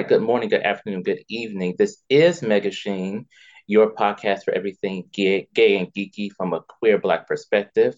[0.00, 0.08] right.
[0.08, 1.74] Good morning, good afternoon, good evening.
[1.76, 3.26] This is Mega Sheen,
[3.66, 7.94] your podcast for everything gay, gay and geeky from a queer Black perspective.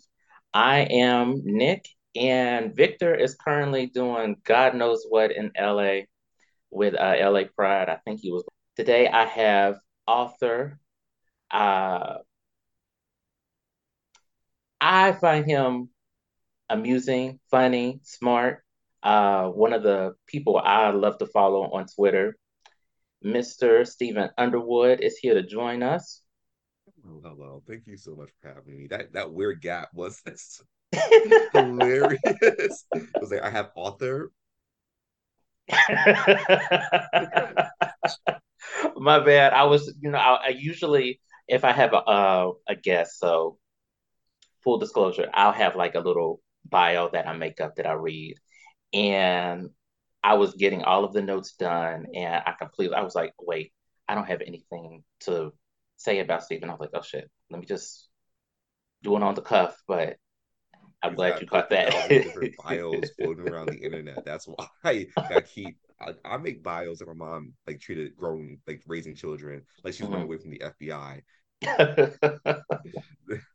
[0.52, 1.84] I am Nick,
[2.16, 6.06] and Viktor is currently doing God knows what in LA
[6.72, 7.88] with uh, LA Pride.
[7.88, 8.44] I think he was.
[8.76, 10.80] Today I have author.
[11.52, 12.18] Uh,
[14.80, 15.90] I find him
[16.68, 18.64] amusing, funny, smart.
[19.02, 22.36] Uh, one of the people I love to follow on Twitter,
[23.24, 23.86] Mr.
[23.86, 26.22] Steven Underwood, is here to join us.
[27.22, 27.62] Hello.
[27.66, 28.86] Thank you so much for having me.
[28.88, 30.62] That that weird gap was this
[31.52, 32.20] hilarious.
[32.92, 34.30] it was like I have author.
[38.96, 39.52] My bad.
[39.52, 43.58] I was, you know, I, I usually if I have a uh, a guest, so
[44.62, 48.36] full disclosure, I'll have like a little bio that I make up that I read.
[48.92, 49.70] And
[50.22, 53.72] I was getting all of the notes done and I completely I was like, wait,
[54.08, 55.52] I don't have anything to
[55.96, 56.68] say about Steven.
[56.68, 58.08] I was like, oh shit, let me just
[59.02, 60.16] do it on the cuff, but
[61.02, 62.08] I'm glad you caught that.
[62.08, 64.24] different bios floating around the internet.
[64.24, 68.82] That's why I keep I, I, make bios that my mom like treated growing like
[68.86, 70.12] raising children like she's mm-hmm.
[70.12, 71.22] running away from the FBI.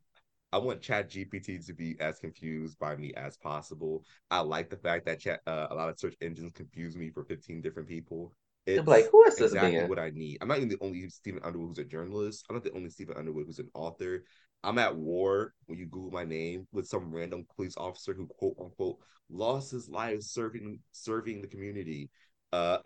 [0.54, 4.04] I want Chat GPT to be as confused by me as possible.
[4.32, 7.24] I like the fact that chat, uh, a lot of search engines confuse me for
[7.24, 8.34] 15 different people.
[8.66, 10.38] It's like, who is this exactly what I need.
[10.42, 12.46] I'm not even the only Steven Underwood who's a journalist.
[12.50, 14.24] I'm not the only Steven Underwood who's an author.
[14.64, 18.56] I'm at war when you Google my name with some random police officer who quote
[18.60, 18.98] unquote
[19.30, 22.10] lost his life serving serving the community.
[22.52, 22.80] Uh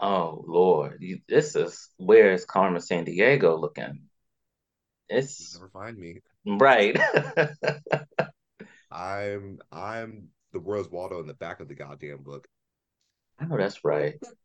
[0.00, 4.08] Oh Lord, this is where is Carmen Sandiego looking?
[5.08, 6.20] It's never find me.
[6.46, 6.98] Right.
[8.90, 12.46] I'm I'm the world's Waldo in the back of the goddamn book.
[13.40, 14.14] Oh, that's right.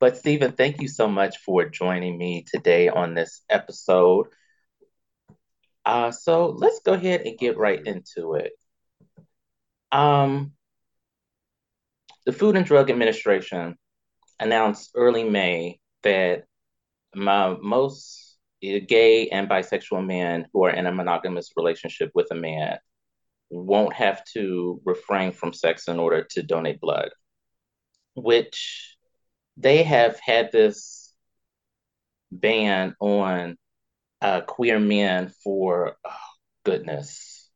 [0.00, 4.28] but Steven, thank you so much for joining me today on this episode.
[5.84, 8.52] Uh, so let's go ahead and get right into it.
[9.92, 10.52] Um,
[12.24, 13.76] the Food and Drug Administration
[14.40, 16.44] announced early May that
[17.14, 18.27] my most
[18.60, 22.78] gay and bisexual men who are in a monogamous relationship with a man
[23.50, 27.10] won't have to refrain from sex in order to donate blood,
[28.14, 28.96] which
[29.56, 31.12] they have had this
[32.30, 33.56] ban on
[34.20, 36.10] uh, queer men for oh,
[36.64, 37.50] goodness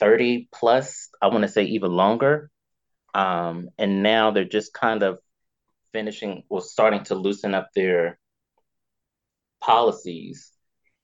[0.00, 2.50] 30 plus i want to say even longer.
[3.14, 5.18] Um, and now they're just kind of
[5.92, 8.18] finishing or starting to loosen up their
[9.60, 10.52] policies.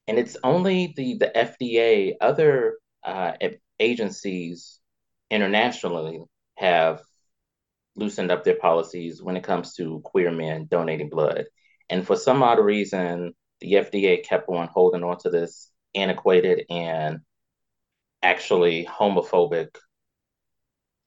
[0.07, 3.33] And it's only the, the FDA, other uh,
[3.79, 4.81] agencies
[5.31, 6.23] internationally
[6.57, 7.01] have
[7.97, 11.47] loosened up their policies when it comes to queer men donating blood.
[11.91, 17.21] And for some odd reason, the FDA kept on holding on to this antiquated and
[18.23, 19.77] actually homophobic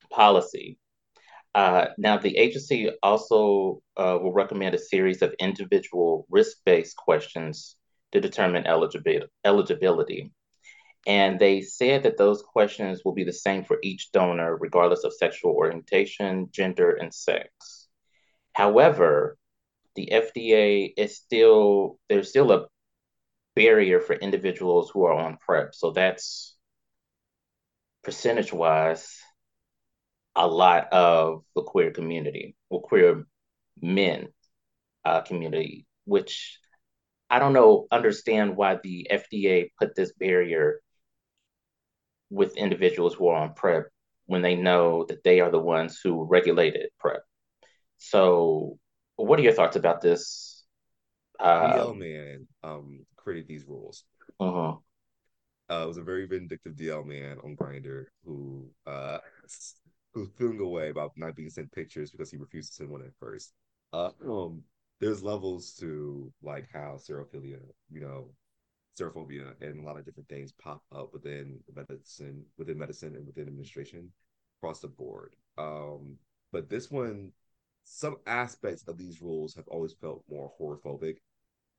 [0.09, 0.77] policy.
[1.57, 7.75] Uh, now, the agency also uh, will recommend a series of individual risk based questions
[8.11, 10.31] to determine eligibi- eligibility.
[11.07, 15.15] And they said that those questions will be the same for each donor, regardless of
[15.15, 17.87] sexual orientation, gender, and sex.
[18.53, 19.35] However,
[19.95, 22.67] the FDA is still, there's still a
[23.55, 25.73] barrier for individuals who are on PrEP.
[25.73, 26.55] So that's
[28.03, 29.17] percentage wise
[30.37, 33.25] a lot of the queer community or queer
[33.81, 34.27] men
[35.03, 36.59] uh, community, which
[37.29, 40.79] I don't know, understand why the FDA put this barrier
[42.29, 43.87] with individuals who are on PrEP
[44.27, 47.21] when they know that they are the ones who regulated PrEP.
[47.97, 48.77] So,
[49.15, 50.63] what are your thoughts about this?
[51.39, 54.03] Uh, DL man um, created these rules.
[54.39, 54.75] Uh-huh.
[55.69, 59.17] Uh, it was a very vindictive DL man on Grindr who uh,
[60.17, 63.15] who's feeling away about not being sent pictures because he refused to send one at
[63.19, 63.53] first.
[63.93, 64.63] Uh, um,
[64.99, 67.59] there's levels to like how serophilia,
[67.91, 68.29] you know,
[68.99, 73.47] serophobia and a lot of different things pop up within medicine, within medicine and within
[73.47, 74.11] administration
[74.59, 75.35] across the board.
[75.57, 76.17] Um,
[76.51, 77.31] but this one,
[77.83, 81.17] some aspects of these rules have always felt more horrorphobic,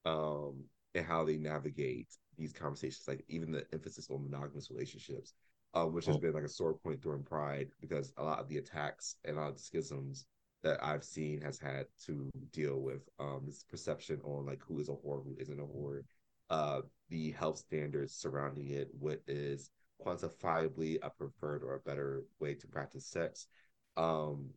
[0.05, 0.65] um,
[0.95, 2.09] and how they navigate
[2.39, 5.35] these conversations, like even the emphasis on monogamous relationships
[5.79, 8.59] uh, which has been like a sore point during Pride because a lot of the
[8.59, 10.27] attacks and a lot of the schisms
[10.63, 14.89] that I've seen has had to deal with um, this perception on like who is
[14.89, 16.03] a whore, who isn't a whore,
[16.51, 16.81] uh,
[17.11, 19.71] the health standards surrounding it, what is
[20.05, 23.47] quantifiably a preferred or a better way to practice sex,
[23.97, 24.51] Um,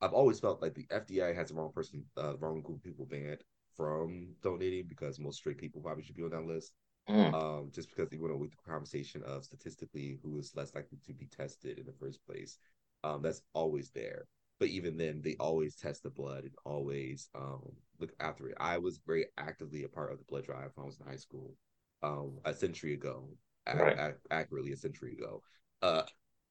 [0.00, 3.06] I've always felt like the FDA has the wrong person, uh, wrong group of people
[3.06, 3.42] banned
[3.76, 6.72] from donating because most straight people probably should be on that list.
[7.08, 7.34] Mm.
[7.34, 11.12] Um, just because they went with the conversation of statistically who is less likely to
[11.12, 12.58] be tested in the first place.
[13.04, 14.26] Um, that's always there.
[14.60, 17.62] But even then, they always test the blood and always um,
[17.98, 18.56] look after it.
[18.60, 21.16] I was very actively a part of the blood drive when I was in high
[21.16, 21.56] school
[22.02, 23.28] um, a century ago,
[23.66, 24.14] right.
[24.30, 25.42] accurately a century ago.
[25.82, 26.02] Uh,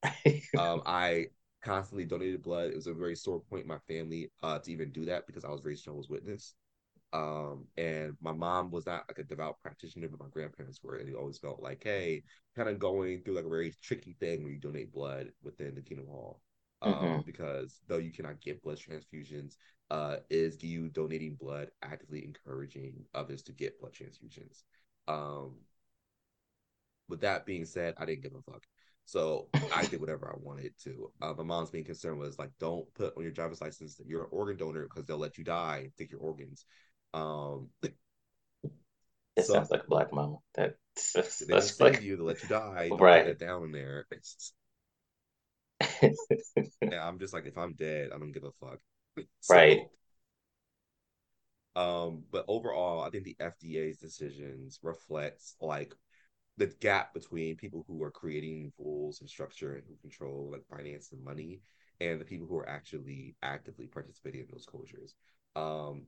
[0.57, 1.27] um, I
[1.63, 2.71] constantly donated blood.
[2.71, 5.45] It was a very sore point in my family uh, to even do that because
[5.45, 6.55] I was raised Jehovah's Witness.
[7.13, 11.09] Um, and my mom was not like a devout practitioner, but my grandparents were, and
[11.09, 12.23] it always felt like, hey,
[12.55, 15.81] kind of going through like a very tricky thing when you donate blood within the
[15.81, 16.41] Kingdom Hall.
[16.83, 17.21] Um, mm-hmm.
[17.27, 19.55] because though you cannot get blood transfusions,
[19.91, 24.63] uh, is you donating blood actively encouraging others to get blood transfusions?
[25.07, 25.57] Um,
[27.07, 28.63] with that being said, I didn't give a fuck.
[29.05, 31.11] So I did whatever I wanted to.
[31.21, 34.23] Uh, my mom's main concern was like, don't put on your driver's license that you're
[34.23, 36.65] an organ donor because they'll let you die, and take your organs.
[37.13, 37.69] Um,
[39.35, 40.37] it so, sounds like a black mama.
[40.55, 40.75] That
[41.15, 42.01] they don't save like...
[42.01, 42.89] you to let you die.
[42.89, 44.05] Don't right that down there.
[46.01, 48.79] yeah, I'm just like, if I'm dead, I don't give a fuck.
[49.39, 49.79] so, right.
[51.75, 55.95] Um, but overall, I think the FDA's decisions reflects like
[56.57, 61.11] the gap between people who are creating rules and structure and who control like finance
[61.13, 61.61] and money
[62.01, 65.13] and the people who are actually actively participating in those closures.
[65.55, 66.07] Um,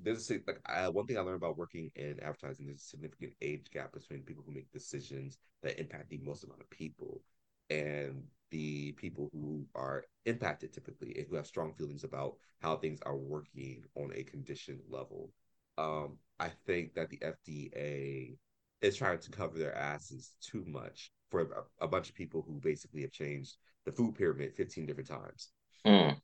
[0.00, 2.66] there's a, like uh, one thing I learned about working in advertising.
[2.66, 6.60] There's a significant age gap between people who make decisions that impact the most amount
[6.60, 7.22] of people
[7.70, 13.00] and the people who are impacted typically and who have strong feelings about how things
[13.02, 15.30] are working on a condition level.
[15.78, 18.36] Um, I think that the FDA
[18.82, 22.60] is trying to cover their asses too much for a, a bunch of people who
[22.60, 25.50] basically have changed the food pyramid 15 different times.
[25.86, 26.16] Mm.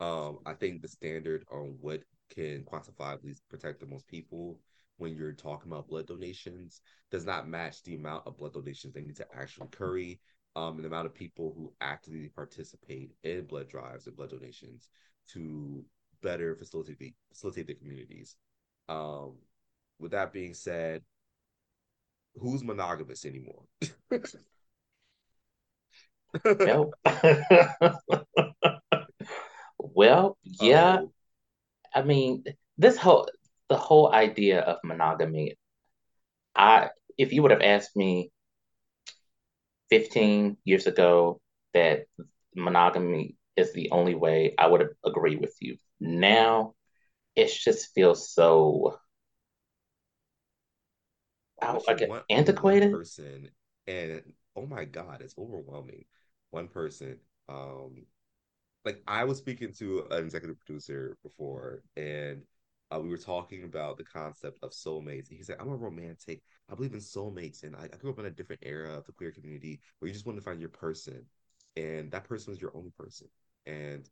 [0.00, 4.58] Um, I think the standard on what can quantifiably protect the most people
[4.98, 6.80] when you're talking about blood donations
[7.10, 10.20] does not match the amount of blood donations they need to actually curry
[10.56, 14.88] um, and the amount of people who actively participate in blood drives and blood donations
[15.32, 15.84] to
[16.22, 18.34] better facilitate the, facilitate the communities.
[18.88, 19.34] Um,
[20.00, 21.02] with that being said,
[22.34, 23.62] who's monogamous anymore?
[26.44, 26.90] well,
[29.78, 30.94] well, yeah.
[30.94, 31.10] Um,
[31.98, 32.44] I mean,
[32.78, 33.28] this whole
[33.68, 35.56] the whole idea of monogamy.
[36.56, 38.30] I if you would have asked me
[39.90, 41.40] 15 years ago
[41.74, 42.06] that
[42.54, 45.76] monogamy is the only way, I would agree with you.
[46.00, 46.74] Now,
[47.34, 48.98] it just feels so
[51.60, 52.92] I, I get antiquated.
[52.92, 53.50] person,
[53.88, 54.22] and
[54.54, 56.04] oh my god, it's overwhelming.
[56.50, 57.18] One person,
[57.48, 58.06] um,
[58.88, 62.42] like I was speaking to an executive producer before, and
[62.94, 65.28] uh, we were talking about the concept of soulmates.
[65.28, 66.42] And he said, "I'm a romantic.
[66.70, 69.12] I believe in soulmates, and I, I grew up in a different era of the
[69.12, 71.24] queer community where you just want to find your person,
[71.76, 73.28] and that person was your only person,
[73.66, 74.08] and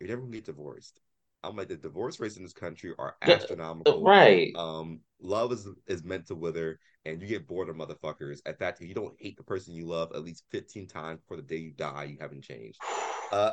[0.00, 1.00] you're never gonna get divorced.
[1.42, 4.02] I'm like the divorce rates in this country are astronomical.
[4.06, 4.54] Right.
[4.54, 8.40] Um, love is is meant to wither, and you get bored of motherfuckers.
[8.46, 11.42] At that, you don't hate the person you love at least 15 times before the
[11.42, 12.04] day you die.
[12.04, 12.80] You haven't changed.
[13.32, 13.52] Uh,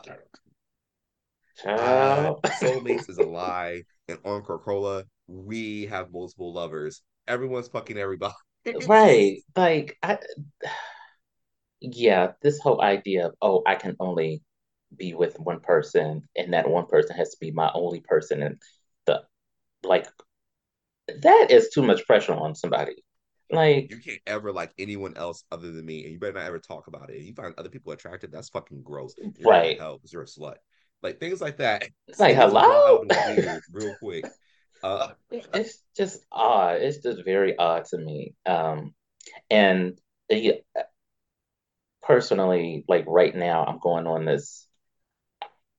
[1.65, 7.01] uh soulmates is a lie, and on Coca-Cola, we have multiple lovers.
[7.27, 8.33] Everyone's fucking everybody.
[8.87, 9.41] right.
[9.55, 10.19] Like I.
[11.79, 14.41] Yeah, this whole idea of oh, I can only
[14.95, 18.61] be with one person and that one person has to be my only person and
[19.05, 19.21] the
[19.83, 20.07] like
[21.21, 23.03] that is too much pressure on somebody
[23.51, 26.59] like you can't ever like anyone else other than me and you better not ever
[26.59, 30.11] talk about it you find other people attractive that's fucking gross you're right hell because
[30.11, 30.55] you're a slut
[31.07, 31.87] like things like that.
[32.07, 33.03] It's like hello?
[33.71, 34.25] real quick.
[34.83, 36.81] Uh it's just odd.
[36.81, 38.35] It's just very odd to me.
[38.45, 38.93] Um
[39.49, 39.99] and
[40.29, 40.53] yeah,
[42.01, 44.67] personally like right now i'm going on this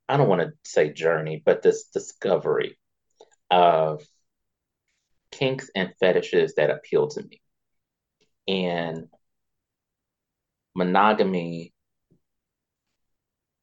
[0.08, 2.78] I don't want to say journey, but this discovery
[3.50, 4.02] of
[5.30, 7.42] kinks and fetishes that appeal to me.
[8.46, 9.08] And
[10.74, 11.74] monogamy,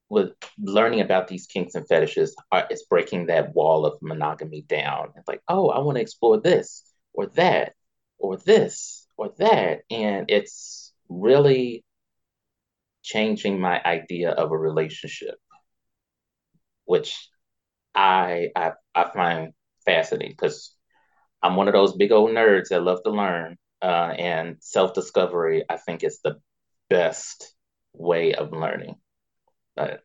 [0.08, 5.12] with learning about these kinks and fetishes, are, is breaking that wall of monogamy down.
[5.16, 7.74] It's like, oh, I want to explore this or that
[8.18, 9.80] or this or that.
[9.90, 11.84] And it's really
[13.02, 15.38] changing my idea of a relationship
[16.84, 17.28] which
[17.94, 19.52] I I, I find
[19.84, 20.74] fascinating because
[21.42, 25.64] I'm one of those big old nerds that love to learn, uh, and self discovery
[25.70, 26.40] I think is the
[26.90, 27.54] best
[27.94, 28.96] way of learning.
[29.76, 30.02] But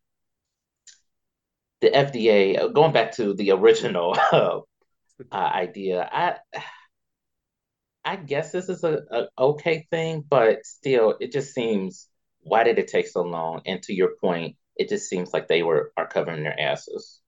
[1.81, 4.61] the FDA, going back to the original uh,
[5.31, 6.37] idea, I
[8.03, 12.07] I guess this is a, a okay thing, but still, it just seems
[12.41, 13.61] why did it take so long?
[13.65, 17.20] And to your point, it just seems like they were are covering their asses.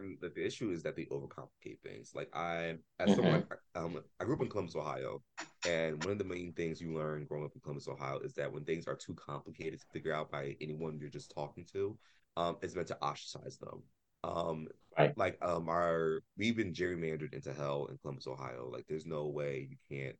[0.00, 2.12] And the, the issue is that they overcomplicate things.
[2.14, 3.14] Like I, as mm-hmm.
[3.14, 5.22] someone, um, I grew up in Columbus, Ohio,
[5.66, 8.52] and one of the main things you learn growing up in Columbus, Ohio, is that
[8.52, 11.98] when things are too complicated to figure out by anyone you're just talking to,
[12.36, 13.82] um, it's meant to ostracize them.
[14.22, 15.16] Um, right.
[15.16, 18.68] like um, our we've been gerrymandered into hell in Columbus, Ohio.
[18.70, 20.16] Like, there's no way you can't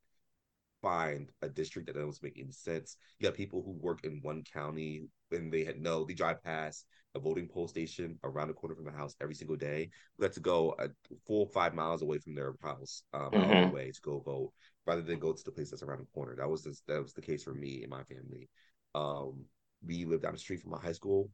[0.81, 2.97] find a district that doesn't make any sense.
[3.19, 6.85] You got people who work in one county and they had no, they drive past
[7.15, 9.89] a voting poll station around the corner from the house every single day.
[10.17, 10.87] We had to go a
[11.27, 13.51] full five miles away from their house, um, mm-hmm.
[13.51, 14.51] of the way to go vote,
[14.85, 16.35] rather than go to the place that's around the corner.
[16.37, 18.49] That was this, that was the case for me and my family.
[18.95, 19.45] Um,
[19.85, 21.29] we lived down the street from a high school.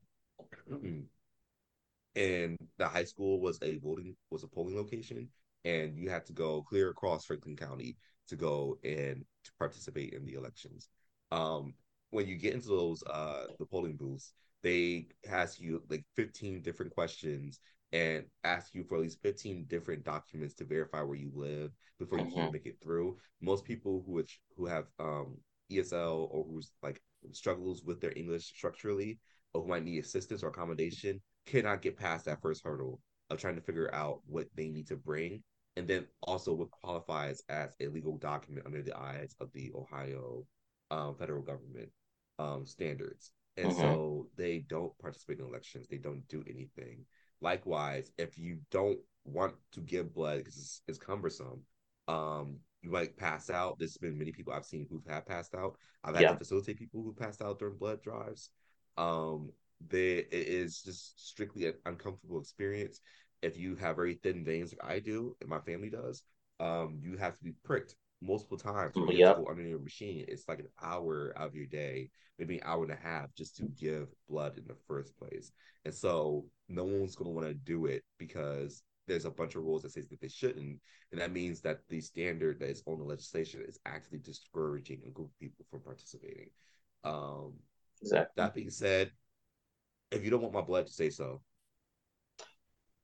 [2.18, 5.30] and the high school was a voting was a polling location
[5.66, 7.96] and you had to go clear across Franklin County
[8.28, 10.90] to go and to participate in the elections.
[11.32, 11.74] Um,
[12.10, 14.34] when you get into those uh the polling booths,
[14.64, 17.60] they ask you like 15 different questions
[17.94, 22.20] and ask you for at least 15 different documents to verify where you live before
[22.20, 22.36] you mm-hmm.
[22.36, 23.18] can make it through.
[23.42, 24.24] Most people who
[24.56, 25.38] who have um
[25.72, 29.20] ESL or who's like struggles with their English structurally
[29.54, 33.00] or who might need assistance or accommodation cannot get past that first hurdle
[33.30, 35.44] of trying to figure out what they need to bring
[35.76, 40.44] and then also what qualifies as a legal document under the eyes of the Ohio
[40.90, 41.90] um, federal government
[42.40, 43.32] um, standards.
[43.58, 43.82] And mm-hmm.
[43.82, 45.88] so they don't participate in elections.
[45.90, 47.06] They don't do anything.
[47.42, 51.62] Likewise, if you don't want to give blood because it's, it's, cumbersome,
[52.08, 53.78] um, you might pass out.
[53.80, 55.76] There's been many people I've seen who have passed out.
[56.04, 56.32] I've had yeah.
[56.32, 58.52] to facilitate people who passed out during blood drives.
[58.98, 59.52] Um,
[59.90, 63.02] they, it is just strictly an uncomfortable experience.
[63.42, 66.24] If you have very thin veins like I do and my family does,
[66.60, 70.26] um, you have to be pricked multiple times go under your machine.
[70.28, 72.10] It's like an hour of your day,
[72.40, 75.52] maybe an hour and a half, just to give blood in the first place.
[75.86, 79.84] And so no one's gonna want to do it because there's a bunch of rules
[79.84, 80.80] that says that they shouldn't,
[81.12, 85.12] and that means that the standard that is on the legislation is actually discouraging a
[85.12, 86.50] group of people from participating.
[87.04, 87.54] Um,
[88.02, 88.34] exactly.
[88.36, 89.12] That being said,
[90.12, 91.42] if you don't want my blood, to say so.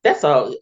[0.03, 0.53] That's all.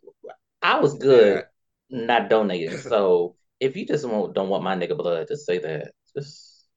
[0.61, 1.43] I was good
[1.89, 2.05] yeah.
[2.05, 2.77] not donating.
[2.77, 5.91] So if you just won't, don't want my nigga blood, just say that.
[6.17, 6.67] Just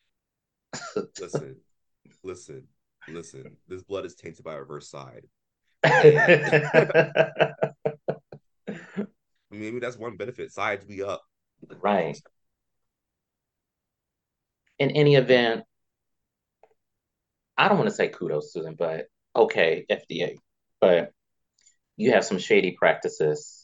[1.19, 1.57] listen,
[2.23, 2.69] listen,
[3.09, 3.57] listen.
[3.67, 5.25] This blood is tainted by a reverse side.
[9.51, 10.53] Maybe that's one benefit.
[10.53, 11.23] Sides be up.
[11.81, 12.21] Right.
[14.79, 15.65] In any event,
[17.57, 20.37] I don't want to say kudos to them, but okay, FDA.
[20.81, 21.13] But
[21.97, 23.64] you have some shady practices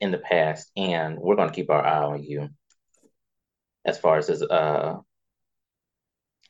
[0.00, 2.48] in the past, and we're going to keep our eye on you
[3.84, 4.96] as far as uh,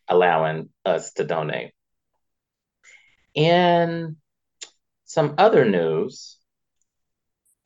[0.08, 1.72] allowing us to donate.
[3.34, 4.16] And
[5.04, 6.36] some other news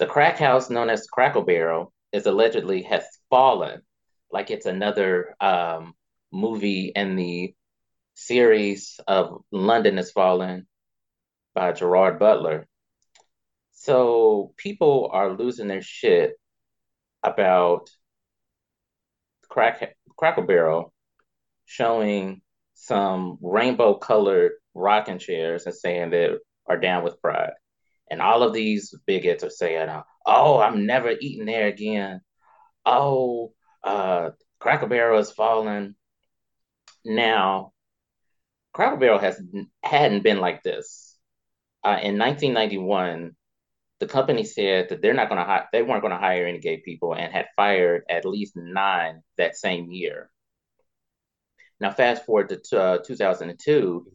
[0.01, 3.83] the crack house known as Cracker Barrel is allegedly has fallen,
[4.33, 5.93] like it's another um,
[6.33, 7.55] movie in the
[8.15, 10.67] series of London is Falling
[11.55, 12.67] by Gerard Butler.
[13.81, 16.35] So people are losing their shit
[17.23, 17.89] about
[19.49, 20.93] crack Cracker Barrel
[21.65, 22.43] showing
[22.75, 27.55] some rainbow colored rocking chairs and saying that are down with pride.
[28.11, 29.89] And all of these bigots are saying,
[30.27, 32.21] oh, I'm never eating there again.
[32.85, 35.95] Oh, uh, Cracker Barrel is falling.
[37.03, 37.73] Now,
[38.75, 39.41] Cracker Barrel has
[39.83, 41.17] hadn't been like this.
[41.83, 43.37] Uh, in 1991,
[44.01, 46.59] the company said that they're not going to hire, they weren't going to hire any
[46.59, 50.31] gay people and had fired at least nine that same year.
[51.79, 54.07] Now, fast forward to uh, 2002,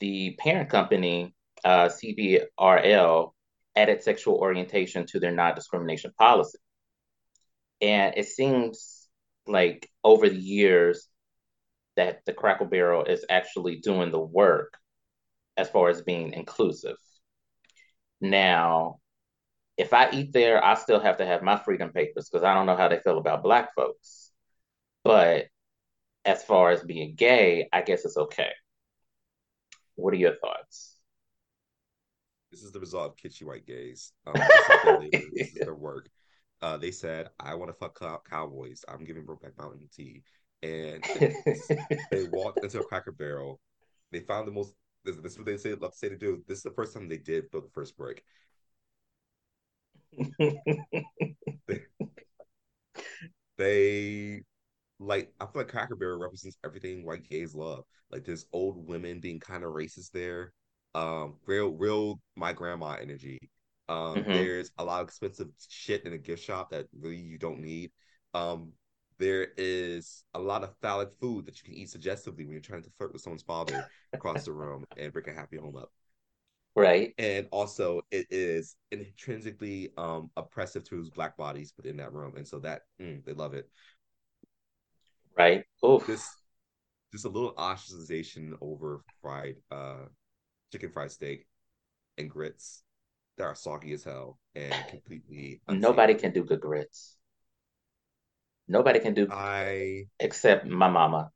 [0.00, 1.34] the parent company,
[1.64, 3.32] uh, CBRL,
[3.74, 6.58] added sexual orientation to their non discrimination policy.
[7.80, 9.08] And it seems
[9.46, 11.08] like over the years
[11.96, 14.76] that the Cracker Barrel is actually doing the work
[15.56, 16.96] as far as being inclusive.
[18.20, 19.00] Now,
[19.76, 22.66] if I eat there, I still have to have my freedom papers because I don't
[22.66, 24.30] know how they feel about black folks.
[25.04, 25.46] But
[26.24, 28.50] as far as being gay, I guess it's okay.
[29.94, 30.96] What are your thoughts?
[32.50, 34.12] This is the result of kitschy white gays.
[34.26, 34.34] Um,
[35.00, 36.08] this, is their work.
[36.60, 38.84] Uh, they said, "I want to fuck cow- cowboys.
[38.86, 40.22] I'm giving Brokeback Mountain tea,"
[40.62, 41.02] and
[42.10, 43.58] they walked into a Cracker Barrel.
[44.12, 44.74] They found the most
[45.04, 46.42] this, this is what they say love to say to do.
[46.46, 48.22] This is the first time they did fill the first break.
[50.38, 51.80] They,
[53.58, 54.42] they
[54.98, 57.84] like I feel like Cracker Barrel represents everything white gays love.
[58.10, 60.52] Like there's old women being kind of racist there.
[60.94, 63.38] Um, real, real my grandma energy.
[63.88, 64.32] Um, mm-hmm.
[64.32, 67.90] there's a lot of expensive shit in a gift shop that really you don't need.
[68.34, 68.72] Um,
[69.18, 72.82] there is a lot of phallic food that you can eat suggestively when you're trying
[72.82, 75.90] to flirt with someone's father across the room and break a happy home up.
[76.74, 77.14] Right.
[77.18, 82.34] And also it is intrinsically um oppressive to those black bodies within that room.
[82.36, 83.68] And so that mm, they love it.
[85.36, 85.64] Right.
[85.82, 86.26] Oh this
[87.12, 90.06] just a little ostracization over fried uh
[90.72, 91.46] chicken fried steak
[92.16, 92.82] and grits
[93.36, 97.16] that are soggy as hell and completely nobody can do good grits.
[98.68, 101.30] Nobody can do I except my mama.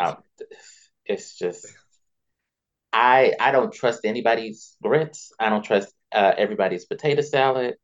[0.00, 0.16] Um,
[1.06, 1.66] it's just
[2.98, 5.30] I I don't trust anybody's grits.
[5.38, 7.76] I don't trust uh, everybody's potato salad,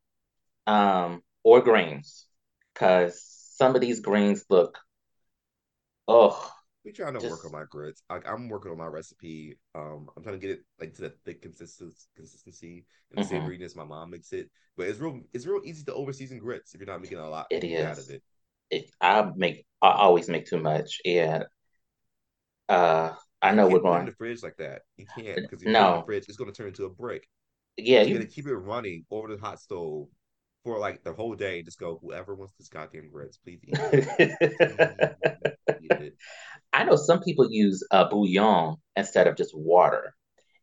[0.66, 2.26] um, or greens,
[2.72, 3.22] because
[3.56, 4.76] some of these greens look,
[6.08, 6.50] oh.
[6.84, 8.02] We trying to just, work on my grits.
[8.10, 9.56] I, am working on my recipe.
[9.74, 13.46] Um, I'm trying to get it like to the thick consistency, consistency and the mm-hmm.
[13.46, 14.50] savoriness my mom makes it.
[14.76, 17.46] But it's real, it's real easy to overseason grits if you're not making a lot
[17.50, 17.86] it is.
[17.86, 18.22] out of it.
[18.70, 18.90] it.
[19.00, 21.00] I make, I always make too much.
[21.06, 21.44] Yeah.
[22.68, 23.14] Uh,
[23.44, 24.82] I know we're going in the fridge like that.
[24.96, 25.94] You can't because if you no.
[25.94, 27.28] in the fridge, it's going to turn into a brick.
[27.76, 30.06] Yeah, you, got to keep it running over the hot stove
[30.62, 31.62] for like the whole day.
[31.62, 33.74] Just go, whoever wants this goddamn grits, please eat
[34.18, 36.14] it.
[36.72, 40.14] I know some people use a uh, bouillon instead of just water,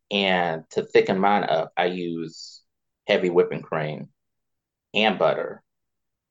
[0.10, 2.62] and to thicken mine up, I use
[3.08, 4.10] heavy whipping cream
[4.94, 5.62] and butter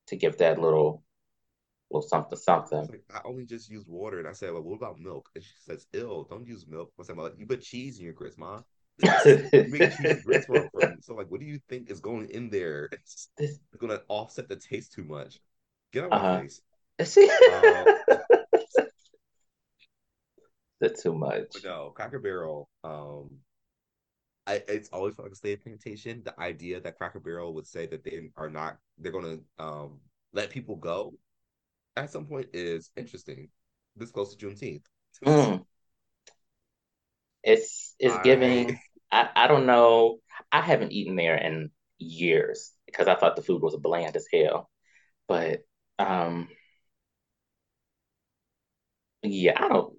[0.09, 1.03] to give that little
[1.91, 2.79] little something something.
[2.79, 5.51] Like, I only just use water, and I said, "Well, what about milk?" And she
[5.67, 8.63] says, "Ill, don't use milk." I said, "Well, you put cheese in your grits, ma."
[9.25, 10.69] you make cheese grits from,
[11.01, 12.91] So, like, what do you think is going in there?
[12.93, 15.41] It's, to offset the taste too much.
[15.93, 16.35] Get out uh-huh.
[16.35, 16.61] my face.
[17.03, 17.85] See, uh,
[20.81, 21.47] that's too much.
[21.65, 22.69] no, Cracker Barrel.
[22.85, 23.39] Um,
[24.47, 26.23] I, it's always felt like a slave plantation.
[26.25, 30.01] The idea that Cracker Barrel would say that they are not, they're going to um
[30.33, 31.15] let people go
[32.01, 33.49] at some point is interesting.
[33.97, 34.85] This close to Juneteenth.
[35.25, 35.65] Mm.
[37.43, 38.23] It's it's I...
[38.23, 38.79] giving.
[39.11, 40.19] I I don't know.
[40.51, 44.71] I haven't eaten there in years because I thought the food was bland as hell.
[45.29, 45.61] But
[45.99, 46.49] um,
[49.23, 49.95] yeah, I don't.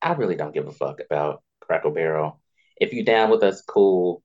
[0.00, 2.40] I really don't give a fuck about Cracker Barrel.
[2.80, 4.22] If you're down with us, cool.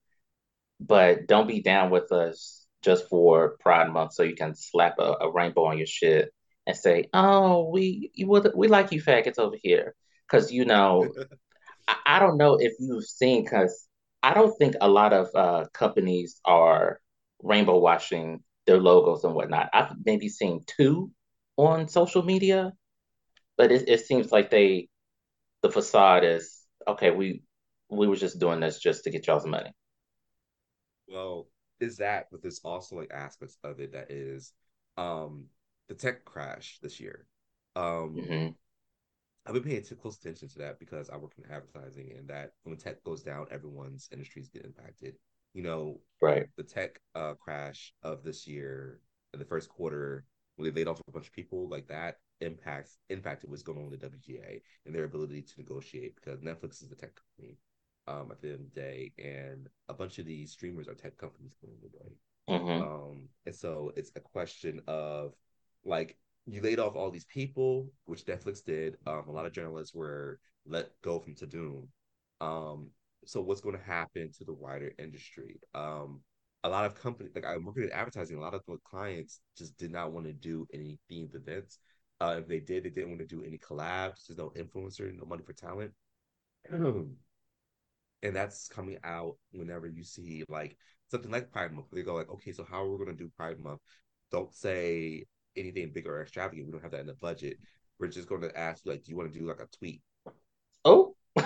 [0.79, 5.17] But don't be down with us just for Pride Month so you can slap a,
[5.21, 6.31] a rainbow on your shit
[6.67, 9.95] and say, "Oh, we we like you faggots over here,"
[10.29, 11.07] because you know,
[11.87, 13.87] I, I, don't know if you've seen because
[14.21, 16.99] I don't think a lot of uh, companies are
[17.41, 19.69] rainbow washing their logos and whatnot.
[19.73, 21.09] I've maybe seen two
[21.55, 22.73] on social media,
[23.55, 24.89] but it, it seems like they
[25.63, 27.11] the facade is okay.
[27.11, 27.43] We
[27.89, 29.71] we were just doing this just to get y'all's money.
[31.07, 31.47] Well,
[31.79, 34.51] is that but there's also like aspects of it that is
[34.97, 35.45] um
[35.87, 37.25] the tech crash this year.
[37.75, 38.47] Um, mm-hmm.
[39.45, 42.51] I've been paying too close attention to that because I work in advertising, and that
[42.63, 45.15] when tech goes down, everyone's industries get impacted.
[45.53, 46.47] You know, right?
[46.57, 48.99] The tech uh, crash of this year,
[49.33, 52.97] in the first quarter, when they laid off a bunch of people, like that impacts
[53.09, 56.91] impacted what's going on with the WGA and their ability to negotiate because Netflix is
[56.91, 57.57] a tech company
[58.07, 61.17] um, at the end of the day, and a bunch of these streamers are tech
[61.17, 62.13] companies going the way.
[62.49, 62.81] Mm-hmm.
[62.81, 65.33] Um, and so it's a question of
[65.87, 68.97] like you laid off all these people, which Netflix did.
[69.05, 71.87] Um, a lot of journalists were let go from Tudum.
[72.39, 72.89] Um,
[73.25, 75.59] so what's going to happen to the wider industry?
[75.73, 76.21] Um,
[76.63, 79.77] a lot of companies, like I'm working in advertising, a lot of the clients just
[79.77, 81.79] did not want to do any themed events.
[82.19, 84.27] Uh, if they did, they didn't want to do any collabs.
[84.27, 85.91] There's no influencer, no money for talent.
[88.23, 90.77] and that's coming out whenever you see like
[91.09, 91.87] something like Pride Month.
[91.91, 93.81] They go like, okay, so how are we going to do Pride Month?
[94.31, 95.25] Don't say
[95.57, 96.67] anything big or extravagant.
[96.67, 97.57] We don't have that in the budget.
[97.99, 100.01] We're just going to ask, like, do you want to do like a tweet?
[100.85, 101.15] Oh,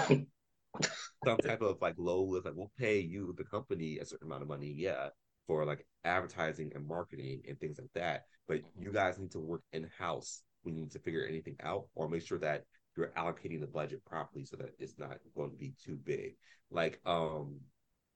[1.25, 2.45] some type of like low list.
[2.45, 5.09] Like, we'll pay you the company a certain amount of money, yeah,
[5.47, 8.23] for like advertising and marketing and things like that.
[8.47, 11.85] But you guys need to work in house when you need to figure anything out,
[11.95, 12.63] or make sure that
[12.95, 16.35] you're allocating the budget properly so that it's not going to be too big.
[16.69, 17.59] Like, um,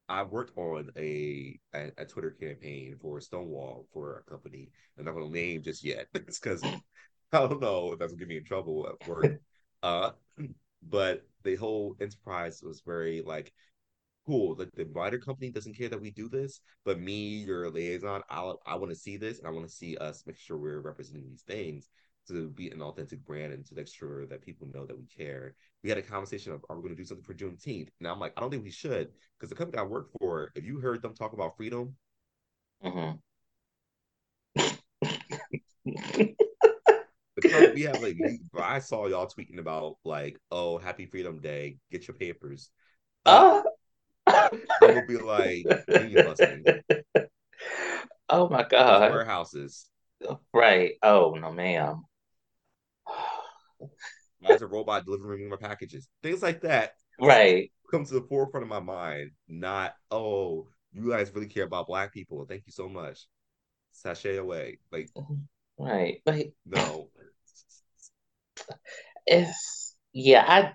[0.08, 4.70] I worked on a, a, a Twitter campaign for Stonewall for a company.
[4.98, 6.06] I'm not going to name just yet.
[6.14, 6.78] it's because I
[7.32, 9.40] don't know if that's going to get me in trouble at work.
[9.82, 10.10] Uh,
[10.88, 13.52] but the whole enterprise was very like
[14.26, 14.56] cool.
[14.58, 18.54] Like the wider company doesn't care that we do this, but me, your liaison, I
[18.66, 21.28] I want to see this, and I want to see us make sure we're representing
[21.28, 21.88] these things
[22.28, 25.54] to be an authentic brand and to make sure that people know that we care.
[25.82, 27.88] We had a conversation of are we going to do something for Juneteenth?
[28.00, 30.64] And I'm like, I don't think we should because the company I work for, if
[30.64, 31.94] you heard them talk about freedom,
[32.84, 33.16] mm-hmm.
[37.74, 38.16] we have like
[38.58, 42.70] I saw y'all tweeting about like, oh, happy Freedom Day, get your papers.
[43.24, 43.62] Uh,
[44.26, 44.48] I
[44.82, 45.66] would be like,
[48.28, 49.12] Oh my god.
[49.12, 49.86] warehouses.
[50.52, 50.94] Right.
[51.02, 52.04] Oh no, ma'am.
[54.44, 56.08] As a robot delivering me my packages.
[56.22, 56.92] Things like that.
[57.20, 57.72] Right.
[57.90, 59.30] Come to the forefront of my mind.
[59.48, 62.44] Not, oh, you guys really care about black people.
[62.48, 63.26] Thank you so much.
[63.92, 64.78] Sashay away.
[64.92, 65.10] Like
[65.78, 66.22] Right.
[66.26, 67.10] Like no.
[69.26, 70.72] It's yeah, I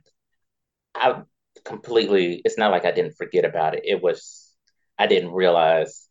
[0.94, 1.22] I
[1.64, 3.84] completely it's not like I didn't forget about it.
[3.86, 4.54] It was
[4.98, 6.08] I didn't realize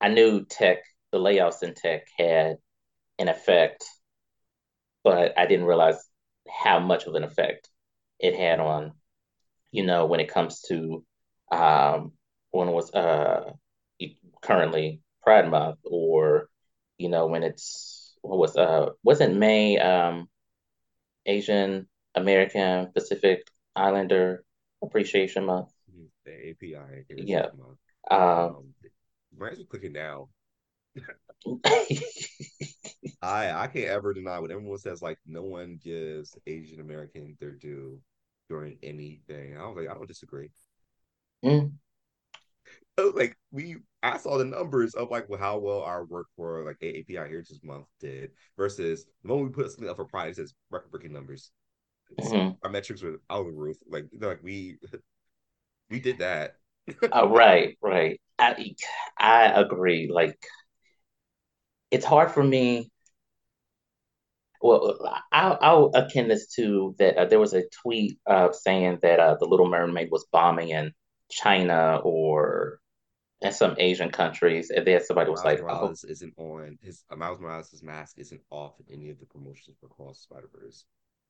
[0.00, 0.78] I knew tech,
[1.12, 2.56] the layoffs in tech had
[3.18, 3.84] an effect,
[5.02, 6.02] but I didn't realize
[6.48, 7.68] how much of an effect
[8.18, 8.92] it had on,
[9.70, 11.04] you know, when it comes to
[11.50, 12.12] um
[12.50, 13.52] when it was uh
[14.42, 16.48] currently Pride Month or,
[16.98, 20.28] you know, when it's what was uh wasn't May um
[21.26, 24.44] Asian American Pacific Islander
[24.82, 25.70] Appreciation Month.
[26.24, 27.04] The API.
[27.10, 27.46] Yeah.
[28.10, 28.74] Um, um
[29.32, 30.28] Brands are clicking now.
[33.22, 35.02] I I can't ever deny what everyone says.
[35.02, 38.00] Like no one gives Asian American their due
[38.48, 39.56] during anything.
[39.56, 40.50] I was like, I don't disagree.
[41.44, 41.72] Mm.
[43.14, 47.28] Like we, I saw the numbers of like how well our work for like AAPI
[47.28, 50.90] Heritage Month did versus the moment we put something up for Pride, it says record
[50.90, 51.50] breaking numbers.
[52.18, 52.52] Mm-hmm.
[52.62, 53.76] Our metrics were out of the roof.
[53.88, 54.78] Like like we
[55.90, 56.56] we did that.
[57.14, 58.20] uh, right, right.
[58.38, 58.74] I
[59.18, 60.08] I agree.
[60.10, 60.38] Like
[61.90, 62.90] it's hard for me.
[64.60, 64.98] Well,
[65.30, 67.16] I'll, I'll akin this to that.
[67.16, 70.92] Uh, there was a tweet uh, saying that uh, the Little Mermaid was bombing in
[71.30, 72.80] China or
[73.42, 76.10] in some Asian countries, and then somebody was Miles like, Morales oh.
[76.10, 79.88] isn't on his uh, Miles Morales' mask isn't off in any of the promotions for
[79.88, 80.84] Cross Spider Verse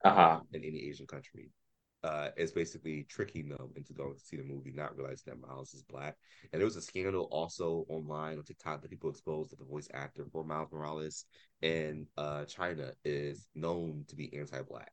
[0.05, 0.40] uh-huh.
[0.53, 1.51] in any Asian country.
[2.07, 5.75] Uh, is basically tricking them into going to see the movie, not realizing that Miles
[5.75, 6.14] is black.
[6.53, 9.88] And there was a scandal also online on TikTok that people exposed that the voice
[9.92, 11.25] actor for Miles Morales
[11.62, 14.92] in uh, China is known to be anti-black.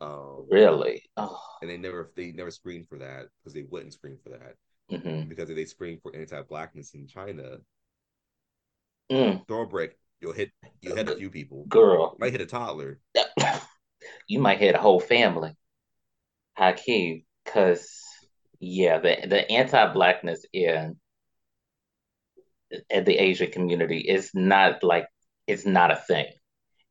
[0.00, 1.04] Um, really?
[1.16, 1.40] Oh.
[1.60, 4.56] And they never they never screened for that because they wouldn't screen for that
[4.90, 5.28] mm-hmm.
[5.28, 7.58] because if they screen for anti-blackness in China,
[9.12, 9.46] mm.
[9.46, 9.88] throw a
[10.20, 10.50] you'll hit
[10.80, 11.66] you hit a few people.
[11.68, 12.98] Girl, you might hit a toddler.
[14.26, 15.54] you might hit a whole family.
[16.54, 17.88] Hakeem, because
[18.60, 20.96] yeah, the the anti-blackness in,
[22.90, 25.06] in the Asian community is not like
[25.46, 26.26] it's not a thing.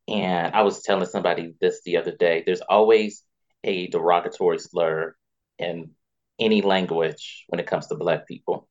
[0.07, 2.43] And I was telling somebody this the other day.
[2.45, 3.23] There's always
[3.63, 5.15] a derogatory slur
[5.57, 5.91] in
[6.39, 8.67] any language when it comes to black people.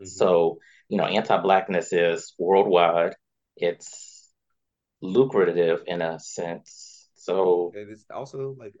[0.00, 0.06] Mm-hmm.
[0.06, 3.14] So, you know, anti-blackness is worldwide.
[3.56, 4.32] It's
[5.00, 7.08] lucrative in a sense.
[7.14, 8.74] So it is also like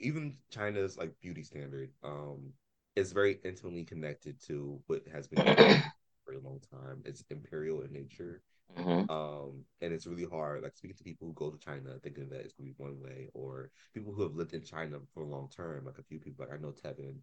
[0.00, 2.52] even China's like beauty standard um
[2.96, 5.44] is very intimately connected to what has been
[6.24, 7.02] for a long time.
[7.04, 8.42] It's imperial in nature.
[8.76, 9.10] Mm-hmm.
[9.10, 10.62] Um, and it's really hard.
[10.62, 13.28] Like speaking to people who go to China thinking that it's gonna be one way,
[13.34, 15.86] or people who have lived in China for a long term.
[15.86, 17.16] Like a few people, like I know Tevin,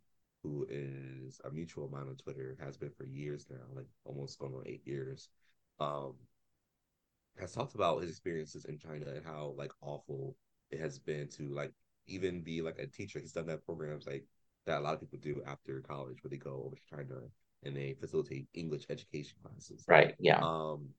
[0.43, 4.53] who is a mutual mine on Twitter, has been for years now, like almost going
[4.53, 5.29] on eight years.
[5.79, 6.13] Um,
[7.39, 10.35] has talked about his experiences in China and how like awful
[10.71, 11.73] it has been to like
[12.07, 13.19] even be like a teacher.
[13.19, 14.25] He's done that programs like
[14.65, 17.21] that a lot of people do after college where they go over to China
[17.63, 19.83] and they facilitate English education classes.
[19.87, 20.15] Right.
[20.19, 20.39] Yeah.
[20.41, 20.89] Um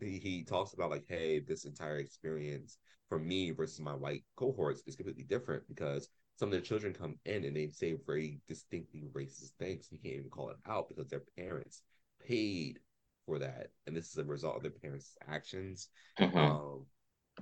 [0.00, 2.78] he, he talks about like, hey, this entire experience
[3.08, 7.16] for me versus my white cohorts is completely different because some of the children come
[7.24, 9.88] in and they say very distinctly racist things.
[9.90, 11.82] You can't even call it out because their parents
[12.26, 12.80] paid
[13.26, 13.68] for that.
[13.86, 15.88] And this is a result of their parents' actions.
[16.18, 16.36] Mm-hmm.
[16.36, 16.86] Um,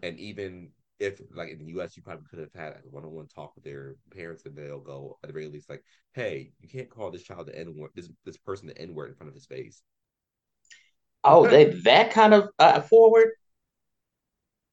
[0.03, 3.55] and even if like in the US, you probably could have had a one-on-one talk
[3.55, 5.83] with their parents, and they'll go at the very least like,
[6.13, 9.09] "Hey, you can't call this child the N word, this this person the N word
[9.09, 9.83] in front of his face."
[11.25, 13.31] Oh, they that kind of uh, forward.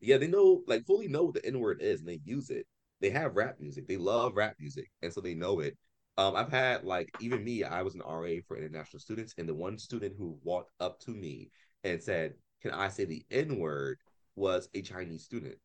[0.02, 2.68] Yeah, they know like fully know what the N word is, and they use it.
[3.00, 3.88] They have rap music.
[3.88, 5.78] They love rap music, and so they know it.
[6.18, 7.64] Um, I've had like even me.
[7.64, 11.12] I was an RA for international students, and the one student who walked up to
[11.12, 11.52] me
[11.86, 13.98] and said, "Can I say the N word?"
[14.36, 15.58] was a Chinese student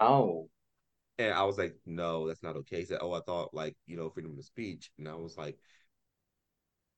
[0.00, 0.48] Oh.
[1.18, 2.78] And I was like, no, that's not okay.
[2.78, 4.90] He said, oh, I thought like, you know, freedom of speech.
[4.98, 5.58] And I was like,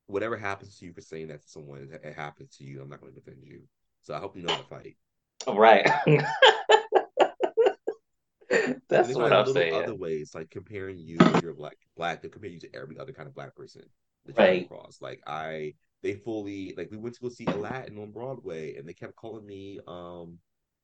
[0.07, 2.83] whatever happens to you for saying that to someone, it happens to you.
[2.83, 3.63] I'm not going to defend you.
[4.03, 4.97] So I hope you know how to fight.
[5.47, 5.89] Right.
[8.89, 9.75] That's what I'm saying.
[9.75, 13.13] Other ways, like comparing you, if you're black, black, they compare you to every other
[13.13, 13.83] kind of black person
[14.27, 14.65] that you right.
[14.65, 14.99] across.
[15.01, 18.93] Like I, they fully like we went to go see Aladdin on Broadway, and they
[18.93, 20.39] kept calling me um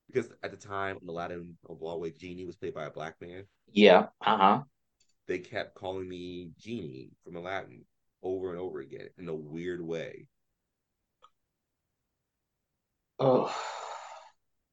[0.06, 3.44] because at the time Aladdin on Broadway, Genie was played by a black man.
[3.72, 4.06] Yeah.
[4.24, 4.62] Uh huh.
[5.26, 7.84] They kept calling me Genie from Aladdin
[8.22, 10.28] over and over again in a weird way.
[13.18, 13.52] Oh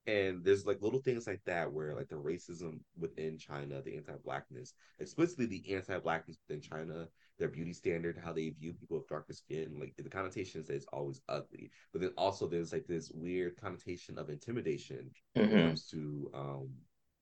[0.05, 4.73] and there's like little things like that where like the racism within China, the anti-blackness,
[4.99, 7.07] explicitly the anti-blackness within China,
[7.39, 10.85] their beauty standard, how they view people with darker skin, like the connotation is it's
[10.93, 11.71] always ugly.
[11.91, 15.39] But then also there's like this weird connotation of intimidation mm-hmm.
[15.39, 15.67] when it mm-hmm.
[15.67, 16.69] comes to um,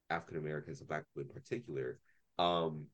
[0.10, 2.00] African Americans and black people in particular.
[2.40, 2.88] Um,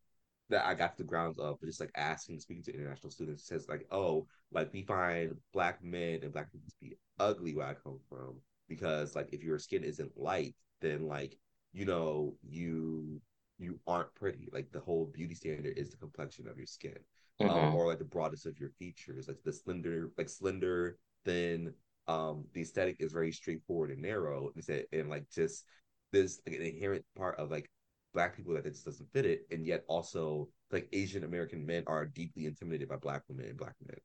[0.50, 3.46] that I got to the grounds of, but just like asking, speaking to international students,
[3.46, 7.68] says like, oh, like we find black men and black people to be ugly where
[7.68, 11.38] I come from because like if your skin isn't light, then like
[11.74, 13.22] you know you
[13.58, 14.50] you aren't pretty.
[14.52, 16.98] Like the whole beauty standard is the complexion of your skin,
[17.40, 17.58] um, mm-hmm.
[17.58, 21.74] um, or like the broadness of your features, like the slender, like slender, thin.
[22.08, 25.66] Um, the aesthetic is very straightforward and narrow, and, and like just
[26.14, 27.70] there's like an inherent part of like
[28.14, 32.06] black people that just doesn't fit it, and yet also like Asian American men are
[32.06, 33.98] deeply intimidated by black women and black men.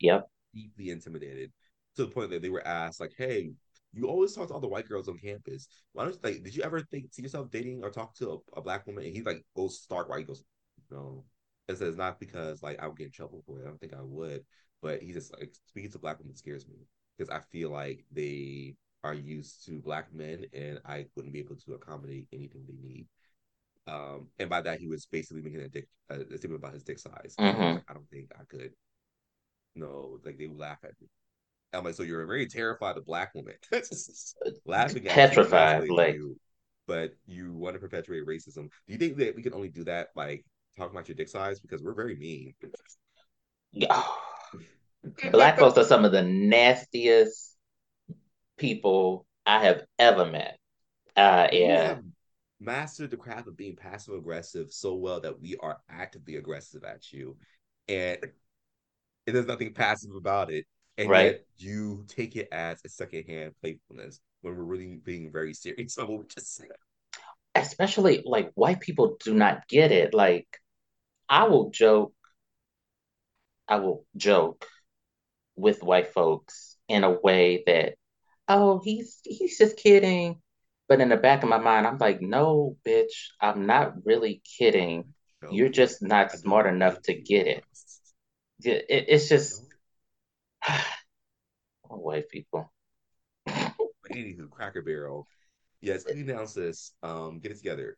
[0.00, 0.28] Yep.
[0.54, 1.52] Deeply intimidated
[1.96, 3.52] to the point that they were asked, like, hey,
[3.94, 5.68] you always talk to all the white girls on campus.
[5.92, 8.58] Why don't you like did you ever think see yourself dating or talk to a,
[8.58, 9.04] a black woman?
[9.04, 10.42] And he like goes start white, he goes,
[10.90, 11.24] No.
[11.68, 13.62] And says not because like I would get in trouble for it.
[13.62, 14.44] I don't think I would.
[14.82, 16.76] But he just like speaking to black women scares me.
[17.16, 21.56] Because I feel like they are used to black men and I wouldn't be able
[21.56, 23.06] to accommodate anything they need.
[23.86, 26.98] Um, and by that he was basically making a dick a statement about his dick
[26.98, 27.34] size.
[27.38, 27.62] Mm-hmm.
[27.62, 28.72] I, like, I don't think I could.
[29.74, 31.08] No, like they would laugh at me.
[31.74, 33.54] I'm like, so you're very terrified of black women.
[34.66, 36.38] Laughing at petrified, like, you,
[36.86, 38.68] but you want to perpetuate racism.
[38.86, 40.40] Do you think that we can only do that by
[40.76, 41.60] talking about your dick size?
[41.60, 42.54] Because we're very mean.
[43.72, 44.02] Yeah.
[45.32, 47.56] Black folks are some of the nastiest
[48.56, 50.58] people I have ever met.
[51.16, 51.98] Uh, yeah.
[52.58, 57.12] mastered the craft of being passive aggressive so well that we are actively aggressive at
[57.12, 57.36] you.
[57.88, 58.18] And
[59.26, 61.24] there's nothing passive about it and right.
[61.24, 66.08] yet you take it as a secondhand playfulness when we're really being very serious on
[66.08, 66.68] what we just said.
[67.54, 70.14] Especially like white people do not get it.
[70.14, 70.46] Like
[71.28, 72.14] I will joke,
[73.68, 74.66] I will joke
[75.56, 77.94] with white folks in a way that,
[78.48, 80.40] oh, he's he's just kidding.
[80.88, 85.14] But in the back of my mind, I'm like, no, bitch, I'm not really kidding.
[85.42, 87.64] No, You're just not smart enough to get it.
[88.64, 89.63] it it's just
[90.68, 92.72] oh, white people.
[93.48, 95.26] Anywho, Cracker Barrel.
[95.80, 96.92] Yes, can you announce this?
[97.02, 97.96] Um, get it together.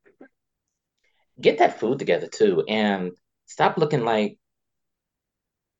[1.40, 3.12] Get that food together too, and
[3.46, 4.38] stop looking like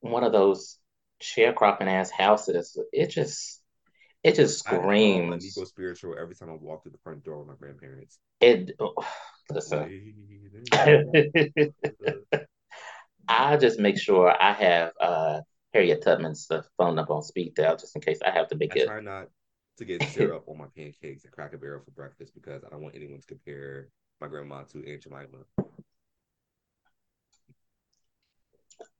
[0.01, 0.77] one of those
[1.21, 2.79] sharecropping ass houses.
[2.93, 3.61] It just,
[4.23, 5.57] it just screams.
[5.57, 8.19] I go spiritual every time I walk through the front door with my grandparents.
[8.39, 8.93] It oh,
[9.49, 9.91] listen.
[13.27, 15.41] I just make sure I have uh
[15.73, 18.75] Harriet Tubman's the phone number on speed dial just in case I have to make
[18.75, 18.79] it.
[18.79, 18.87] I it.
[18.87, 19.27] try not
[19.77, 22.95] to get syrup on my pancakes and Cracker Barrel for breakfast because I don't want
[22.95, 25.45] anyone to compare my grandma to Aunt Jemima.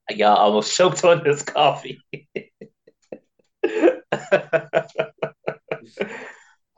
[0.09, 2.01] Y'all almost choked on this coffee.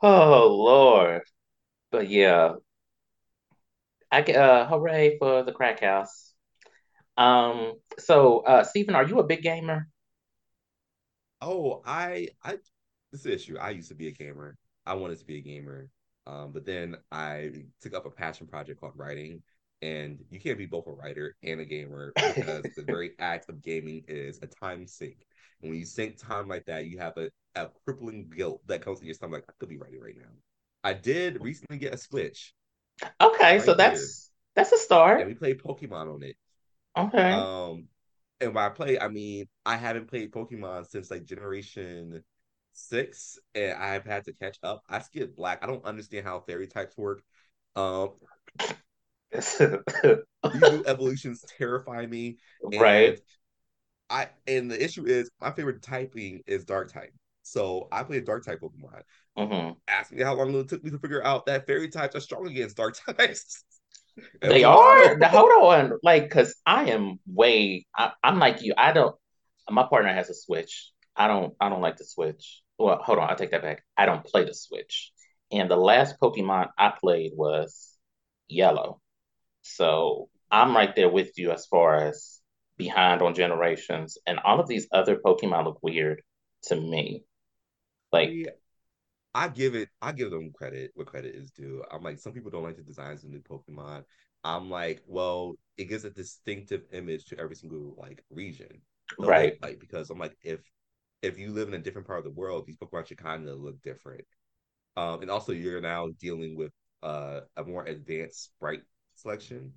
[0.02, 1.22] oh Lord.
[1.90, 2.54] But yeah.
[4.12, 6.29] I get uh hooray for the crack house.
[7.20, 9.88] Um, so uh Steven, are you a big gamer?
[11.40, 12.58] Oh, I I
[13.12, 13.58] this is issue.
[13.58, 14.56] I used to be a gamer.
[14.86, 15.88] I wanted to be a gamer.
[16.26, 19.42] Um, but then I took up a passion project called writing.
[19.82, 23.62] And you can't be both a writer and a gamer because the very act of
[23.62, 25.26] gaming is a time sink.
[25.62, 29.00] And when you sink time like that, you have a, a crippling guilt that comes
[29.00, 29.42] to your stomach.
[29.42, 30.28] Like, I could be writing right now.
[30.84, 32.54] I did recently get a Switch.
[33.20, 34.08] Okay, right so that's here.
[34.54, 35.20] that's a start.
[35.20, 36.36] And we played Pokemon on it.
[36.96, 37.32] Okay.
[37.32, 37.88] Um,
[38.40, 42.22] and by play, I mean I haven't played Pokemon since like Generation
[42.72, 44.82] Six, and I've had to catch up.
[44.88, 45.62] I skipped Black.
[45.62, 47.22] I don't understand how fairy types work.
[47.76, 48.10] Um,
[49.32, 49.60] these
[50.54, 52.38] new evolutions terrify me.
[52.62, 53.20] right.
[54.08, 57.12] I and the issue is my favorite typing is Dark type.
[57.42, 59.02] So I played dark type Pokemon.
[59.36, 59.72] Mm-hmm.
[59.88, 62.46] Ask me how long it took me to figure out that fairy types are strong
[62.48, 63.64] against dark types.
[64.40, 65.16] They are.
[65.18, 67.86] now, hold on, like, cause I am way.
[67.96, 68.74] I, I'm like you.
[68.76, 69.14] I don't.
[69.68, 70.90] My partner has a Switch.
[71.16, 71.54] I don't.
[71.60, 72.62] I don't like the Switch.
[72.78, 73.30] Well, hold on.
[73.30, 73.84] I take that back.
[73.96, 75.12] I don't play the Switch.
[75.52, 77.96] And the last Pokemon I played was
[78.48, 79.00] Yellow.
[79.62, 82.40] So I'm right there with you as far as
[82.76, 84.16] behind on generations.
[84.26, 86.22] And all of these other Pokemon look weird
[86.64, 87.24] to me.
[88.12, 88.30] Like
[89.34, 91.84] I give it I give them credit where credit is due.
[91.90, 94.04] I'm like, some people don't like the designs of new Pokemon.
[94.44, 98.80] I'm like, well, it gives a distinctive image to every single like region.
[99.20, 99.54] So right.
[99.62, 100.60] Like because I'm like, if
[101.22, 103.58] if you live in a different part of the world, these Pokemon should kind of
[103.60, 104.24] look different.
[104.96, 108.82] Um, and also you're now dealing with uh, a more advanced sprite
[109.14, 109.72] selection.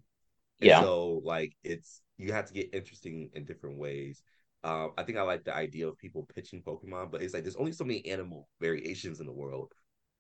[0.62, 0.82] And yeah.
[0.82, 4.24] So like it's you have to get interesting in different ways.
[4.64, 7.58] Um, I think I like the idea of people pitching Pokemon, but it's like there's
[7.58, 9.72] only so many animal variations in the world.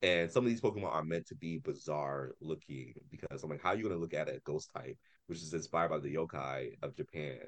[0.01, 3.69] And some of these Pokemon are meant to be bizarre looking because I'm like, how
[3.69, 6.95] are you gonna look at a ghost type, which is inspired by the yokai of
[6.97, 7.39] Japan,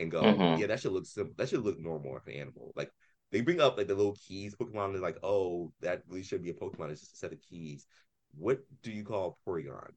[0.00, 0.60] and go, mm-hmm.
[0.60, 2.72] yeah, that should look sim- that should look normal for an animal.
[2.74, 2.90] Like
[3.30, 6.50] they bring up like the little keys Pokemon is like, oh, that really should be
[6.50, 6.90] a Pokemon.
[6.90, 7.86] It's just a set of keys.
[8.36, 9.90] What do you call Porygon?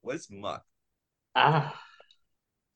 [0.00, 0.64] What's Muk?
[1.36, 1.80] Ah.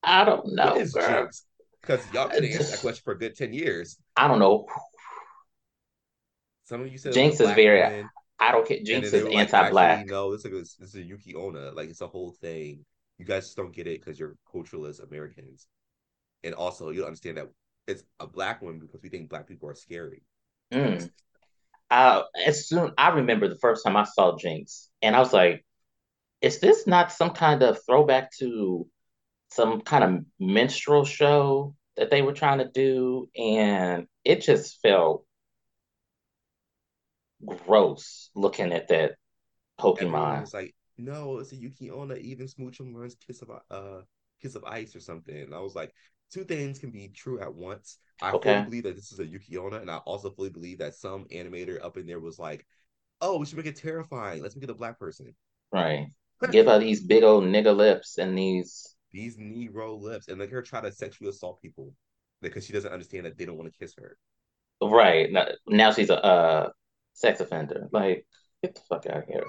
[0.03, 0.75] I don't know.
[0.77, 1.45] Jynx?
[1.81, 3.97] Because y'all can answer that question for a good 10 years.
[4.17, 4.67] I don't know.
[6.65, 8.79] Some of you said Jynx is very woman, I don't care.
[8.83, 9.99] Jynx is anti-black.
[9.99, 11.73] Like, no, this is this is a Yuki Onna.
[11.73, 12.85] Like it's a whole thing.
[13.19, 15.67] You guys just don't get it because you're culturalist Americans.
[16.45, 17.49] And also you don't understand that
[17.87, 20.23] it's a black woman because we think black people are scary.
[20.73, 21.11] Mm.
[21.91, 25.65] Uh, as soon I remember the first time I saw Jynx, and I was like,
[26.41, 28.87] "Is this not some kind of throwback to
[29.51, 35.25] some kind of minstrel show that they were trying to do, and it just felt
[37.45, 39.13] gross looking at that
[39.79, 40.43] Pokemon.
[40.43, 44.03] It's like, no, it's a Yuki Onna, even Smoochum learns Kiss of uh
[44.41, 45.37] Kiss of Ice or something.
[45.37, 45.93] And I was like,
[46.31, 47.99] two things can be true at once.
[48.23, 48.55] I okay.
[48.55, 51.25] fully believe that this is a Yuki Onna, and I also fully believe that some
[51.33, 52.67] animator up in there was like,
[53.21, 54.43] oh, we should make it terrifying.
[54.43, 55.35] Let's make it a black person.
[55.73, 56.09] Right.
[56.53, 60.63] Give her these big old nigga lips and these these Negro lips, and let her
[60.63, 61.93] try to sexually assault people
[62.43, 64.17] because she doesn't understand that they don't want to kiss her.
[64.83, 65.31] Right
[65.67, 66.71] now, she's a uh,
[67.13, 67.89] sex offender.
[67.93, 68.27] Like,
[68.63, 69.45] get the fuck out of here.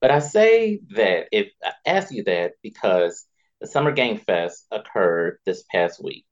[0.00, 3.26] But I say that if I ask you that because
[3.60, 6.26] the Summer Game Fest occurred this past week,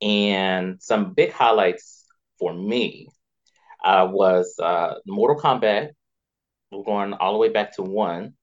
[0.00, 2.04] and some big highlights
[2.38, 3.08] for me
[3.84, 5.90] uh, was uh, Mortal Kombat.
[6.70, 8.34] We're going all the way back to one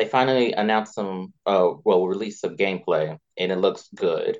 [0.00, 4.38] they finally announced some, uh, well, released some gameplay, and it looks good.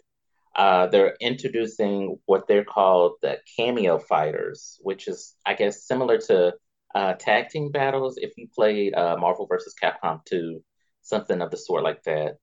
[0.56, 6.54] Uh, they're introducing what they're called the cameo fighters, which is, I guess, similar to
[6.94, 8.16] uh, tag team battles.
[8.16, 10.64] If you played uh, Marvel versus Capcom 2,
[11.02, 12.36] something of the sort like that.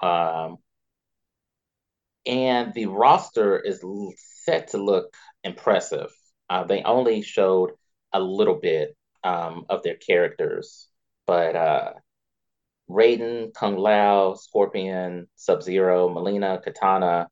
[0.00, 0.56] Um,
[2.24, 3.84] and the roster is
[4.42, 6.10] set to look impressive.
[6.48, 7.72] Uh, they only showed
[8.14, 10.88] a little bit um, of their characters,
[11.26, 11.92] but uh,
[12.90, 17.28] Raiden, Kung Lao, Scorpion, Sub Zero, Mileena, Katana,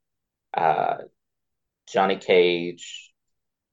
[0.53, 0.97] uh,
[1.87, 3.13] Johnny Cage.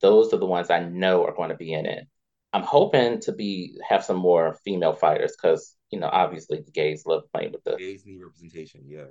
[0.02, 2.08] Those are the ones I know are going to be in it.
[2.54, 7.06] I'm hoping to be have some more female fighters because you know obviously the gays
[7.06, 8.82] love playing with the gays need representation.
[8.86, 9.06] Yeah,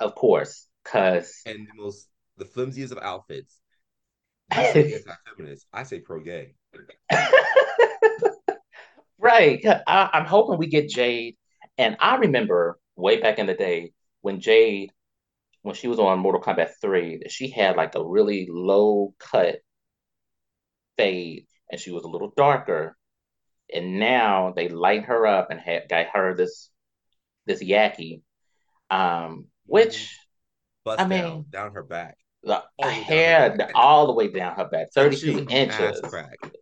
[0.00, 3.60] of course, because and the most the flimsiest of outfits.
[4.50, 5.66] anti-feminist.
[5.72, 6.54] I say pro-gay.
[9.18, 9.64] right.
[9.64, 11.36] I, I'm hoping we get Jade
[11.78, 14.90] and I remember way back in the day when Jade,
[15.62, 19.56] when she was on Mortal Kombat 3, that she had like a really low cut
[20.96, 22.96] fade and she was a little darker.
[23.72, 26.70] And now they light her up and had got her this
[27.46, 28.22] this yaki.
[28.90, 30.16] Um, which
[30.84, 32.18] Bust I mean down, down her back.
[32.42, 33.72] The hair back.
[33.74, 36.02] all the way down her back, 32 inches.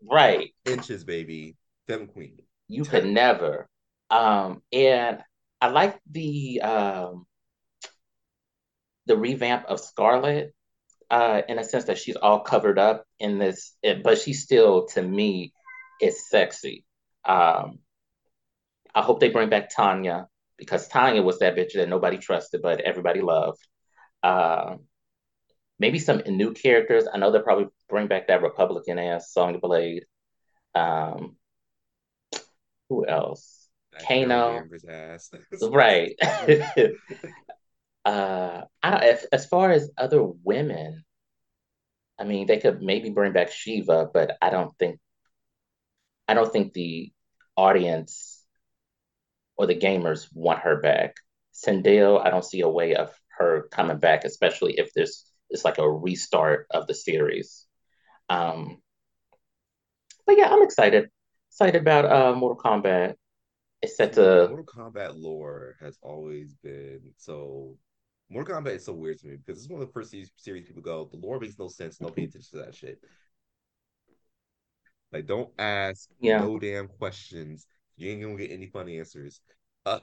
[0.08, 0.54] Right.
[0.64, 1.56] Inches, baby.
[1.88, 2.38] Them queen.
[2.68, 3.68] You could never.
[4.12, 5.22] Um, and
[5.60, 7.26] I like the um,
[9.06, 10.50] the revamp of Skarlet
[11.10, 15.02] uh, in a sense that she's all covered up in this, but she still, to
[15.02, 15.54] me,
[16.00, 16.84] is sexy.
[17.24, 17.78] Um,
[18.94, 22.80] I hope they bring back Tanya because Tanya was that bitch that nobody trusted, but
[22.80, 23.66] everybody loved.
[24.22, 24.76] Uh,
[25.78, 27.06] maybe some new characters.
[27.12, 30.04] I know they'll probably bring back that Republican ass Sonya Blade.
[30.74, 31.36] Um,
[32.88, 33.61] who else?
[34.06, 34.64] Kano.
[35.62, 36.16] right.
[38.04, 41.04] Uh, I, as, as far as other women,
[42.18, 44.98] I mean, they could maybe bring back Sheeva, but I don't think,
[46.26, 47.12] I don't think the
[47.56, 48.44] audience
[49.56, 51.14] or the gamers want her back.
[51.54, 55.78] Sindel, I don't see a way of her coming back, especially if there's it's like
[55.78, 57.66] a restart of the series.
[58.28, 58.78] Um,
[60.26, 61.10] but yeah, I'm excited.
[61.50, 63.14] Excited about uh, Mortal Kombat.
[63.82, 67.76] It's set to Mortal Kombat lore has always been so.
[68.30, 70.82] Mortal Kombat is so weird to me because it's one of the first series people
[70.82, 71.08] go.
[71.10, 71.98] The lore makes no sense.
[71.98, 73.00] Don't pay attention to that shit.
[75.12, 76.38] Like, don't ask yeah.
[76.38, 77.66] no damn questions.
[77.96, 79.40] You ain't gonna get any fun answers.
[79.84, 79.98] Uh,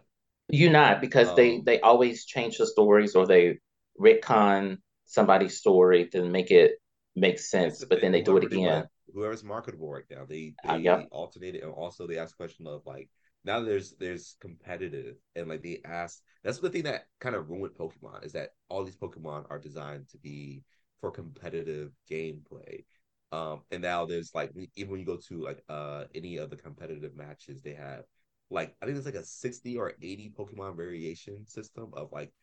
[0.49, 3.59] you not because um, they they always change the stories or they
[3.99, 6.73] retcon somebody's story to make it
[7.15, 8.85] make sense, but then they do it again.
[9.13, 11.07] whoever's marketable right now, they uh, they, uh, yep.
[11.11, 13.09] alternate it, and also they ask question of like
[13.45, 17.75] now there's there's competitive and like they ask that's the thing that kind of ruined
[17.75, 20.63] Pokemon is that all these Pokemon are designed to be
[20.99, 22.83] for competitive gameplay.
[23.31, 26.55] Um, and now there's like even when you go to like uh any of the
[26.55, 28.03] competitive matches, they have
[28.49, 32.33] like I think it's like a 60 or 80 Pokemon variation system of like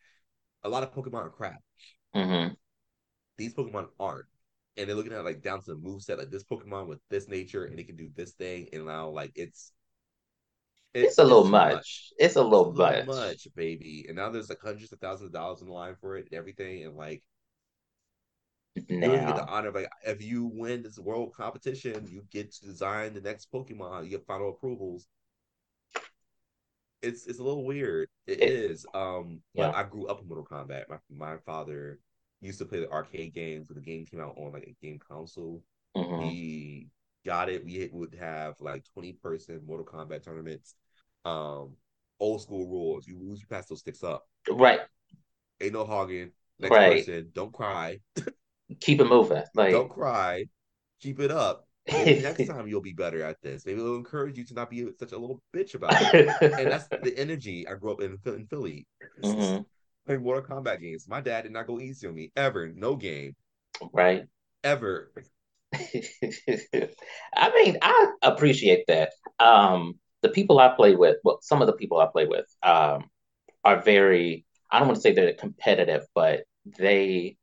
[0.63, 1.61] a lot of Pokemon are crap.
[2.15, 2.53] Mm-hmm.
[3.37, 4.25] These Pokemon aren't.
[4.77, 7.27] And they're looking at like down to the move set, like this Pokemon with this
[7.27, 9.71] nature, and it can do this thing, and now like it's
[10.93, 11.73] it's, it's a little much.
[11.73, 12.09] much.
[12.17, 13.07] It's a little, it's much.
[13.07, 14.05] much, baby.
[14.07, 16.37] And now there's like hundreds of thousands of dollars in the line for it and
[16.37, 17.23] everything, and like
[18.89, 19.11] now.
[19.11, 22.65] you get the honor of like if you win this world competition, you get to
[22.65, 24.05] design the next Pokemon.
[24.05, 25.07] You get final approvals
[27.01, 28.09] it's it's a little weird.
[28.25, 28.85] it, it is.
[28.93, 29.71] Um, yeah.
[29.73, 30.89] I grew up in Mortal Kombat.
[30.89, 31.99] My my father
[32.41, 34.99] used to play the arcade games when the game came out on like a game
[34.99, 35.63] console.
[35.95, 36.27] Mm-hmm.
[36.27, 36.87] He
[37.25, 37.65] got it.
[37.65, 40.75] We would have like twenty person Mortal Kombat tournaments.
[41.25, 41.75] Um,
[42.19, 43.07] old school rules.
[43.07, 44.25] You lose, you pass those sticks up.
[44.49, 44.79] Right.
[45.61, 46.31] Ain't no hogging.
[46.59, 46.97] Next right.
[46.97, 47.99] person, don't cry.
[48.79, 49.43] Keep it moving.
[49.53, 50.45] Like don't cry.
[51.01, 51.67] Keep it up.
[51.91, 53.65] Maybe next time you'll be better at this.
[53.65, 56.29] Maybe it'll encourage you to not be such a little bitch about it.
[56.41, 58.87] and that's the energy I grew up in, in Philly.
[59.23, 59.61] Mm-hmm.
[60.05, 61.07] Playing Mortal Kombat games.
[61.07, 62.69] My dad did not go easy on me ever.
[62.75, 63.35] No game.
[63.93, 64.25] Right.
[64.63, 65.11] Ever.
[67.35, 69.13] I mean, I appreciate that.
[69.39, 73.09] Um, the people I play with, well, some of the people I play with, um,
[73.63, 74.45] are very.
[74.69, 76.43] I don't want to say they're competitive, but
[76.77, 77.37] they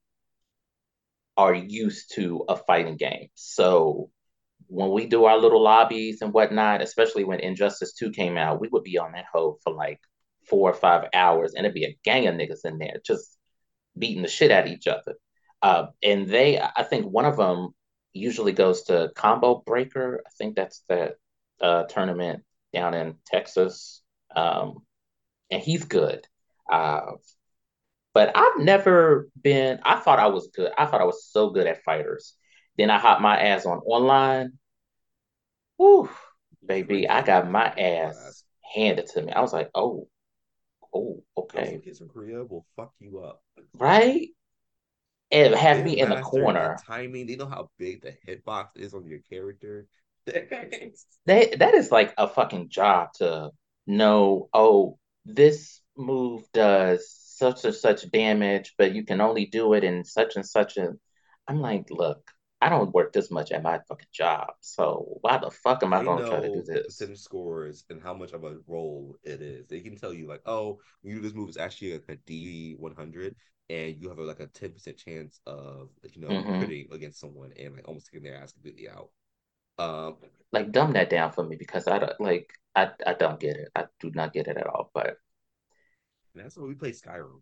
[1.36, 3.28] are used to a fighting game.
[3.34, 4.10] So
[4.66, 8.68] when we do our little lobbies and whatnot, especially when Injustice 2 came out, we
[8.68, 10.00] would be on that hoe for like
[10.48, 13.36] four or five hours and it'd be a gang of niggas in there just
[13.98, 15.14] beating the shit at each other.
[15.62, 17.70] Uh, and they, I think one of them
[18.14, 20.22] usually goes to Combo Breaker.
[20.26, 21.16] I think that's that
[21.60, 24.02] uh, tournament down in Texas.
[24.34, 24.78] Um,
[25.50, 26.26] and he's good.
[26.70, 27.12] Uh,
[28.14, 30.72] but I've never been, I thought I was good.
[30.78, 32.34] I thought I was so good at fighters.
[32.78, 34.52] Then I hopped my ass on online.
[35.76, 36.08] Whew,
[36.64, 38.44] baby, I got my ass
[38.74, 39.32] handed to me.
[39.32, 40.08] I was like, oh,
[40.94, 41.80] oh, okay.
[41.98, 43.42] From Korea will fuck you up.
[43.74, 44.28] Right?
[45.30, 46.76] It has me in the corner.
[46.78, 49.86] The timing, they know how big the hitbox is on your character.
[50.26, 50.94] that
[51.26, 53.50] that is like a fucking job to
[53.86, 59.84] know, oh, this move does such and such damage, but you can only do it
[59.84, 60.92] in such and such a
[61.46, 64.48] I'm like, look, I don't work this much at my fucking job.
[64.60, 66.86] So why the fuck am I going to try to do this?
[66.86, 69.66] Percentage scores and how much of a role it is.
[69.66, 72.76] They can tell you like, oh, you do this move, is actually like a D
[72.78, 73.36] one hundred,
[73.70, 76.92] and you have a, like a ten percent chance of you know mm-hmm.
[76.92, 79.10] against someone and like almost taking their ass completely out.
[79.76, 80.16] Um,
[80.52, 83.68] like dumb that down for me because I don't like I I don't get it.
[83.74, 84.90] I do not get it at all.
[84.94, 85.16] But
[86.34, 87.40] that's why we play Skyrim.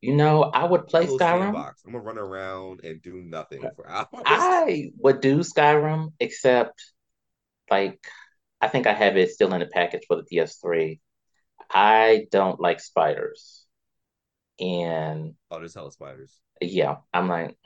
[0.00, 1.18] You know, I would play Skyrim.
[1.18, 1.82] Sandbox.
[1.84, 4.06] I'm gonna run around and do nothing for hours.
[4.12, 6.82] I would do Skyrim, except
[7.70, 8.04] like
[8.60, 11.00] I think I have it still in the package for the PS3.
[11.70, 13.65] I don't like spiders.
[14.60, 16.32] And oh, there's hella spiders.
[16.60, 16.96] Yeah.
[17.12, 17.56] I'm like,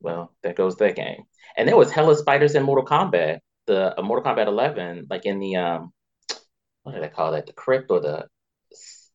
[0.00, 1.24] well, there goes that game.
[1.56, 3.40] And there was hella spiders in Mortal Kombat.
[3.66, 5.92] The uh, Mortal Kombat 11, like in the um
[6.82, 7.46] what did I call that?
[7.46, 8.28] The crypt or the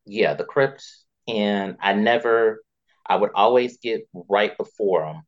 [0.06, 0.84] yeah, the crypt
[1.28, 2.64] and I never,
[3.06, 5.24] I would always get right before them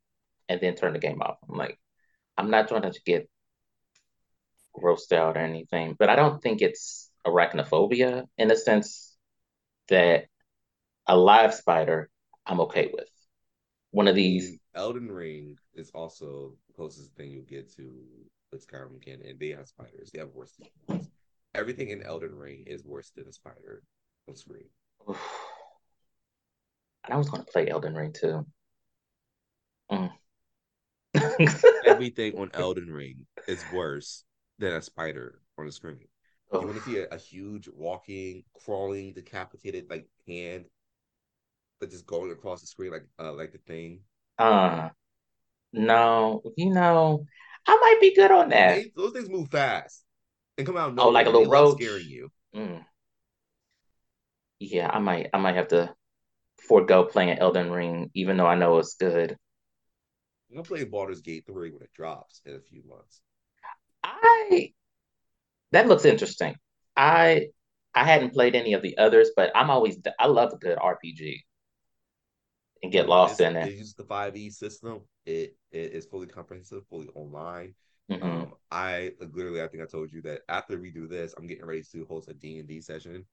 [0.50, 1.38] and then turn the game off.
[1.50, 1.80] I'm like,
[2.38, 3.30] I'm not trying to get
[4.78, 9.16] grossed out or anything, but I don't think it's arachnophobia in the sense
[9.88, 10.26] that
[11.08, 12.10] a live spider
[12.46, 13.08] I'm okay with.
[13.92, 17.94] One of these Elden Ring is also the closest thing you'll get to
[18.58, 20.12] Skyrim can, and they have spiders.
[20.12, 20.60] They have worse.
[21.56, 23.84] Everything in Elden Ring is worse than a spider
[24.28, 24.70] on screen.
[27.06, 28.46] And I was going to play Elden Ring too.
[29.92, 30.10] Mm.
[31.86, 34.24] Everything on Elden Ring is worse
[34.58, 36.08] than a spider on the screen.
[36.54, 40.64] You want to see a, a, huge walking, crawling, decapitated like hand,
[41.88, 44.02] just going across the screen like uh like the thing.
[44.38, 44.90] Uh
[45.74, 47.26] no, you know,
[47.68, 48.76] I might be good on that.
[48.76, 50.04] They, those things move fast
[50.58, 50.94] and come out.
[50.98, 52.30] Oh, like a little roach scaring you.
[52.56, 52.86] Mm.
[54.60, 55.94] Yeah, I might, I might have to
[56.68, 59.32] forego playing Elden Ring, even though I know it's good.
[60.50, 63.22] I'm gonna play Baldur's Gate three when it drops in a few months.
[64.04, 64.74] I
[65.72, 66.56] that looks interesting.
[66.96, 67.48] I
[67.96, 71.42] I hadn't played any of the others, but I'm always I love a good RPG
[72.84, 73.74] and get lost in it.
[73.74, 75.02] Use the 5e system.
[75.26, 77.74] It it is fully comprehensive, fully online.
[78.12, 78.24] Mm-hmm.
[78.24, 81.66] Um, I literally, I think I told you that after we do this, I'm getting
[81.66, 83.26] ready to host a D and D session.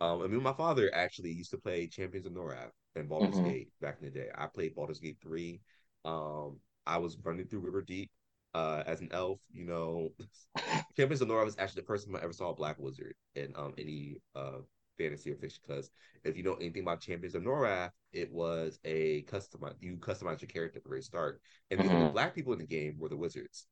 [0.00, 3.48] Um, I mean, my father actually used to play Champions of Norrath and Baldur's mm-hmm.
[3.48, 4.28] Gate back in the day.
[4.36, 5.60] I played Baldur's Gate three.
[6.04, 8.10] Um, I was running through River Deep
[8.54, 9.40] uh, as an elf.
[9.50, 10.10] You know,
[10.96, 13.52] Champions of Norrath was actually the first time I ever saw a black wizard in
[13.56, 14.58] um any uh
[14.98, 15.90] fantasy or fiction because
[16.24, 20.48] if you know anything about Champions of Norrath, it was a custom you customize your
[20.48, 21.40] character at the very start,
[21.70, 21.88] and mm-hmm.
[21.88, 23.66] the only black people in the game were the wizards.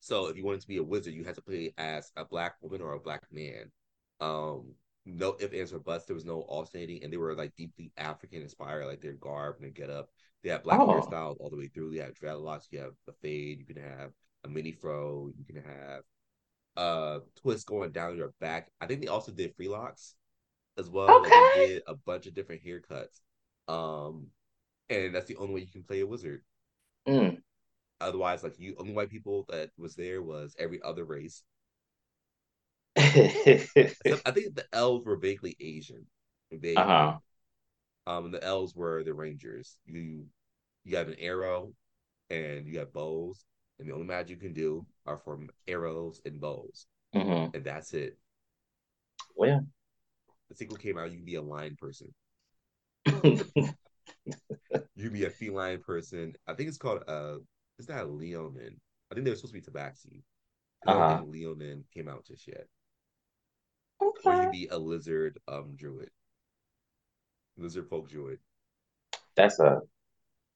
[0.00, 2.54] So if you wanted to be a wizard, you had to play as a black
[2.62, 3.70] woman or a black man.
[4.20, 4.74] Um,
[5.06, 6.06] no if answer buts.
[6.06, 9.64] There was no alternating, and they were like deeply African inspired, like their garb and
[9.64, 10.10] their get up.
[10.42, 10.86] They have black oh.
[10.86, 11.92] hairstyles all the way through.
[11.92, 12.68] They have dreadlocks.
[12.70, 13.58] You have a fade.
[13.58, 14.12] You can have
[14.44, 15.30] a mini fro.
[15.36, 16.02] You can have
[16.76, 18.68] uh twist going down your back.
[18.80, 20.14] I think they also did free locks
[20.78, 21.10] as well.
[21.10, 21.30] Okay.
[21.30, 23.20] Like they did a bunch of different haircuts.
[23.68, 24.28] Um,
[24.88, 26.42] and that's the only way you can play a wizard.
[27.06, 27.38] Mm.
[28.00, 31.42] Otherwise, like you, only white people that was there was every other race.
[32.96, 36.06] I think the elves were vaguely Asian.
[36.50, 36.76] Vaguely.
[36.76, 37.18] Uh-huh.
[38.06, 39.76] Um, the elves were the rangers.
[39.84, 40.24] You
[40.84, 41.72] you have an arrow,
[42.30, 43.44] and you have bows,
[43.78, 47.54] and the only magic you can do are from arrows and bows, mm-hmm.
[47.54, 48.16] and that's it.
[49.36, 49.60] Well, yeah.
[50.48, 51.12] The sequel came out.
[51.12, 52.14] You'd be a lion person.
[54.94, 56.34] you'd be a feline person.
[56.46, 57.36] I think it's called uh,
[57.78, 58.80] is that Leonin?
[59.10, 60.22] I think they were supposed to be Tabaxi.
[60.86, 61.18] I don't uh-huh.
[61.18, 62.66] think Leonin came out just yet.
[64.02, 64.30] Okay.
[64.30, 66.10] Or you be a lizard um druid.
[67.56, 68.38] Lizard folk druid.
[69.36, 69.80] That's a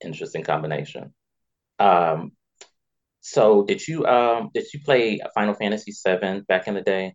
[0.05, 1.12] interesting combination.
[1.78, 2.32] Um
[3.27, 7.14] so did you um did you play Final Fantasy VII back in the day?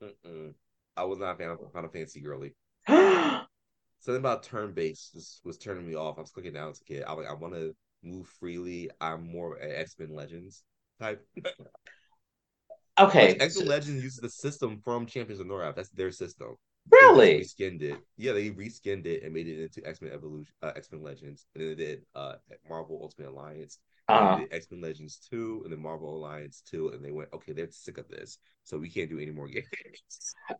[0.00, 0.54] Mm-mm.
[0.96, 2.54] I was not a fan of Final Fantasy girly.
[2.86, 6.18] Something about turn based was, was turning me off.
[6.18, 7.02] I was clicking down as a kid.
[7.04, 7.74] I like I want to
[8.04, 8.88] move freely.
[9.00, 10.62] I'm more an X Men Legends
[11.00, 11.26] type.
[13.00, 15.74] okay, X Men Legends uses the system from Champions of Norrath.
[15.74, 16.54] That's their system.
[16.92, 17.38] Really?
[17.38, 17.98] They reskinned it.
[18.16, 21.44] Yeah, they reskinned it and made it into X Men Evolution, uh, X Men Legends,
[21.56, 22.34] and then they did uh,
[22.68, 24.44] Marvel Ultimate Alliance, uh-huh.
[24.50, 27.98] X Men Legends 2 and then Marvel Alliance 2, and they went, okay, they're sick
[27.98, 29.64] of this, so we can't do any more games.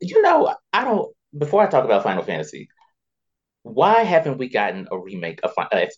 [0.01, 1.15] You know, I don't.
[1.37, 2.69] Before I talk about Final Fantasy,
[3.63, 5.53] why haven't we gotten a remake of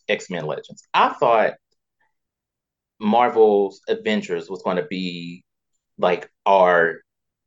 [0.08, 0.82] X Men Legends?
[0.94, 1.54] I thought
[3.00, 5.44] Marvel's Avengers was going to be
[5.98, 7.00] like our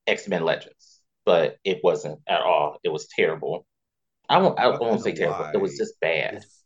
[0.08, 2.78] X Men Legends, but it wasn't at all.
[2.84, 3.66] It was terrible.
[4.30, 4.60] I won't.
[4.60, 5.50] I, I won't say terrible.
[5.54, 6.36] It was just bad.
[6.36, 6.63] It's,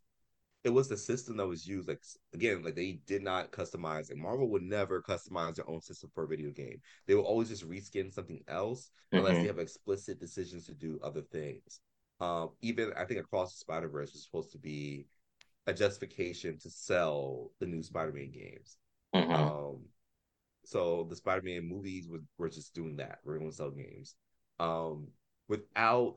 [0.63, 1.87] it was the system that was used.
[1.87, 2.01] Like
[2.33, 4.09] again, like they did not customize.
[4.09, 6.81] And Marvel would never customize their own system for a video game.
[7.05, 9.19] They will always just reskin something else mm-hmm.
[9.19, 11.79] unless they have explicit decisions to do other things.
[12.19, 15.05] Um, even I think Across the Spider Verse was supposed to be
[15.67, 18.77] a justification to sell the new Spider Man games.
[19.15, 19.31] Mm-hmm.
[19.31, 19.85] Um,
[20.65, 23.19] so the Spider Man movies were, were just doing that.
[23.23, 24.15] We're going to sell games.
[24.59, 25.09] Um,
[25.47, 26.15] without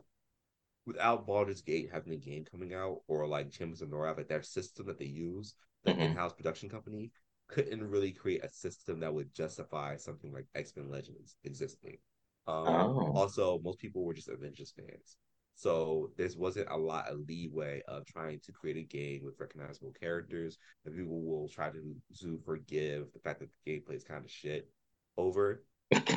[0.92, 4.42] without Baldur's Gate having a game coming out or like Champions of Norrath, like their
[4.42, 6.00] system that they use, the mm-hmm.
[6.00, 7.10] in-house production company,
[7.48, 11.98] couldn't really create a system that would justify something like X Men Legends existing.
[12.46, 13.12] Um, oh.
[13.14, 15.16] Also, most people were just Avengers fans.
[15.54, 19.92] So this wasn't a lot of leeway of trying to create a game with recognizable
[20.00, 24.24] characters that people will try to, to forgive the fact that the gameplay is kind
[24.24, 24.70] of shit
[25.18, 25.62] over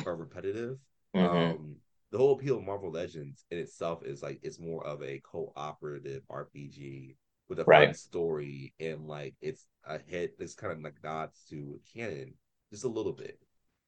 [0.06, 0.78] or repetitive.
[1.14, 1.36] Mm-hmm.
[1.36, 1.76] Um,
[2.14, 6.22] the whole appeal of Marvel Legends in itself is like it's more of a cooperative
[6.30, 7.16] RPG
[7.48, 7.88] with a right.
[7.88, 10.38] fun story and like it's a hit.
[10.38, 12.34] This kind of like nods to canon
[12.70, 13.40] just a little bit,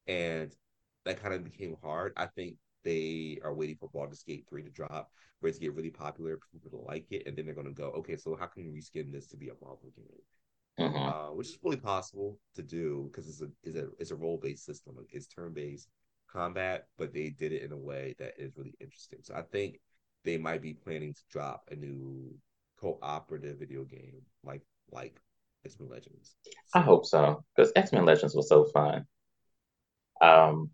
[0.07, 0.53] and
[1.05, 2.11] that kind of became hard.
[2.17, 5.09] I think they are waiting for Baldur's Gate three to drop
[5.39, 7.91] for it to get really popular, people to like it, and then they're gonna go,
[7.91, 10.85] okay, so how can we reskin this to be a Marvel game?
[10.85, 10.97] Mm-hmm.
[10.97, 14.37] Uh, which is fully possible to do because it's a it's a it's a role
[14.37, 14.97] based system.
[15.13, 15.87] It's turn based
[16.31, 19.19] combat, but they did it in a way that is really interesting.
[19.23, 19.79] So I think
[20.23, 22.35] they might be planning to drop a new
[22.79, 24.61] cooperative video game like
[24.91, 25.19] like
[25.65, 26.35] X Men Legends.
[26.73, 29.05] I hope so because X Men Legends was so fun.
[30.21, 30.71] Um,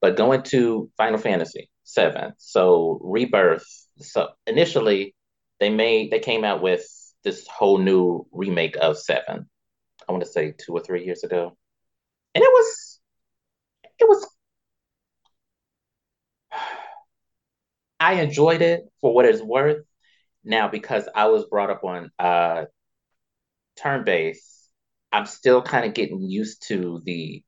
[0.00, 3.66] but going to Final Fantasy Seven, so Rebirth.
[3.98, 5.14] So initially,
[5.60, 6.84] they made they came out with
[7.22, 9.48] this whole new remake of Seven.
[10.06, 11.56] I want to say two or three years ago,
[12.34, 13.00] and it was
[13.98, 14.26] it was.
[18.04, 19.82] I enjoyed it for what it's worth.
[20.44, 22.64] Now, because I was brought up on uh,
[23.78, 24.68] turn based,
[25.10, 27.42] I'm still kind of getting used to the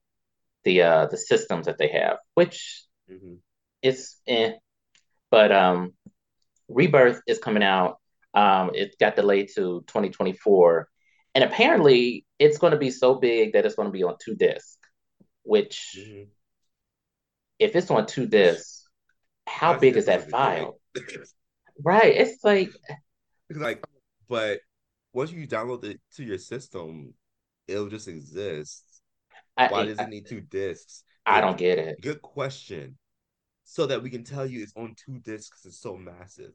[0.63, 3.35] the uh, the systems that they have, which mm-hmm.
[3.83, 4.53] it's eh.
[5.29, 5.93] But um,
[6.69, 7.99] Rebirth is coming out.
[8.33, 10.87] Um, it got delayed to 2024,
[11.35, 14.33] and apparently it's going to be so big that it's going to be on two
[14.33, 14.79] discs.
[15.43, 16.29] Which, mm-hmm.
[17.59, 18.76] if it's on two discs,
[19.47, 20.79] how big is that file?
[21.83, 22.15] right.
[22.15, 22.69] It's like,
[23.49, 23.83] like,
[24.27, 24.59] but
[25.13, 27.13] once you download it to your system,
[27.67, 28.83] it'll just exist.
[29.55, 31.03] I, Why does I, it need two discs?
[31.25, 32.01] I don't get it.
[32.01, 32.97] Good question.
[33.63, 36.51] So that we can tell you it's on two discs it's so massive.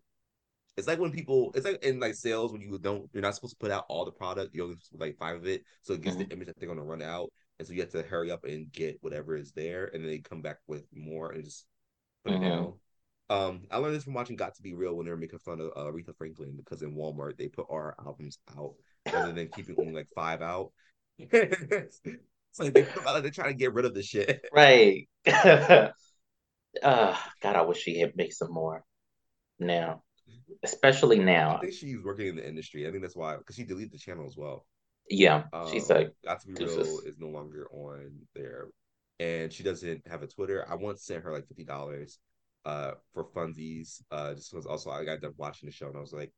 [0.77, 3.59] It's like when people, it's like in like sales when you don't, you're not supposed
[3.59, 4.55] to put out all the product.
[4.55, 6.29] You only put like five of it, so it gets mm-hmm.
[6.29, 8.73] the image that they're gonna run out, and so you have to hurry up and
[8.73, 11.67] get whatever is there, and then they come back with more and just
[12.25, 12.45] put mm-hmm.
[12.45, 12.73] it down.
[13.33, 15.59] Um, I learned this from watching Got to Be Real when they were making fun
[15.59, 18.75] of uh, Aretha Franklin because in Walmart they put our albums out
[19.11, 20.73] rather than keeping only like five out.
[21.19, 22.01] it's
[22.59, 24.45] like they they're trying to get rid of the shit.
[24.53, 25.09] Right.
[25.27, 25.89] uh,
[26.83, 28.85] God, I wish she had made some more
[29.59, 30.03] now,
[30.63, 31.57] especially now.
[31.57, 32.87] I think she's working in the industry.
[32.87, 34.67] I think that's why because she deleted the channel as well.
[35.09, 38.67] Yeah, um, she's like, Got to Be Real is no longer on there,
[39.21, 40.67] and she doesn't have a Twitter.
[40.69, 42.19] I once sent her like fifty dollars
[42.65, 44.03] uh for funsies.
[44.11, 46.33] Uh just was also I got done watching the show and I was like,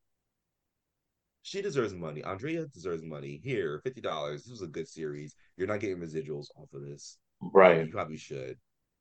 [1.42, 2.24] she deserves money.
[2.24, 3.40] Andrea deserves money.
[3.44, 4.42] Here, fifty dollars.
[4.42, 5.36] This was a good series.
[5.56, 7.18] You're not getting residuals off of this.
[7.40, 7.86] Right.
[7.86, 8.56] You probably should.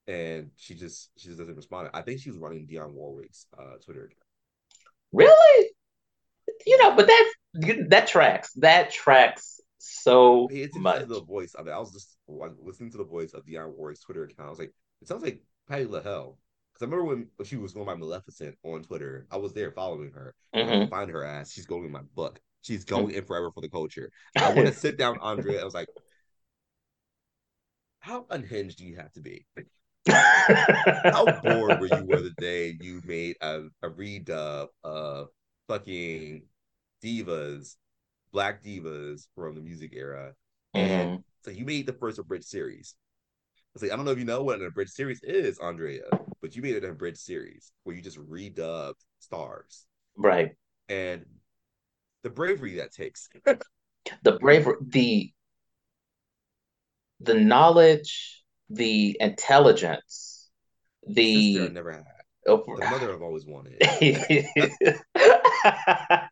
[0.08, 1.90] And she just she just doesn't respond.
[1.94, 4.18] I think she was running Dionne Warwick's uh Twitter account.
[5.14, 5.70] Really?
[6.66, 7.34] You know, but that
[7.90, 8.52] that tracks.
[8.54, 11.08] That tracks so it's much.
[11.08, 11.56] The voice.
[11.58, 14.48] I mean, I was just listening to the voice of Dionne Warwick's Twitter account.
[14.48, 16.38] I was like, it sounds like Patti LaBelle.
[16.74, 20.12] Because I remember when, she was going by Maleficent on Twitter, I was there following
[20.12, 20.34] her.
[20.56, 20.90] Mm-hmm.
[20.90, 21.52] find her ass.
[21.52, 22.40] She's going in my book.
[22.62, 23.18] She's going mm-hmm.
[23.18, 24.10] in forever for the culture.
[24.38, 25.62] I want to sit down, Andrea.
[25.62, 25.88] I was like,
[28.00, 29.46] how unhinged do you have to be?
[30.10, 35.28] how bored were you the day you made a, a redub of
[35.68, 36.44] fucking
[37.04, 37.76] divas,
[38.32, 40.34] black divas from the music era?
[40.76, 40.92] Mm-hmm.
[40.92, 42.96] And so you made the first abridged series.
[43.76, 46.04] I like, I don't know if you know what an abridged series is, Andrea,
[46.42, 49.86] but you made it an abridged series where you just redubbed stars.
[50.16, 50.52] Right.
[50.90, 51.26] And
[52.22, 53.30] the bravery that takes.
[54.24, 55.34] the bravery, the
[57.20, 60.52] the knowledge, the intelligence,
[61.08, 62.04] the Sister I never had.
[62.46, 63.78] Oh, the mother I've always wanted.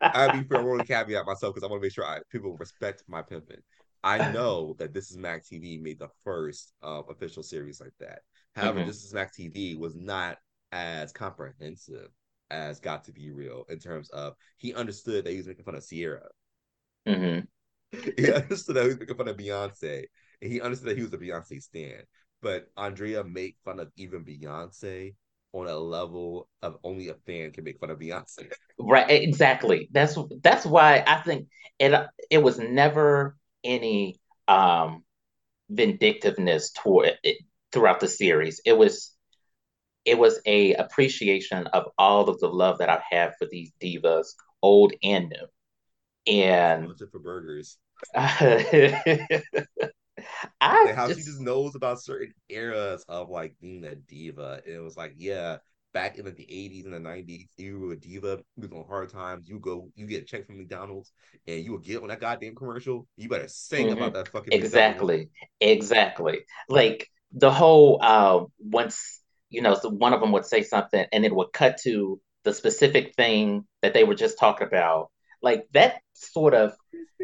[0.02, 0.58] I'll be fair.
[0.58, 3.22] I want to caveat myself because I want to make sure I, people respect my
[3.22, 3.62] pimping.
[4.02, 8.20] I know that This Is Mac TV made the first uh, official series like that.
[8.54, 8.88] However, mm-hmm.
[8.88, 10.38] This Is Mac TV was not
[10.72, 12.08] as comprehensive
[12.50, 15.74] as Got to Be Real in terms of he understood that he was making fun
[15.74, 16.28] of Ciara.
[17.06, 17.40] Mm-hmm.
[18.16, 20.04] He understood that he was making fun of Beyonce,
[20.40, 22.02] and he understood that he was a Beyonce stan.
[22.40, 25.14] But Andrea made fun of even Beyonce
[25.52, 28.50] on a level of only a fan can make fun of Beyonce.
[28.78, 29.88] right, exactly.
[29.92, 31.48] That's that's why I think
[31.78, 31.94] it
[32.30, 35.04] it was never any um
[35.70, 37.38] vindictiveness toward it
[37.72, 38.60] throughout the series.
[38.64, 39.14] It was
[40.04, 44.34] it was a appreciation of all of the love that I've had for these divas,
[44.60, 45.46] old and new.
[46.26, 47.78] And for burgers.
[48.14, 49.42] I
[50.60, 54.60] how just, she just knows about certain eras of like being a diva.
[54.64, 55.58] And it was like, yeah,
[55.92, 58.84] back in like the 80s and the 90s, you were a diva, you was on
[58.88, 61.12] hard times, you go, you get a check from McDonald's,
[61.46, 63.98] and you would get on that goddamn commercial, you better sing mm-hmm.
[63.98, 65.30] about that fucking Exactly.
[65.60, 66.40] Exactly.
[66.68, 69.20] Like the whole uh once
[69.52, 72.54] you know, so one of them would say something and it would cut to the
[72.54, 75.10] specific thing that they were just talking about.
[75.42, 76.74] Like that sort of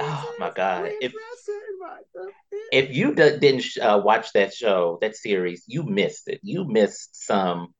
[0.00, 0.90] oh my god!
[1.00, 1.12] If
[2.72, 6.40] if you d- didn't uh, watch that show, that series, you missed it.
[6.42, 7.74] You missed some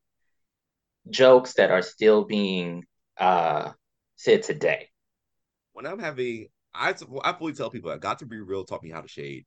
[1.08, 2.84] jokes that are still being
[3.18, 3.72] uh,
[4.16, 4.88] said today.
[5.72, 8.64] When I'm having, I I fully tell people I got to be real.
[8.64, 9.46] Taught me how to shade.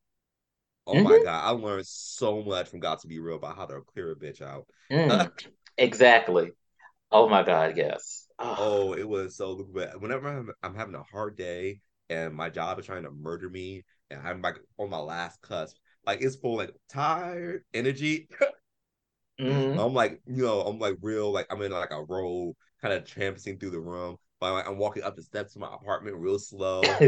[0.85, 1.03] Oh mm-hmm.
[1.03, 4.11] my god, I learned so much from Got to Be Real about how to clear
[4.11, 4.67] a bitch out.
[4.91, 5.31] Mm,
[5.77, 6.51] exactly.
[7.11, 8.27] Oh my god, yes.
[8.37, 9.55] Oh, oh it was so.
[9.99, 13.83] Whenever I'm, I'm having a hard day and my job is trying to murder me,
[14.09, 18.27] and I'm like on my last cusp, like it's full like tired energy.
[19.39, 19.79] mm-hmm.
[19.79, 23.05] I'm like, you know, I'm like real, like I'm in like a row, kind of
[23.05, 24.17] tramping through the room.
[24.39, 26.81] But like, I'm walking up the steps to my apartment real slow.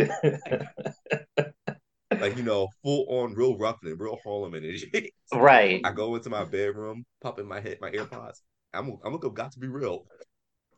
[2.12, 5.14] like you know, full on, real rough and real Harlem energy.
[5.34, 5.82] right.
[5.84, 8.40] I go into my bedroom, pop in my head, my AirPods.
[8.74, 10.06] I'm I'm gonna go got to be real.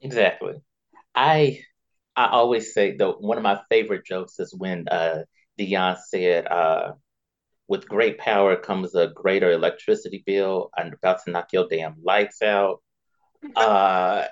[0.01, 0.53] Exactly.
[1.15, 1.59] I
[2.17, 5.23] I always say though one of my favorite jokes is when uh
[5.59, 6.93] Dionne said uh
[7.67, 10.69] with great power comes a greater electricity bill.
[10.77, 12.81] I'm about to knock your damn lights out.
[13.55, 14.25] uh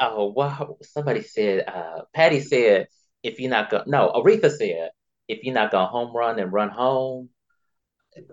[0.00, 2.88] oh wow somebody said uh Patty said
[3.22, 4.90] if you're not going no Aretha said
[5.28, 7.28] if you're not gonna home run and run home,
[8.14, 8.26] it,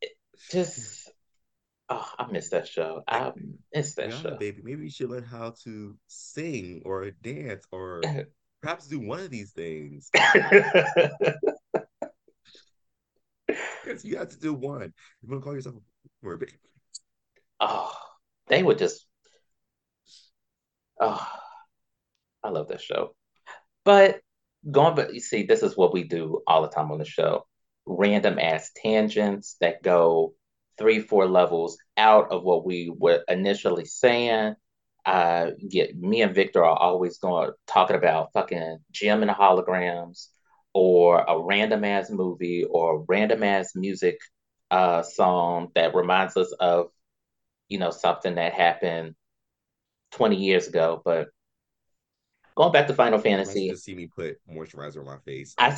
[0.00, 0.10] it,
[0.50, 1.07] just
[1.88, 3.02] oh, I miss that show.
[3.06, 3.32] I
[3.74, 4.36] miss that yeah, show.
[4.36, 8.02] Baby, maybe you should learn how to sing or dance or
[8.62, 10.10] perhaps do one of these things.
[14.04, 14.92] You have to do one.
[15.22, 16.52] You want to call yourself a mermaid?
[17.60, 17.92] Oh,
[18.48, 19.06] they would just.
[21.00, 21.26] Oh,
[22.42, 23.14] I love that show.
[23.84, 24.20] But
[24.70, 27.46] going but you see this is what we do all the time on the show
[27.86, 30.34] random ass tangents that go
[30.78, 34.54] three four levels out of what we were initially saying
[35.06, 40.28] uh get me and Viktor are always going talking about fucking Jem and holograms
[40.72, 44.18] or a random ass movie or random ass music
[44.70, 46.88] uh song that reminds us of
[47.68, 49.14] you know something that happened
[50.12, 51.28] 20 years ago but
[52.56, 53.68] Going back to Final Fantasy.
[53.70, 55.54] To see me put moisturizer on my face.
[55.58, 55.70] I,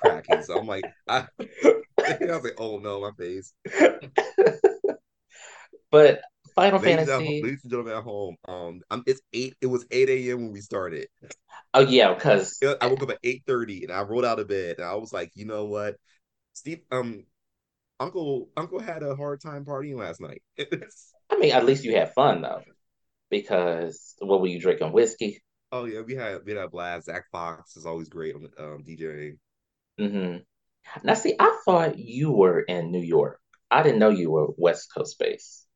[0.00, 1.26] cracking so i'm like, I,
[2.08, 3.52] I was like, oh no, my face.
[5.90, 6.20] but
[6.54, 7.38] Final ladies Fantasy.
[7.38, 9.54] At, ladies and gentlemen at home, um, I'm, it's eight.
[9.60, 10.42] It was eight a.m.
[10.42, 11.08] when we started.
[11.72, 14.76] Oh yeah, because I woke up at eight thirty and I rolled out of bed
[14.78, 15.96] and I was like, you know what,
[16.54, 17.24] Steve, um,
[18.00, 20.42] Uncle Uncle had a hard time partying last night.
[21.30, 22.62] I mean, at least you had fun though
[23.30, 24.92] because what were you drinking?
[24.92, 25.42] Whiskey?
[25.70, 27.06] Oh yeah, we had we had a blast.
[27.06, 29.38] Zach Fox is always great on um, DJing.
[30.00, 30.38] Mm-hmm.
[31.02, 33.40] Now, see, I thought you were in New York.
[33.70, 35.66] I didn't know you were West Coast based.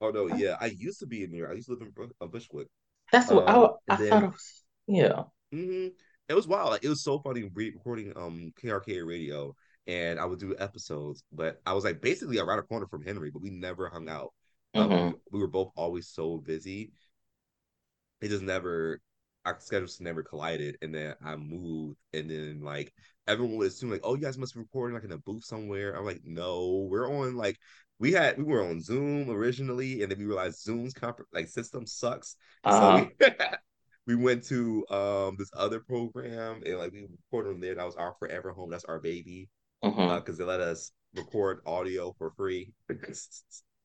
[0.00, 1.52] Oh no, yeah, I used to be in New York.
[1.52, 2.68] I used to live in uh, Bushwick.
[3.12, 4.24] That's what um, I, I then, thought.
[4.24, 5.22] It was, yeah.
[5.54, 5.88] Mm-hmm.
[6.28, 6.70] It was wild.
[6.70, 9.54] Like it was so funny recording um KRK radio,
[9.86, 13.30] and I would do episodes, but I was like basically around a corner from Henry,
[13.30, 14.32] but we never hung out.
[14.74, 15.16] Um, mm-hmm.
[15.30, 16.92] we were both always so busy.
[18.20, 19.00] It just never
[19.44, 22.92] our schedules never collided and then I moved and then like
[23.26, 25.94] everyone would assume like, oh, you guys must be recording like in a booth somewhere.
[25.94, 27.58] I'm like, no, we're on like
[27.98, 31.86] we had we were on Zoom originally and then we realized Zoom's comp- like system
[31.86, 32.36] sucks.
[32.64, 32.98] Uh-huh.
[32.98, 33.26] So we,
[34.16, 37.74] we went to um this other program and like we recorded on there.
[37.74, 38.70] That was our forever home.
[38.70, 39.48] That's our baby.
[39.82, 40.10] Because mm-hmm.
[40.10, 42.72] uh, they let us record audio for free.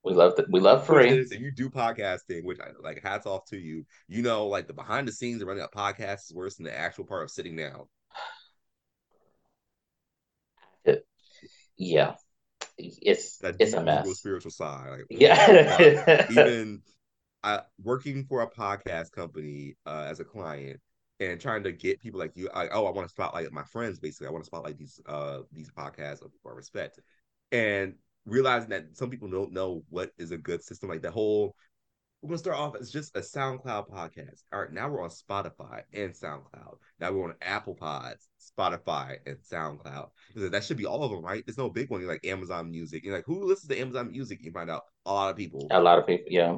[0.02, 0.46] We love that.
[0.50, 1.10] We love free.
[1.10, 3.86] If you do podcasting, which I like, hats off to you.
[4.08, 6.78] You know, like the behind the scenes of running a podcast is worse than the
[6.78, 7.84] actual part of sitting down.
[11.80, 12.14] Yeah,
[12.78, 14.08] it's that it's a mess.
[14.18, 16.26] Spiritual side, like, yeah.
[16.30, 16.82] even
[17.44, 20.80] uh, working for a podcast company uh, as a client
[21.20, 24.00] and trying to get people like you, like, oh, I want to spotlight my friends.
[24.00, 27.00] Basically, I want to spotlight these uh these podcasts of people I respect,
[27.52, 30.90] and realizing that some people don't know what is a good system.
[30.90, 31.56] Like the whole,
[32.22, 34.44] we're gonna start off as just a SoundCloud podcast.
[34.54, 36.78] All right, now we're on Spotify and SoundCloud.
[37.00, 40.10] Now we're on Apple Pods, Spotify, and SoundCloud.
[40.36, 41.44] That should be all of them, right?
[41.46, 42.02] There's no big one.
[42.02, 43.04] You're like Amazon Music.
[43.04, 44.40] You're like, who listens to Amazon Music?
[44.42, 45.68] You find out a lot of people.
[45.72, 46.58] A lot of people, yeah.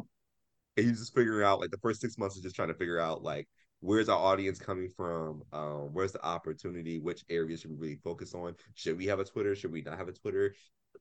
[0.77, 2.99] And you just figuring out like the first six months is just trying to figure
[2.99, 3.47] out like
[3.81, 8.33] where's our audience coming from um, where's the opportunity which areas should we really focus
[8.33, 10.53] on should we have a twitter should we not have a twitter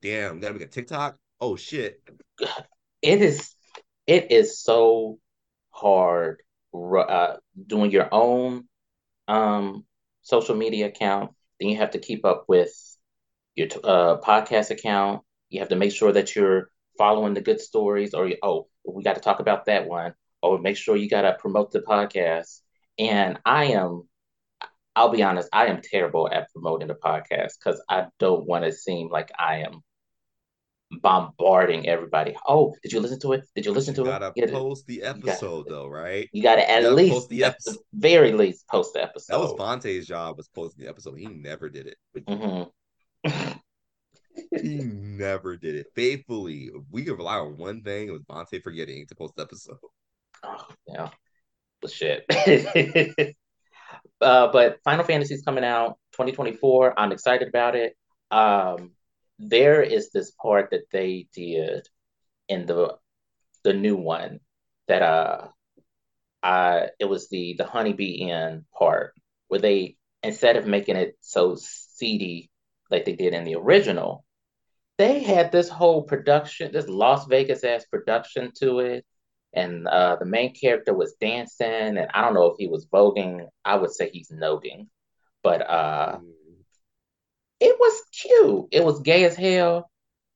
[0.03, 1.17] damn, gotta make a TikTok.
[1.41, 2.01] Oh shit.
[3.03, 3.55] It is
[4.07, 5.19] it is so
[5.71, 6.43] hard
[6.75, 8.69] uh, doing your own
[9.29, 9.85] um,
[10.23, 11.33] social media account.
[11.59, 12.73] Then you have to keep up with
[13.55, 15.23] your uh, podcast account.
[15.51, 19.15] You have to make sure that you're following the good stories, or oh, we got
[19.17, 22.61] to talk about that one, or make sure you got to promote the podcast.
[22.99, 24.09] And I am,
[24.95, 28.73] I'll be honest, I am terrible at promoting the podcast because I don't want to
[28.73, 29.83] seem like I am
[30.91, 32.35] bombarding everybody.
[32.47, 33.45] Oh, did you listen to it?
[33.55, 34.07] Did you listen to it?
[34.07, 34.53] you to gotta it?
[34.53, 36.29] post the episode gotta, though, right?
[36.33, 39.35] You gotta at you least post the at the very least post the episode.
[39.35, 41.19] That was Vontae's job was posting the episode.
[41.19, 41.97] He never did it.
[42.27, 43.53] Mm-hmm.
[44.63, 46.71] he never did it faithfully.
[46.91, 48.09] We could rely on one thing.
[48.09, 49.79] It was Vontae forgetting to post the episode.
[50.43, 51.11] Oh yeah,
[51.81, 52.25] but shit.
[54.21, 56.99] uh, but Final Fantasy's coming out 2024.
[56.99, 57.95] I'm excited about it.
[58.31, 58.93] Um,
[59.41, 61.89] there is this part that they did
[62.49, 62.97] in the
[63.65, 64.41] the new one
[64.89, 65.49] that uh
[66.43, 69.15] I it was the the Honey Bee Inn part
[69.49, 72.51] where they instead of making it so seedy
[72.91, 74.25] like they did in the original,
[74.99, 79.05] they had this whole production, this Las Vegas ass production to it.
[79.53, 83.49] And uh, the main character was dancing, and I don't know if he was voguing.
[83.65, 84.89] I would say he's noting,
[85.43, 86.31] but uh, mm.
[87.61, 88.67] It was cute.
[88.73, 89.91] It was gay as hell,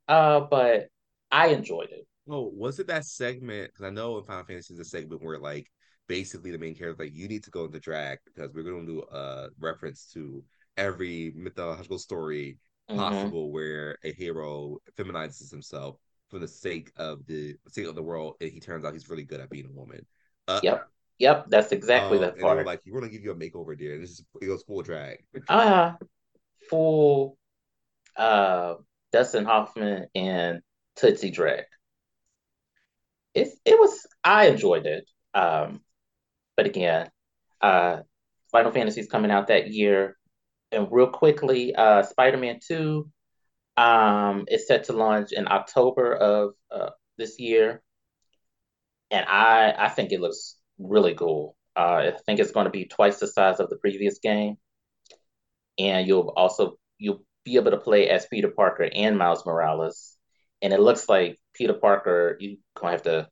[0.09, 0.89] uh, but
[1.31, 2.07] I enjoyed it.
[2.29, 3.71] Oh, was it that segment?
[3.73, 5.71] Because I know in Final Fantasy is a segment where like
[6.07, 8.93] basically the main character like you need to go into drag because we're going to
[8.93, 10.45] do a reference to
[10.77, 12.59] every mythological story
[12.91, 12.99] mm-hmm.
[12.99, 15.97] possible where a hero feminizes himself
[16.29, 19.25] for the sake of the sake of the world, and he turns out he's really
[19.25, 20.05] good at being a woman.
[20.49, 22.65] Uh, yep, yep, that's exactly um, that part.
[22.67, 23.99] like, we're gonna give you a makeover, dear.
[23.99, 25.25] This is it goes full drag.
[25.49, 25.93] uh
[26.69, 27.39] full
[28.17, 28.75] uh
[29.13, 30.61] Dustin Hoffman and
[30.97, 31.65] Tootsie drag.
[33.35, 35.09] It it was I enjoyed it.
[35.35, 35.81] Um,
[36.57, 37.11] but again,
[37.61, 38.01] uh,
[38.53, 40.17] Final Fantasy is coming out that year.
[40.73, 43.09] And real quickly, uh, Spider Man 2
[43.77, 47.83] um, is set to launch in October of uh, this year.
[49.11, 51.57] And I, I think it looks really cool.
[51.77, 54.57] Uh, I think it's going to be twice the size of the previous game.
[55.79, 60.17] And you'll also you'll be able to play as Peter Parker and Miles Morales.
[60.63, 63.29] And it looks like Peter Parker, you're gonna have to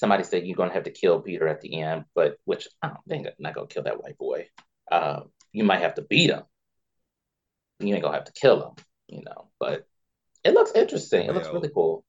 [0.00, 3.04] somebody said you're gonna have to kill Peter at the end, but which I don't
[3.08, 4.48] think I'm not gonna kill that white boy.
[4.90, 5.20] Uh,
[5.52, 6.42] you might have to beat him.
[7.80, 9.50] You ain't gonna have to kill him, you know.
[9.58, 9.86] But
[10.42, 11.28] it looks interesting.
[11.28, 12.04] It looks really cool.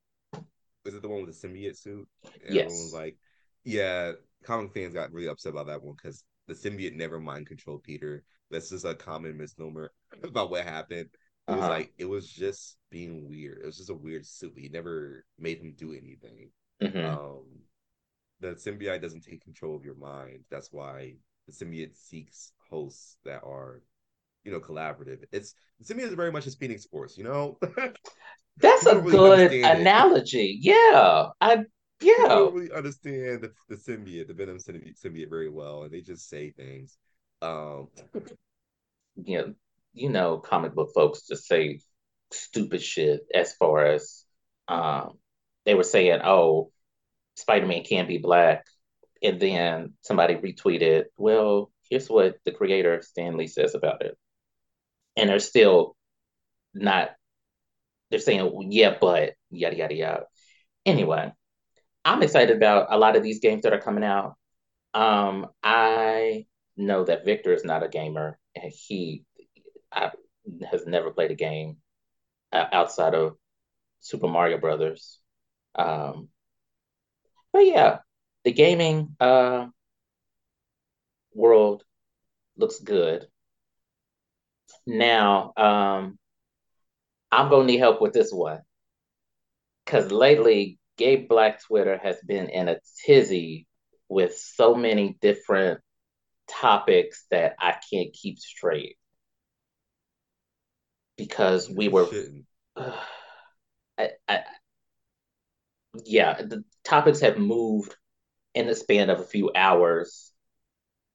[0.85, 2.07] Is it the one with the symbiote suit?
[2.45, 2.91] And yes.
[2.93, 3.17] Like,
[3.63, 4.13] yeah,
[4.43, 8.23] comic fans got really upset about that one because the symbiote never mind controlled Peter.
[8.51, 9.91] That's just a common misnomer
[10.23, 11.09] about what happened.
[11.47, 11.59] It uh-huh.
[11.59, 13.59] was like it was just being weird.
[13.63, 14.53] It was just a weird suit.
[14.55, 16.51] He never made him do anything.
[16.81, 17.19] Mm-hmm.
[17.19, 17.45] Um,
[18.39, 20.43] the symbiote doesn't take control of your mind.
[20.49, 21.15] That's why
[21.47, 23.81] the symbiote seeks hosts that are,
[24.43, 25.23] you know, collaborative.
[25.31, 27.57] It's the symbiote is very much as Phoenix Force, you know.
[28.57, 30.59] That's a really good analogy.
[30.61, 30.75] It.
[30.91, 31.63] Yeah, I
[32.01, 32.13] yeah.
[32.25, 36.01] I don't really understand the, the symbiote, the Venom symbiote, symbiote very well, and they
[36.01, 36.97] just say things.
[37.41, 37.87] Um,
[39.15, 39.53] you know,
[39.93, 41.79] you know, comic book folks just say
[42.31, 44.23] stupid shit as far as
[44.67, 45.17] um,
[45.65, 46.71] they were saying, oh,
[47.35, 48.65] Spider-Man can't be black,
[49.23, 54.17] and then somebody retweeted, well, here's what the creator Stan Lee says about it.
[55.17, 55.95] And they're still
[56.73, 57.11] not
[58.11, 60.23] they're saying, yeah, but yada yada yada.
[60.85, 61.31] Anyway,
[62.03, 64.35] I'm excited about a lot of these games that are coming out.
[64.93, 66.45] Um, I
[66.81, 69.25] know that Viktor is not a gamer, and he
[69.91, 70.11] I,
[70.69, 71.77] has never played a game
[72.51, 73.37] outside of
[73.99, 75.19] Super Mario Brothers.
[75.75, 76.29] Um,
[77.53, 77.99] but yeah,
[78.43, 79.67] the gaming uh,
[81.33, 81.83] world
[82.57, 83.27] looks good.
[84.85, 86.17] Now, um,
[87.31, 88.61] I'm gonna need help with this one
[89.85, 93.67] because lately, gay Black Twitter has been in a tizzy
[94.09, 95.79] with so many different
[96.51, 98.97] topics that I can't keep straight
[101.17, 102.07] because we were.
[102.75, 102.91] Uh,
[103.97, 104.39] I, I,
[106.05, 107.95] yeah, the topics have moved
[108.55, 110.31] in the span of a few hours.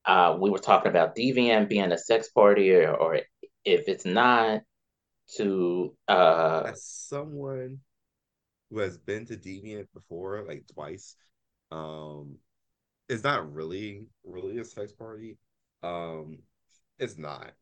[0.04, 3.20] Uh, we were talking about Deviant being a sex party, or, or
[3.64, 4.62] if it's not,
[5.36, 7.80] to uh, as someone
[8.70, 11.16] who has been to Deviant before, like twice,
[11.72, 12.36] um,
[13.08, 15.38] it's not really really a sex party.
[15.82, 16.38] Um,
[16.98, 17.52] it's not.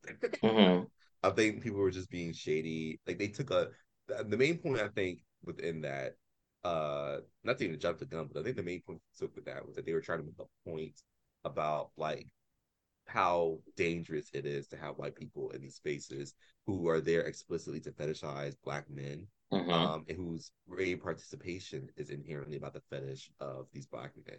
[0.42, 0.84] Mm-hmm.
[1.22, 3.00] I think people were just being shady.
[3.06, 3.68] Like they took a
[4.08, 6.16] the main point I think within that
[6.64, 9.46] uh not to even jump the gun, but I think the main point took with
[9.46, 11.00] that was that they were trying to make a point
[11.44, 12.26] about like
[13.06, 16.34] how dangerous it is to have white people in these spaces
[16.66, 19.70] who are there explicitly to fetishize black men mm-hmm.
[19.70, 20.50] um and whose
[21.02, 24.38] participation is inherently about the fetish of these black men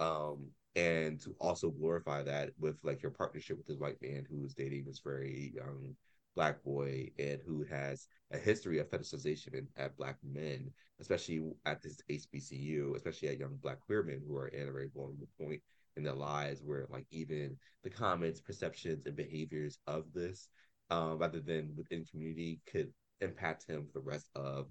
[0.00, 4.54] um and to also glorify that with like your partnership with this white man who's
[4.54, 5.94] dating this very young
[6.36, 10.70] black boy and who has a history of fetishization at black men,
[11.00, 14.88] especially at this HBCU, especially at young black queer men who are at a very
[14.94, 15.60] vulnerable point
[15.96, 20.48] in their lives where like even the comments, perceptions, and behaviors of this,
[20.90, 24.68] um, rather than within community could impact him for the rest of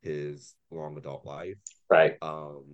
[0.00, 1.56] his long adult life.
[1.90, 2.16] Right.
[2.22, 2.64] Um,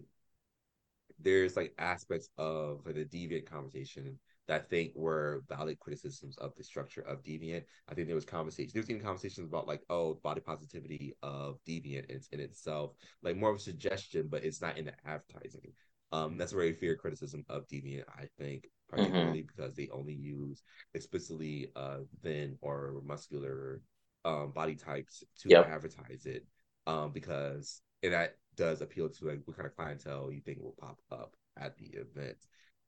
[1.20, 6.64] there's like aspects of the deviant conversation that I think were valid criticisms of the
[6.64, 7.64] structure of deviant.
[7.88, 8.70] I think there was conversation.
[8.72, 12.92] There was even conversations about like, oh, body positivity of deviant in, in itself,
[13.22, 15.72] like more of a suggestion, but it's not in the advertising.
[16.12, 19.48] Um, that's a very fair criticism of deviant, I think, particularly mm-hmm.
[19.54, 20.62] because they only use
[20.94, 23.82] explicitly uh thin or muscular
[24.24, 25.68] um body types to yep.
[25.68, 26.46] advertise it.
[26.86, 30.74] Um, because and that does appeal to like what kind of clientele you think will
[30.80, 32.36] pop up at the event.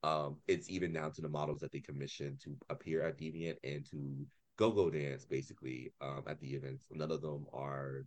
[0.03, 3.85] Um, it's even down to the models that they commission to appear at Deviant and
[3.91, 4.25] to
[4.57, 6.87] go-go dance basically um, at the events.
[6.91, 8.05] None of them are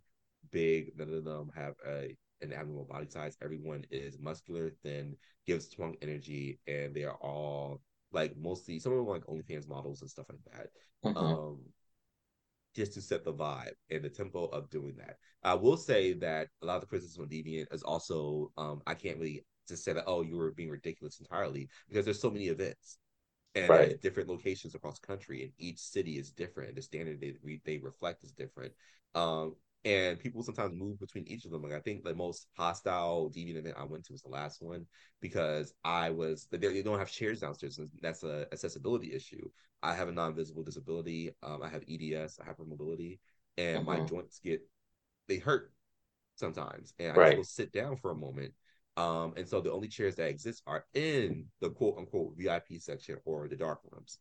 [0.51, 0.91] big.
[0.97, 3.37] None of them have a an abnormal body size.
[3.41, 5.15] Everyone is muscular, thin,
[5.47, 7.81] gives strong energy, and they are all
[8.11, 10.67] like mostly some of them like OnlyFans models and stuff like that.
[11.05, 11.17] Mm-hmm.
[11.17, 11.59] Um,
[12.75, 15.17] just to set the vibe and the tempo of doing that.
[15.43, 18.93] I will say that a lot of the criticism of Deviant is also um, I
[18.93, 22.47] can't really just say that oh you were being ridiculous entirely because there's so many
[22.47, 22.97] events
[23.55, 24.01] and right.
[24.01, 28.23] different locations across the country and each city is different the standard they, they reflect
[28.23, 28.73] is different
[29.15, 29.55] um,
[29.85, 31.61] and people sometimes move between each of them.
[31.61, 34.87] Like I think the most hostile deviant event I went to was the last one
[35.21, 37.77] because I was they, they don't have chairs downstairs.
[37.77, 39.47] And that's a accessibility issue.
[39.83, 41.31] I have a non-visible disability.
[41.43, 43.19] Um, I have EDS, hypermobility,
[43.57, 43.85] and mm-hmm.
[43.85, 44.61] my joints get
[45.27, 45.71] they hurt
[46.35, 47.37] sometimes, and I right.
[47.37, 48.53] just sit down for a moment.
[48.97, 53.17] Um, and so the only chairs that exist are in the quote unquote VIP section
[53.25, 54.17] or the dark rooms.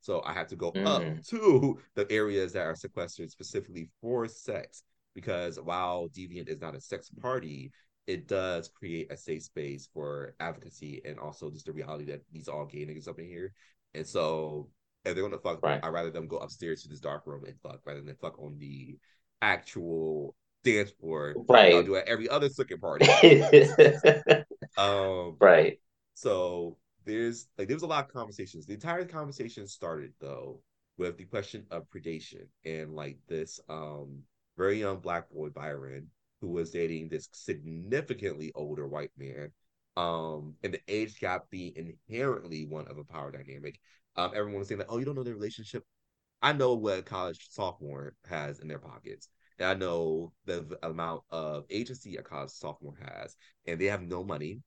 [0.00, 0.86] So I have to go mm.
[0.86, 4.82] up to the areas that are sequestered specifically for sex
[5.18, 7.72] because while Deviant is not a sex party,
[8.06, 12.46] it does create a safe space for advocacy and also just the reality that these
[12.46, 13.52] all gay niggas up in here.
[13.94, 14.68] And so
[15.04, 15.80] if they're gonna fuck, right.
[15.82, 18.58] I'd rather them go upstairs to this dark room and fuck rather than fuck on
[18.60, 18.96] the
[19.42, 21.34] actual dance floor.
[21.48, 21.74] Right.
[21.74, 23.06] I'll do it every other second party.
[24.78, 25.80] um, right.
[26.14, 28.66] So there's like there was a lot of conversations.
[28.66, 30.60] The entire conversation started though
[30.96, 34.22] with the question of predation and like this um
[34.58, 36.08] very young black boy Byron,
[36.40, 39.52] who was dating this significantly older white man.
[39.96, 43.80] Um, and the age gap being inherently one of a power dynamic.
[44.16, 45.84] Um, everyone was saying that, oh, you don't know their relationship.
[46.42, 49.28] I know what a college sophomore has in their pockets.
[49.58, 53.36] And I know the amount of agency a college sophomore has,
[53.66, 54.60] and they have no money.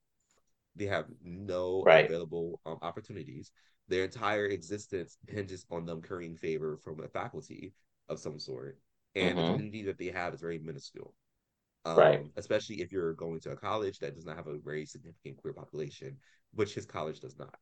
[0.76, 2.04] They have no right.
[2.04, 3.52] available um, opportunities.
[3.88, 7.72] Their entire existence hinges on them currying favor from a faculty
[8.08, 8.78] of some sort
[9.14, 9.46] and mm-hmm.
[9.46, 11.14] the community that they have is very minuscule.
[11.84, 12.26] Um, right.
[12.36, 15.52] Especially if you're going to a college that does not have a very significant queer
[15.52, 16.16] population,
[16.54, 17.56] which his college does not.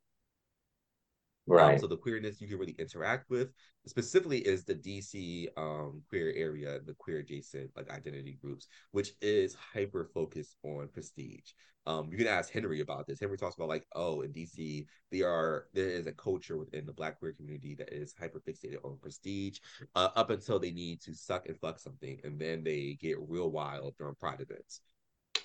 [1.48, 1.74] Um, right.
[1.74, 3.50] Um, so the queerness you can really interact with
[3.86, 9.54] specifically is the DC um, queer area, the queer adjacent like identity groups, which is
[9.54, 11.52] hyper focused on prestige.
[11.86, 13.20] Um, you can ask Henry about this.
[13.20, 16.92] Henry talks about like, oh, in DC, there are there is a culture within the
[16.92, 19.58] Black queer community that is hyper fixated on prestige,
[19.94, 23.50] uh, up until they need to suck and fuck something, and then they get real
[23.50, 24.82] wild during Pride events,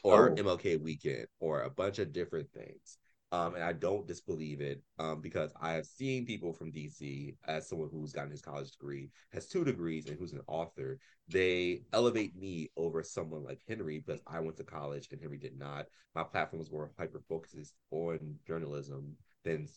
[0.04, 0.36] or oh.
[0.36, 2.98] MLK weekend, or a bunch of different things.
[3.32, 7.68] Um, and I don't disbelieve it um, because I have seen people from DC, as
[7.68, 11.00] someone who's gotten his college degree, has two degrees, and who's an author.
[11.28, 15.58] They elevate me over someone like Henry because I went to college and Henry did
[15.58, 15.88] not.
[16.14, 19.68] My platform was more hyper focused on journalism than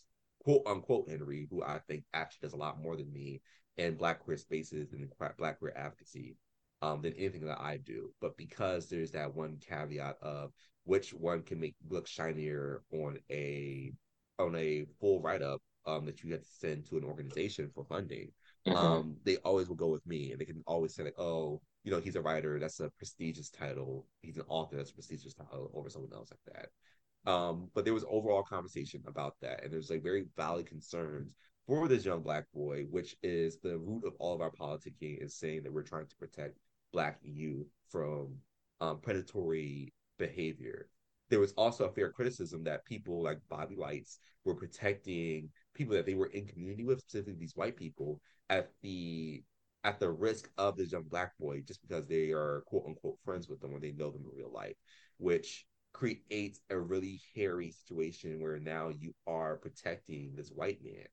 [0.43, 3.41] quote unquote Henry, who I think actually does a lot more than me
[3.77, 6.35] in Black queer spaces and Black queer advocacy
[6.81, 8.11] um, than anything that I do.
[8.21, 10.51] But because there's that one caveat of
[10.85, 13.91] which one can make look shinier on a
[14.39, 17.83] on a full write up um, that you have to send to an organization for
[17.83, 18.31] funding.
[18.67, 18.77] Mm-hmm.
[18.77, 21.91] Um, they always will go with me, and they can always say like, "Oh, you
[21.91, 22.59] know, he's a writer.
[22.59, 24.05] That's a prestigious title.
[24.21, 24.77] He's an author.
[24.77, 29.03] That's a prestigious title over someone else like that." Um, but there was overall conversation
[29.07, 31.33] about that, and there's like very valid concerns
[31.67, 35.35] for this young black boy, which is the root of all of our politicking, is
[35.35, 36.57] saying that we're trying to protect
[36.91, 38.35] black youth from
[38.81, 40.87] um, predatory behavior.
[41.29, 46.05] There was also a fair criticism that people like Bobby Lights were protecting people that
[46.05, 48.19] they were in community with, specifically these white people,
[48.49, 49.43] at the
[49.83, 53.47] at the risk of this young black boy just because they are quote unquote friends
[53.47, 54.75] with them or they know them in real life,
[55.17, 61.05] which creates a really hairy situation where now you are protecting this white man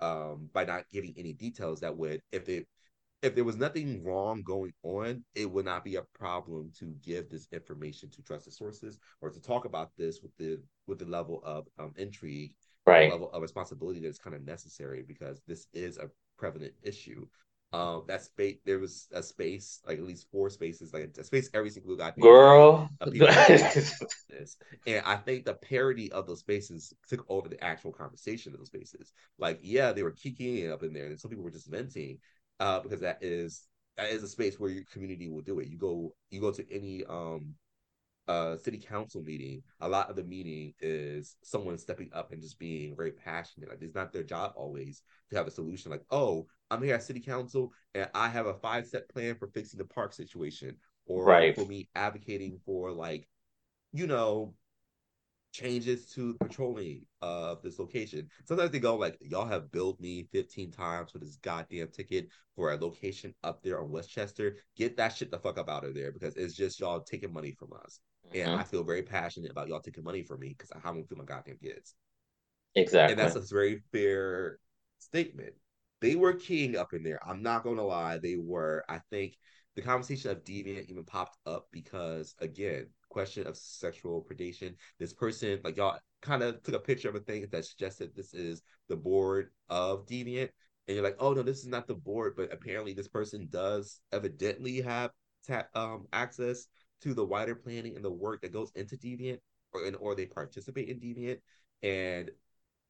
[0.00, 2.66] um, by not giving any details that would if it
[3.22, 7.30] if there was nothing wrong going on, it would not be a problem to give
[7.30, 11.40] this information to trusted sources or to talk about this with the with the level
[11.44, 12.52] of um, intrigue,
[12.86, 13.10] right?
[13.10, 17.26] level of responsibility that's kind of necessary because this is a prevalent issue.
[17.72, 21.48] Um, that space there was a space like at least four spaces, like a space
[21.54, 22.88] every single guy girl.
[24.86, 28.68] and I think the parody of those spaces took over the actual conversation of those
[28.68, 29.12] spaces.
[29.38, 32.18] Like, yeah, they were kicking it up in there, and some people were just venting,
[32.62, 35.68] uh, because that is that is a space where your community will do it.
[35.68, 37.54] You go you go to any um
[38.28, 42.60] uh city council meeting, a lot of the meeting is someone stepping up and just
[42.60, 43.68] being very passionate.
[43.68, 45.90] Like it's not their job always to have a solution.
[45.90, 49.48] Like, oh, I'm here at city council and I have a five step plan for
[49.48, 51.56] fixing the park situation, or right.
[51.56, 53.28] for me advocating for like,
[53.92, 54.54] you know,
[55.52, 58.26] changes to patrolling of this location.
[58.44, 62.72] Sometimes they go like, y'all have billed me 15 times for this goddamn ticket for
[62.72, 64.56] a location up there on Westchester.
[64.76, 67.54] Get that shit the fuck up out of there because it's just y'all taking money
[67.58, 68.00] from us.
[68.32, 68.50] Mm-hmm.
[68.50, 71.18] And I feel very passionate about y'all taking money from me because I haven't feel
[71.18, 71.94] my goddamn kids.
[72.74, 73.12] Exactly.
[73.12, 74.58] And that's a very fair
[74.98, 75.52] statement.
[76.00, 77.20] They were king up in there.
[77.24, 78.84] I'm not gonna lie, they were.
[78.88, 79.36] I think
[79.76, 84.74] the conversation of deviant even popped up because again, question of sexual predation.
[84.98, 88.32] This person, like y'all kind of took a picture of a thing that suggested this
[88.32, 90.48] is the board of deviant.
[90.88, 94.00] And you're like, oh no, this is not the board, but apparently this person does
[94.12, 95.10] evidently have
[95.46, 96.66] ta- um access
[97.02, 99.38] to the wider planning and the work that goes into deviant
[99.72, 101.38] or and, or they participate in deviant.
[101.82, 102.30] And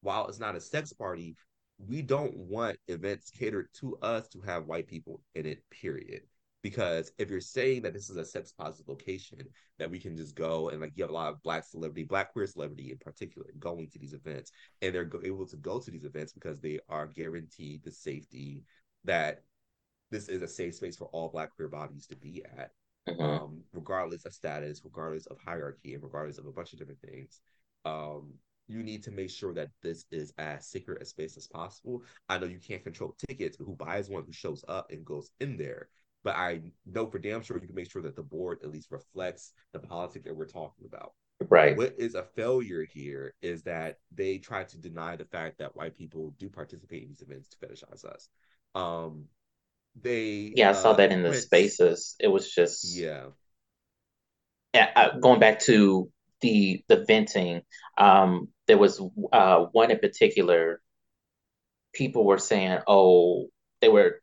[0.00, 1.36] while it's not a sex party,
[1.78, 6.22] we don't want events catered to us to have white people in it, period
[6.62, 9.38] because if you're saying that this is a sex positive location
[9.78, 12.32] that we can just go and like you have a lot of black celebrity black
[12.32, 16.04] queer celebrity in particular going to these events and they're able to go to these
[16.04, 18.62] events because they are guaranteed the safety
[19.04, 19.42] that
[20.10, 22.70] this is a safe space for all black queer bodies to be at
[23.08, 23.22] mm-hmm.
[23.22, 27.40] um, regardless of status regardless of hierarchy and regardless of a bunch of different things
[27.84, 28.32] um,
[28.68, 32.04] you need to make sure that this is as secret a space as possible.
[32.28, 35.32] I know you can't control tickets, but who buys one, who shows up and goes
[35.40, 35.88] in there
[36.24, 38.90] but I know for damn sure you can make sure that the board at least
[38.90, 41.12] reflects the politics that we're talking about.
[41.48, 41.76] Right.
[41.76, 45.96] What is a failure here is that they try to deny the fact that white
[45.96, 48.28] people do participate in these events to fetishize us.
[48.74, 49.26] Um,
[50.00, 52.16] they yeah, I saw uh, that in the spaces.
[52.18, 53.26] It was just yeah.
[54.72, 56.10] Yeah, uh, going back to
[56.40, 57.62] the the venting,
[57.98, 59.02] um, there was
[59.32, 60.80] uh, one in particular.
[61.92, 63.48] People were saying, "Oh,
[63.82, 64.21] they were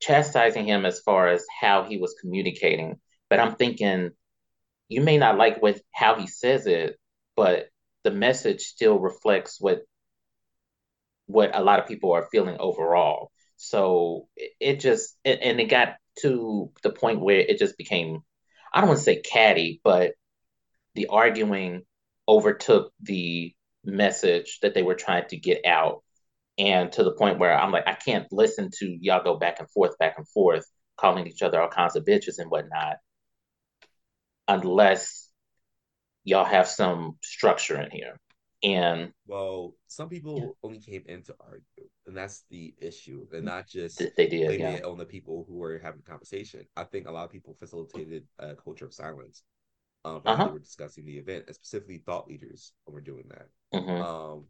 [0.00, 2.98] chastising him as far as how he was communicating.
[3.28, 4.10] But I'm thinking
[4.88, 6.98] you may not like what how he says it,
[7.36, 7.68] but
[8.04, 9.82] the message still reflects what
[11.26, 13.30] what a lot of people are feeling overall.
[13.56, 18.20] So it, it just it, and it got to the point where it just became
[18.72, 20.12] I don't want to say catty, but
[20.94, 21.82] the arguing
[22.26, 26.02] overtook the message that they were trying to get out
[26.58, 29.70] and to the point where I'm like, I can't listen to y'all go back and
[29.70, 30.64] forth, back and forth,
[30.96, 32.96] calling each other all kinds of bitches and whatnot,
[34.48, 35.30] unless
[36.24, 38.18] y'all have some structure in here.
[38.62, 43.24] And well, some people only came in to argue, and that's the issue.
[43.32, 44.72] and not just they did blaming yeah.
[44.78, 46.66] it on the people who were having conversation.
[46.76, 49.44] I think a lot of people facilitated a culture of silence.
[50.04, 50.46] Um, uh-huh.
[50.46, 53.48] they were discussing the event, and specifically thought leaders were doing that.
[53.74, 54.02] Mm-hmm.
[54.02, 54.46] Um,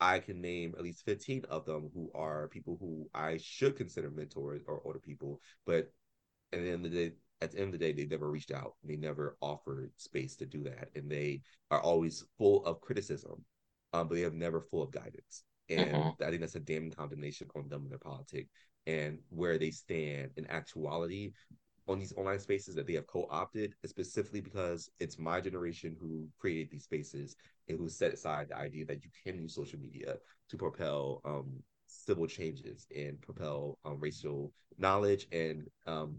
[0.00, 4.10] I can name at least 15 of them who are people who I should consider
[4.10, 5.92] mentors or older people, but
[6.52, 8.52] at the end of the day, at the end of the day, they never reached
[8.52, 8.74] out.
[8.84, 10.88] They never offered space to do that.
[10.94, 13.44] And they are always full of criticism,
[13.92, 15.44] um, but they have never full of guidance.
[15.68, 16.22] And mm-hmm.
[16.22, 18.50] I think that's a damning condemnation on them and their politics
[18.86, 21.32] and where they stand in actuality
[21.86, 26.70] on these online spaces that they have co-opted specifically because it's my generation who created
[26.70, 27.36] these spaces
[27.68, 30.16] and who set aside the idea that you can use social media
[30.48, 36.16] to propel um, civil changes and propel um, racial knowledge and um,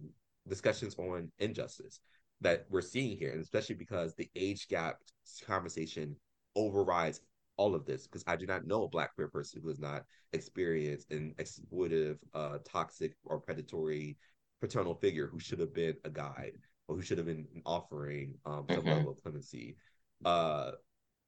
[0.47, 1.99] discussions on injustice
[2.41, 3.31] that we're seeing here.
[3.31, 4.97] And especially because the age gap
[5.45, 6.15] conversation
[6.55, 7.21] overrides
[7.57, 10.03] all of this because I do not know a black queer person who has not
[10.33, 14.17] experienced an exploitive, uh, toxic, or predatory
[14.65, 16.53] paternal figure who should have been a guide
[16.87, 18.89] or who should have been offering um, some mm-hmm.
[18.89, 19.75] level of clemency
[20.23, 20.71] uh,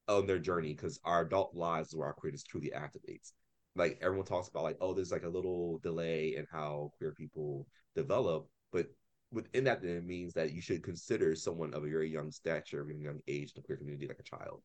[0.08, 3.34] on their journey because our adult lives is where our queerness truly activates.
[3.76, 7.68] Like everyone talks about, like, oh, there's like a little delay in how queer people
[7.96, 8.88] develop, but
[9.32, 12.88] within that, then it means that you should consider someone of a very young stature,
[12.90, 14.64] a young age in the queer community like a child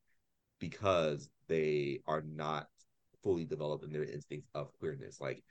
[0.61, 2.69] because they are not
[3.23, 5.21] fully developed in their instincts of queerness.
[5.21, 5.43] Like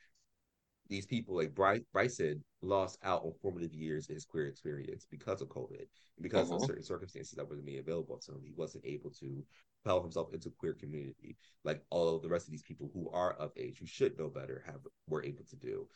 [0.91, 5.41] these people like Bryce, Bryson lost out on formative years in his queer experience because
[5.41, 5.87] of COVID,
[6.21, 8.41] because of certain circumstances that wasn't made available to him.
[8.43, 9.43] He wasn't able to
[9.81, 13.33] propel himself into queer community like all of the rest of these people who are
[13.33, 15.87] of age, who should know better, have were able to do.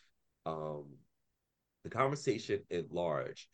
[0.46, 0.86] um,
[1.84, 3.48] the conversation at large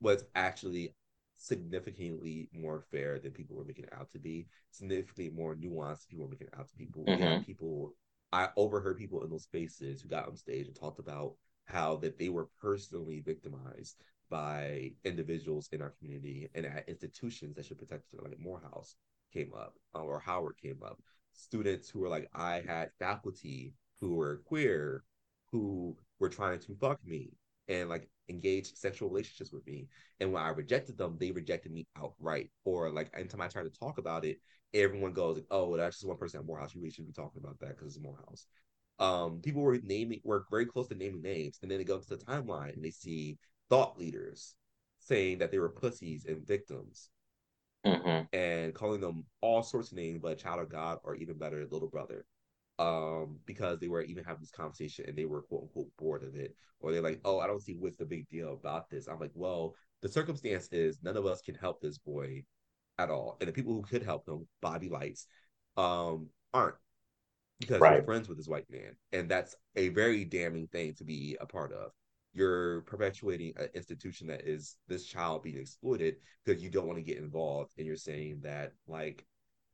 [0.00, 0.94] was actually
[1.36, 6.08] significantly more fair than people were making it out to be, significantly more nuanced than
[6.10, 7.04] people were making it out to people.
[7.04, 7.42] Mm-hmm.
[7.44, 7.94] people,
[8.32, 11.34] I overheard people in those spaces who got on stage and talked about
[11.66, 13.96] how that they were personally victimized
[14.30, 18.96] by individuals in our community and at institutions that should protect them, like Morehouse
[19.32, 21.00] came up uh, or Howard came up.
[21.32, 25.04] Students who were like, I had faculty who were queer
[25.52, 27.30] who were trying to fuck me
[27.68, 29.88] and like engage sexual relationships with me.
[30.20, 32.50] And when I rejected them, they rejected me outright.
[32.64, 34.38] Or like anytime I try to talk about it,
[34.74, 36.74] everyone goes, "Oh, that's just one person at Morehouse.
[36.74, 38.46] You really shouldn't be talking about that because it's Morehouse."
[38.98, 42.08] Um, people were naming, were very close to naming names, and then they go to
[42.08, 43.38] the timeline and they see
[43.68, 44.54] thought leaders
[45.00, 47.10] saying that they were pussies and victims,
[47.84, 48.24] mm-hmm.
[48.36, 51.88] and calling them all sorts of names, but child of God, or even better, little
[51.88, 52.24] brother
[52.78, 56.34] um, because they were even having this conversation and they were quote unquote bored of
[56.34, 59.18] it, or they're like, "Oh, I don't see what's the big deal about this." I'm
[59.18, 62.44] like, "Well, the circumstance is none of us can help this boy
[62.98, 65.26] at all, and the people who could help him, Bobby Lights,
[65.76, 66.76] um, aren't
[67.60, 67.94] because right.
[67.94, 71.46] you're friends with this white man, and that's a very damning thing to be a
[71.46, 71.92] part of.
[72.34, 77.02] You're perpetuating an institution that is this child being exploited because you don't want to
[77.02, 79.24] get involved, and you're saying that like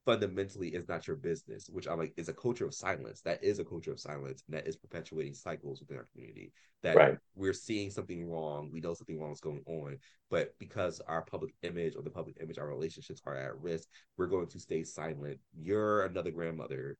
[0.04, 3.20] fundamentally is not your business, which I'm like is a culture of silence.
[3.22, 6.52] That is a culture of silence, and that is perpetuating cycles within our community.
[6.82, 7.18] That right.
[7.34, 9.98] we're seeing something wrong, we know something wrong is going on,
[10.30, 14.26] but because our public image or the public image, our relationships are at risk, we're
[14.26, 15.38] going to stay silent.
[15.56, 16.96] You're another grandmother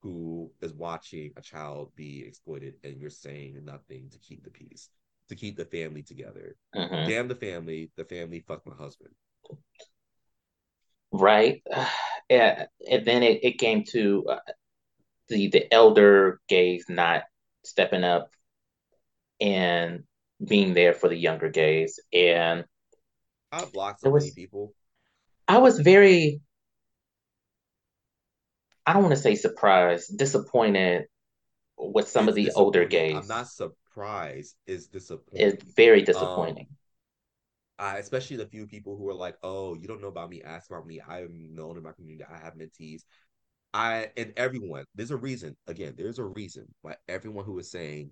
[0.00, 4.88] who is watching a child be exploited, and you're saying nothing to keep the peace,
[5.28, 6.56] to keep the family together.
[6.74, 7.08] Mm-hmm.
[7.08, 9.12] Damn the family, the family fuck my husband.
[11.12, 11.62] Right.
[12.30, 14.52] and, and then it, it came to uh,
[15.28, 17.24] the the elder gays not
[17.64, 18.30] stepping up
[19.40, 20.04] and
[20.44, 22.64] being there for the younger gays and
[23.52, 24.74] I blocked so was, many people.
[25.48, 26.40] I was very
[28.86, 31.06] I don't want to say surprised, disappointed
[31.76, 33.16] with some it's of the older gays.
[33.16, 34.54] I'm not surprised.
[34.66, 35.46] It's disappointing.
[35.48, 36.68] It's very disappointing.
[36.70, 36.76] Um,
[37.78, 40.42] uh, especially the few people who are like, "Oh, you don't know about me.
[40.42, 41.00] Ask about me.
[41.00, 42.24] I'm known in my community.
[42.30, 43.02] I have mentees."
[43.74, 44.84] I and everyone.
[44.94, 45.56] There's a reason.
[45.66, 48.10] Again, there's a reason why everyone who is saying,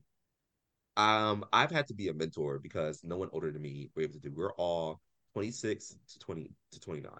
[0.97, 4.15] "Um, I've had to be a mentor because no one older than me were able
[4.15, 5.01] to do." We're all
[5.33, 7.13] 26 to 20 to 29,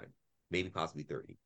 [0.51, 1.39] maybe possibly 30.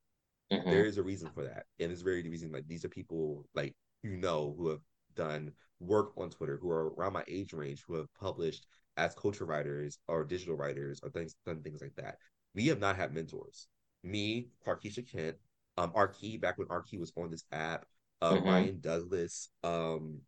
[0.53, 0.71] Mm-hmm.
[0.71, 2.51] There is a reason for that, and it's very the reason.
[2.53, 4.81] Like these are people like you know who have
[5.15, 8.67] done work on Twitter, who are around my age range, who have published
[8.99, 12.17] as culture writers or digital writers or things done things like that.
[12.55, 13.69] We have not had mentors.
[14.03, 15.37] Me, Parkeisha Kent,
[15.77, 17.87] um, Arkey, back when Arkey was on this app,
[18.21, 18.47] uh, mm-hmm.
[18.47, 20.19] Ryan Douglas, um,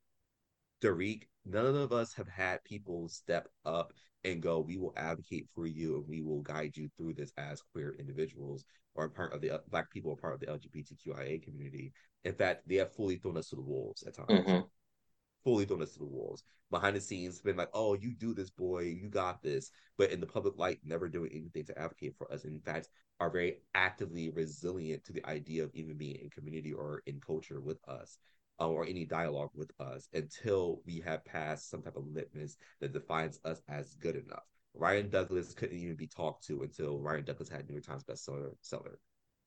[0.81, 3.93] Derek, none of us have had people step up
[4.25, 7.63] and go, we will advocate for you and we will guide you through this as
[7.73, 8.65] queer individuals
[8.95, 11.93] or part of the uh, black people or part of the LGBTQIA community.
[12.25, 14.29] In fact, they have fully thrown us to the wolves at times.
[14.31, 14.61] Mm-hmm
[15.45, 16.45] fully thrown us to the walls.
[16.71, 18.83] Behind the scenes, been like, "Oh, you do this, boy.
[18.83, 22.45] You got this," but in the public light, never doing anything to advocate for us.
[22.45, 22.89] In fact,
[23.19, 27.61] are very actively resilient to the idea of even being in community or in culture
[27.61, 28.19] with us.
[28.61, 32.93] Uh, or any dialogue with us until we have passed some type of litmus that
[32.93, 34.45] defines us as good enough.
[34.75, 38.53] Ryan Douglas couldn't even be talked to until Ryan Douglas had New York Times bestseller.
[38.61, 38.99] Seller.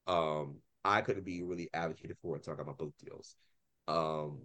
[0.08, 3.36] Um, I couldn't be really advocated for and talk about book deals.
[3.88, 4.42] Um,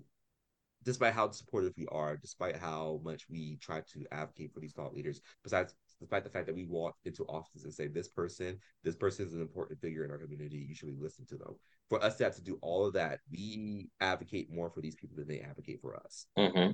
[0.88, 4.94] despite how supportive we are, despite how much we try to advocate for these thought
[4.94, 8.96] leaders, besides despite the fact that we walk into offices and say this person, this
[8.96, 11.54] person is an important figure in our community, you should be listening to them.
[11.90, 15.14] For us to have to do all of that, we advocate more for these people
[15.18, 16.24] than they advocate for us.
[16.38, 16.70] Mm-hmm.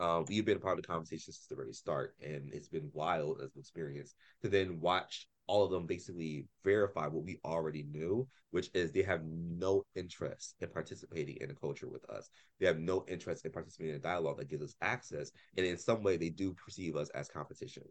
[0.00, 2.90] Uh, we've been a part of the conversation since the very start, and it's been
[2.94, 7.82] wild as an experience to then watch all of them basically verify what we already
[7.82, 12.30] knew, which is they have no interest in participating in a culture with us.
[12.60, 15.32] They have no interest in participating in a dialogue that gives us access.
[15.56, 17.82] And in some way, they do perceive us as competition.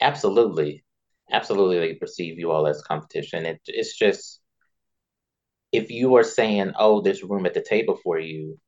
[0.00, 0.84] Absolutely.
[1.32, 3.44] Absolutely, they perceive you all as competition.
[3.44, 4.40] It, it's just,
[5.72, 8.58] if you are saying, oh, there's room at the table for you,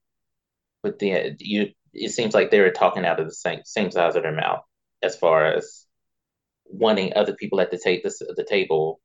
[0.83, 4.23] but then you, it seems like they're talking out of the same, same size of
[4.23, 4.63] their mouth
[5.03, 5.87] as far as
[6.65, 9.01] wanting other people at the, ta- the, the table.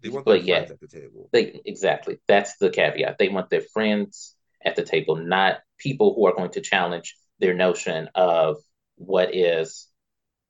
[0.00, 1.28] They want their friends at the table.
[1.32, 2.18] They exactly.
[2.28, 3.16] That's the caveat.
[3.18, 7.54] They want their friends at the table, not people who are going to challenge their
[7.54, 8.58] notion of
[8.96, 9.88] what is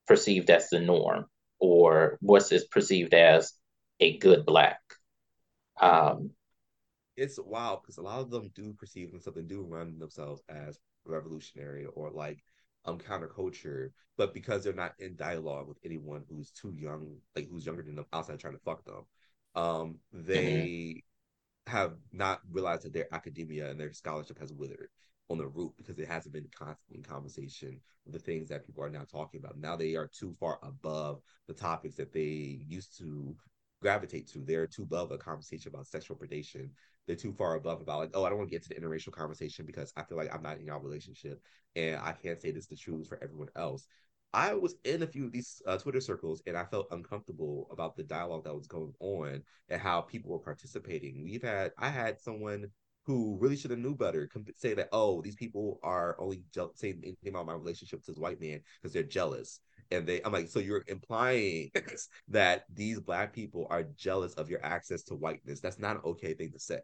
[0.06, 1.27] perceived as the norm
[1.59, 3.52] or what is perceived as
[4.01, 4.81] a good black.
[5.81, 6.31] Um,
[7.16, 10.78] it's wild because a lot of them do perceive themselves and do run themselves as
[11.09, 12.43] revolutionary or like
[12.85, 17.66] um counterculture, but because they're not in dialogue with anyone who's too young, like who's
[17.66, 19.05] younger than them outside trying to fuck them,
[19.55, 21.02] um, they
[21.66, 21.72] mm-hmm.
[21.72, 24.89] have not realized that their academia and their scholarship has withered
[25.30, 28.82] on the root because it hasn't been constant in conversation with the things that people
[28.82, 29.59] are now talking about.
[29.59, 33.36] Now they are too far above the topics that they used to
[33.82, 34.40] gravitate to.
[34.40, 36.70] They're too above a conversation about sexual predation.
[37.09, 39.12] They're too far above about like, oh, I don't want to get to the interracial
[39.12, 41.43] conversation because I feel like I'm not in our relationship
[41.74, 43.89] and I can't say this the truth for everyone else.
[44.35, 47.97] I was in a few of these uh, Twitter circles and I felt uncomfortable about
[47.97, 51.24] the dialogue that was going on and how people were participating.
[51.24, 52.66] We've had, I had someone
[53.05, 57.01] who really should have knew better say that, oh, these people are only je- saying
[57.02, 59.60] anything about my relationship to this white man because they're jealous
[59.90, 61.70] and they i'm like so you're implying
[62.28, 65.60] that these black people are jealous of your access to whiteness?
[65.60, 66.81] That's not an okay thing to say.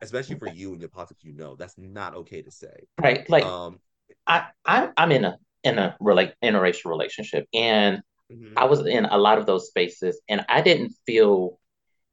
[0.00, 2.86] Especially for you and your politics you know that's not okay to say.
[3.00, 3.80] Right like um
[4.26, 8.56] i, I i'm in a in a relate interracial relationship and mm-hmm.
[8.56, 11.58] i was in a lot of those spaces and i didn't feel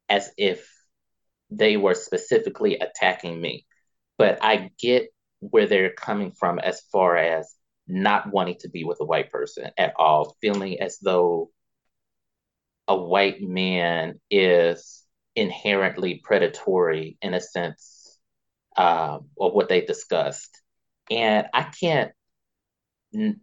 [0.08, 0.68] as if
[1.50, 3.64] they were specifically attacking me
[4.18, 5.08] but i get
[5.40, 7.54] where they're coming from as far as
[7.86, 11.50] not wanting to be with a white person at all, feeling as though
[12.88, 15.04] a white man is
[15.36, 18.18] inherently predatory in a sense
[18.76, 20.60] um, of what they discussed.
[21.10, 22.12] And I can't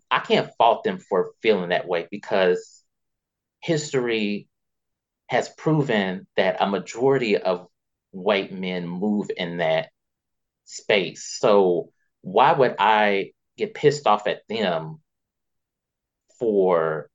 [0.09, 2.83] I can't fault them for feeling that way because
[3.61, 4.49] history
[5.27, 7.67] has proven that a majority of
[8.11, 9.89] white men move in that
[10.65, 11.37] space.
[11.39, 11.91] So
[12.21, 13.31] why would I
[13.61, 14.99] get pissed off at them
[16.39, 17.09] for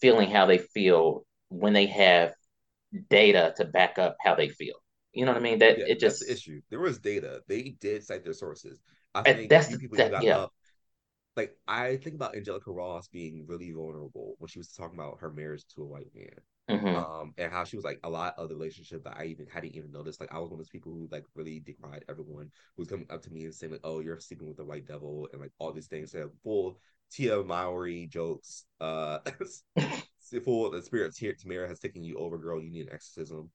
[0.00, 2.34] feeling how they feel when they have
[3.08, 4.74] data to back up how they feel.
[5.12, 5.60] You know what I mean?
[5.60, 6.60] That yeah, it just the issue.
[6.70, 7.40] There was data.
[7.48, 8.80] They did cite their sources.
[9.14, 10.38] I think that's people that, got yeah.
[10.38, 10.52] up.
[11.36, 15.32] Like I think about Angelica Ross being really vulnerable when she was talking about her
[15.32, 16.34] marriage to a white man.
[16.70, 16.96] Mm-hmm.
[16.96, 19.74] Um, and how she was like a lot of the relationship that I even hadn't
[19.74, 20.18] even noticed.
[20.18, 23.22] Like I was one of those people who like really decried everyone who's coming up
[23.22, 25.72] to me and saying like, "Oh, you're sleeping with the white devil," and like all
[25.72, 26.12] these things.
[26.12, 26.78] So full
[27.12, 28.64] Tia Mowry jokes.
[28.80, 29.18] Uh,
[30.44, 32.62] full the spirit of Tia Tamera has taken you over, girl.
[32.62, 33.50] You need an exorcism.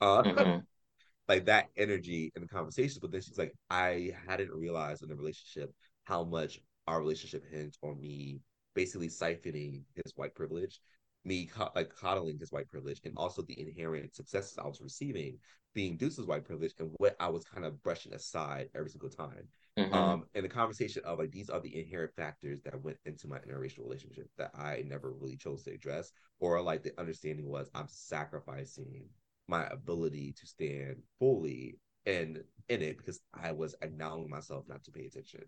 [0.00, 0.58] Uh, mm-hmm.
[1.28, 2.98] like that energy in the conversation.
[3.00, 5.72] But then she's like, I hadn't realized in the relationship
[6.04, 8.40] how much our relationship hinged on me
[8.74, 10.80] basically siphoning his white privilege
[11.24, 15.38] me like coddling his white privilege and also the inherent successes I was receiving
[15.74, 18.90] being due to his white privilege and what I was kind of brushing aside every
[18.90, 19.48] single time.
[19.76, 19.92] Mm-hmm.
[19.92, 23.38] Um, and the conversation of like these are the inherent factors that went into my
[23.38, 27.88] interracial relationship that I never really chose to address, or like the understanding was I'm
[27.88, 29.06] sacrificing
[29.48, 34.92] my ability to stand fully in in it because I was allowing myself not to
[34.92, 35.42] pay attention.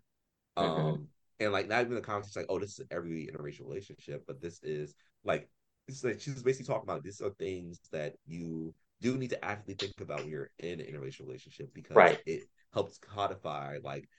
[0.57, 0.87] Mm-hmm.
[0.87, 1.07] Um,
[1.39, 4.61] and like not even the conversation like, oh, this is every interracial relationship, but this
[4.61, 4.93] is
[5.23, 5.47] like
[5.87, 9.75] it's like she's basically talking about these are things that you do need to actively
[9.75, 12.19] think about when you're in an interracial relationship because right.
[12.25, 12.43] it
[12.73, 14.09] helps codify like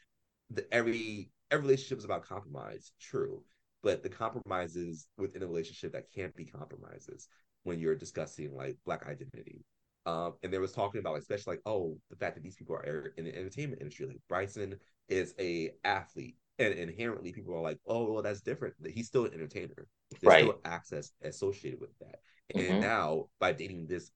[0.50, 3.42] the every every relationship is about compromise, true.
[3.82, 7.28] But the compromises within a relationship that can't be compromises
[7.62, 9.64] when you're discussing like black identity.
[10.04, 13.12] Um, and there was talking about especially like, oh, the fact that these people are
[13.16, 14.06] in the entertainment industry.
[14.06, 14.76] Like Bryson
[15.08, 18.74] is a athlete and inherently people are like, oh, well, that's different.
[18.92, 19.86] He's still an entertainer.
[20.10, 20.44] There's right.
[20.44, 22.16] still access associated with that.
[22.54, 22.80] And mm-hmm.
[22.80, 24.10] now by dating this,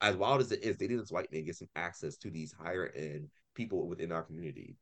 [0.00, 2.90] as wild as it is, dating this white man gets some access to these higher
[2.94, 4.76] end people within our community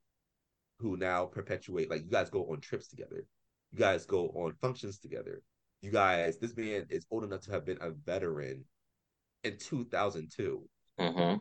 [0.80, 3.26] who now perpetuate like you guys go on trips together.
[3.72, 5.42] You guys go on functions together.
[5.82, 8.64] You guys, this man is old enough to have been a veteran
[9.42, 10.62] in 2002.
[10.98, 11.36] Mm-hmm.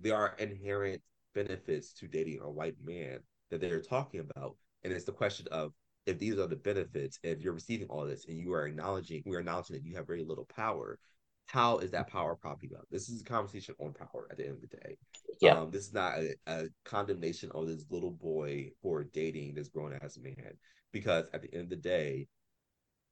[0.00, 1.02] There are inherent
[1.34, 3.18] benefits to dating a white man
[3.50, 5.72] that they're talking about and it's the question of
[6.06, 9.40] if these are the benefits, if you're receiving all this and you are acknowledging, we're
[9.40, 10.98] acknowledging that you have very little power,
[11.46, 12.84] how is that power propping up?
[12.90, 14.96] This is a conversation on power at the end of the day.
[15.40, 15.58] Yeah.
[15.58, 19.98] Um, this is not a, a, condemnation of this little boy for dating this grown
[20.02, 20.52] ass man.
[20.92, 22.26] Because at the end of the day,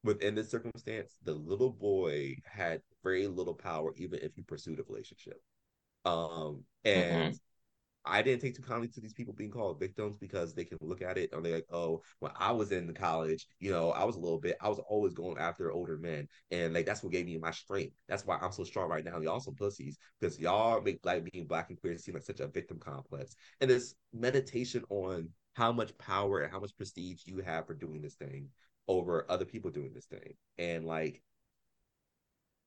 [0.02, 4.82] within this circumstance, the little boy had very little power, even if he pursued a
[4.88, 5.40] relationship.
[6.05, 7.36] Um, and mm-hmm.
[8.07, 11.03] I didn't take too kindly to these people being called victims because they can look
[11.03, 14.05] at it and they're like, oh, when I was in the college, you know, I
[14.05, 16.28] was a little bit, I was always going after older men.
[16.51, 17.95] And like, that's what gave me my strength.
[18.09, 19.20] That's why I'm so strong right now.
[19.20, 22.47] Y'all some pussies because y'all make like being black and queer seem like such a
[22.47, 23.35] victim complex.
[23.61, 28.03] And this meditation on how much power and how much prestige you have for doing
[28.03, 28.49] this thing
[28.89, 30.35] over other people doing this thing.
[30.59, 31.23] And like,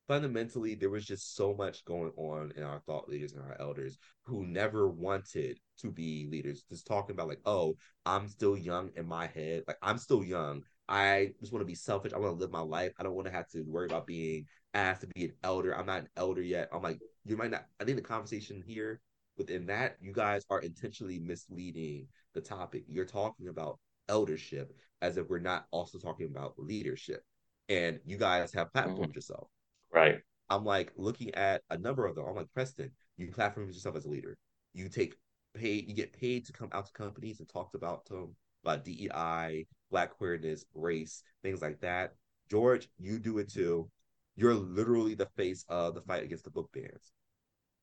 [0.10, 4.00] fundamentally there was just so much going on in our thought leaders and our elders
[4.24, 6.64] who never wanted to be leaders.
[6.68, 7.76] Just talking about like oh
[8.08, 9.64] i'm still young in my head.
[9.68, 10.64] Like i'm still young.
[10.90, 12.12] I just want to be selfish.
[12.12, 12.92] I want to live my life.
[13.00, 15.78] I don't want to have to worry about being asked to be an elder.
[15.78, 16.70] I'm not an elder yet.
[16.74, 19.00] I'm like you might not i think the conversation here
[19.38, 22.84] within that you guys are intentionally misleading the topic.
[22.88, 23.78] You're talking about
[24.08, 24.74] eldership
[25.04, 27.22] as if we're not also talking about leadership.
[27.70, 29.12] And you guys have platformed mm-hmm.
[29.14, 29.50] yourself
[29.94, 30.20] Right.
[30.50, 32.26] I'm like looking at a number of them.
[32.28, 34.38] I'm like, Preston, you platform yourself as a leader.
[34.74, 35.16] You take
[35.54, 39.66] paid, you get paid to come out to companies and talk about them about DEI,
[39.90, 42.14] black queerness, race, things like that.
[42.50, 43.90] George, you do it too.
[44.36, 47.12] You're literally the face of the fight against the book bans.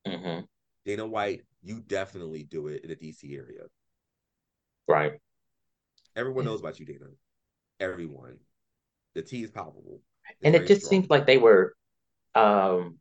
[0.06, 0.44] Mm-hmm.
[0.84, 3.62] Dana White, you definitely do it in the DC area.
[4.88, 5.12] Right.
[6.14, 7.06] Everyone knows about you, Dana.
[7.80, 8.38] Everyone.
[9.14, 10.00] The tea is palpable.
[10.30, 11.02] It's and it just strong.
[11.02, 11.74] seems like they were
[12.36, 12.98] um,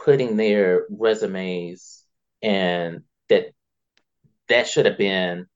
[0.00, 2.04] putting their resumes
[2.42, 3.52] and that
[4.48, 5.46] that should have been,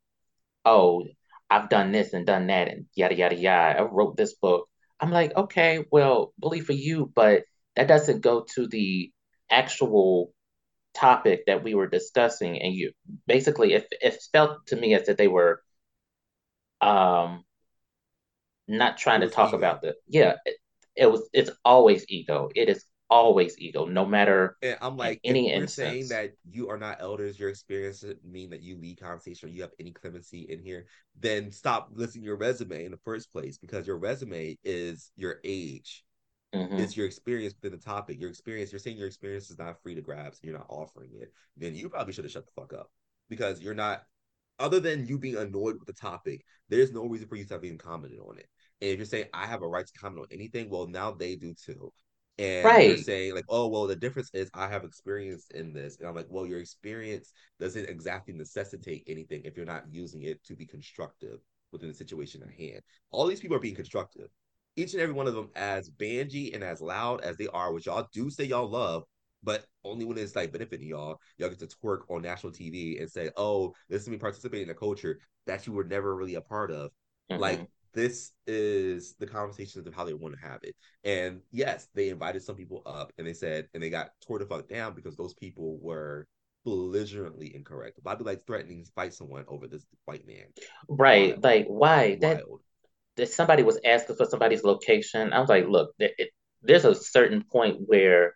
[0.65, 1.05] oh,
[1.51, 3.81] I've done this and done that and yada yada yada.
[3.81, 4.69] I wrote this book.
[5.01, 7.44] I'm like, okay, well, believe for you, but
[7.77, 9.12] that doesn't go to the
[9.51, 10.32] actual
[10.94, 12.60] topic that we were discussing.
[12.60, 12.93] And you
[13.27, 15.62] basically, it, it felt to me as if they were
[16.81, 17.44] um
[18.69, 20.35] not trying to talk about the yeah
[20.99, 22.51] it was it's always ego.
[22.55, 24.57] It is always ego, no matter.
[24.62, 25.91] And I'm like, any if you're instance.
[25.91, 29.62] saying that you are not elders, your experience mean that you lead conversation or you
[29.62, 30.87] have any clemency in here,
[31.19, 36.05] then stop listing your resume in the first place because your resume is your age.
[36.55, 36.79] Mm-hmm.
[36.79, 38.20] It's your experience within the topic.
[38.20, 41.11] Your experience, you're saying your experience is not free to grab, so you're not offering
[41.15, 41.33] it.
[41.57, 42.91] Then you probably should have shut the fuck up
[43.29, 44.03] because you're not.
[44.61, 47.65] Other than you being annoyed with the topic, there's no reason for you to have
[47.65, 48.49] even commented on it.
[48.81, 51.37] And if you're saying I have a right to comment on anything, well, now they
[51.37, 51.93] do too.
[52.39, 52.89] And right.
[52.89, 56.15] you're saying like, oh well, the difference is I have experience in this, and I'm
[56.15, 60.65] like, well, your experience doesn't exactly necessitate anything if you're not using it to be
[60.65, 61.41] constructive
[61.73, 62.81] within the situation at hand.
[63.11, 64.29] All these people are being constructive.
[64.77, 67.87] Each and every one of them, as banjee and as loud as they are, which
[67.87, 69.03] y'all do say y'all love,
[69.43, 73.11] but only when it's like benefiting y'all, y'all get to twerk on national TV and
[73.11, 76.41] say, "Oh, this is me participating in a culture that you were never really a
[76.41, 76.91] part of."
[77.31, 77.41] Mm-hmm.
[77.41, 80.74] Like this is the conversations of how they want to have it.
[81.05, 84.47] And yes, they invited some people up and they said, and they got tore the
[84.47, 86.27] fuck down because those people were
[86.65, 88.02] belligerently incorrect.
[88.02, 90.47] Bobby like threatening to fight someone over this white man.
[90.89, 91.31] Right.
[91.31, 91.44] Wild.
[91.44, 92.19] Like, why?
[92.20, 92.43] That,
[93.16, 95.32] that somebody was asking for somebody's location.
[95.32, 96.31] I was like, look, it, it,
[96.62, 98.35] there's a certain point where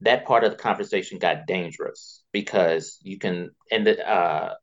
[0.00, 4.54] that part of the conversation got dangerous because you can, and the, uh,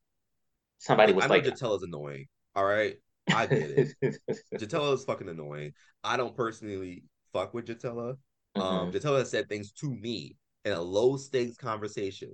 [0.79, 2.27] somebody was I like, tell is annoying.
[2.55, 2.97] All right.
[3.29, 4.17] I get it.
[4.55, 5.73] Jatella is fucking annoying.
[6.03, 8.17] I don't personally fuck with Jatella.
[8.55, 8.63] Um, mm-hmm.
[8.63, 10.35] Um, Jatella said things to me
[10.65, 12.33] in a low stakes conversation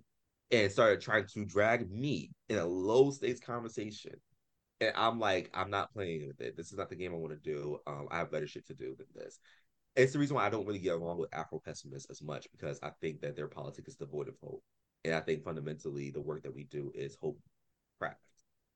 [0.51, 4.13] and started trying to drag me in a low stakes conversation.
[4.81, 6.55] And I'm like, I'm not playing with it.
[6.55, 7.79] This is not the game I want to do.
[7.85, 9.39] Um, I have better shit to do than this.
[9.95, 12.79] It's the reason why I don't really get along with Afro pessimists as much because
[12.81, 14.63] I think that their politics is devoid of hope.
[15.03, 17.39] And I think fundamentally the work that we do is hope.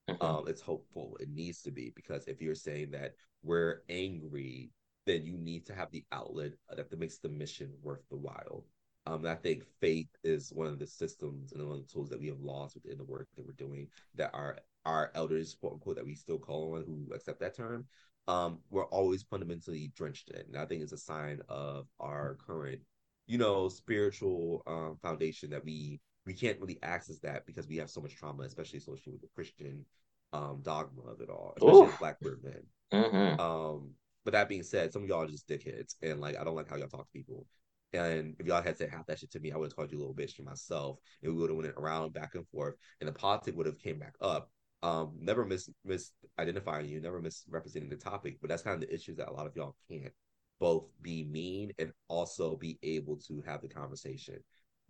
[0.09, 0.23] Mm-hmm.
[0.23, 1.17] Um, it's hopeful.
[1.19, 4.71] It needs to be because if you're saying that we're angry,
[5.05, 8.65] then you need to have the outlet that makes the mission worth the while.
[9.05, 12.19] Um, I think faith is one of the systems and one of the tools that
[12.19, 13.88] we have lost within the work that we're doing.
[14.15, 17.85] That our our elders, quote unquote, that we still call on, who accept that term,
[18.27, 20.41] um, we're always fundamentally drenched in.
[20.47, 22.81] And I think it's a sign of our current,
[23.27, 27.89] you know, spiritual um, foundation that we we can't really access that because we have
[27.89, 29.85] so much trauma, especially associated with the Christian
[30.31, 32.63] um, dogma of it all, especially as black queer men.
[32.93, 33.39] Mm-hmm.
[33.39, 33.91] Um,
[34.25, 36.69] but that being said, some of y'all are just dickheads, and like I don't like
[36.69, 37.45] how y'all talk to people.
[37.91, 39.99] And if y'all had said half that shit to me, I would have called you
[39.99, 43.07] a little bitch to myself, and we would have went around back and forth, and
[43.07, 44.49] the politic would have came back up.
[44.81, 49.17] Um, never mis misidentifying you, never misrepresenting the topic, but that's kind of the issues
[49.17, 50.11] that a lot of y'all can't
[50.59, 54.35] both be mean and also be able to have the conversation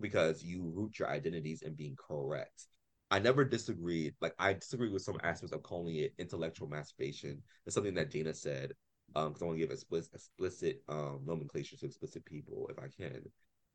[0.03, 2.67] because you root your identities in being correct.
[3.09, 4.13] I never disagreed.
[4.21, 7.41] Like I disagree with some aspects of calling it intellectual masturbation.
[7.65, 8.73] It's something that Dana said.
[9.15, 12.87] Um, because I want to give explicit, explicit um nomenclature to explicit people if I
[12.95, 13.21] can.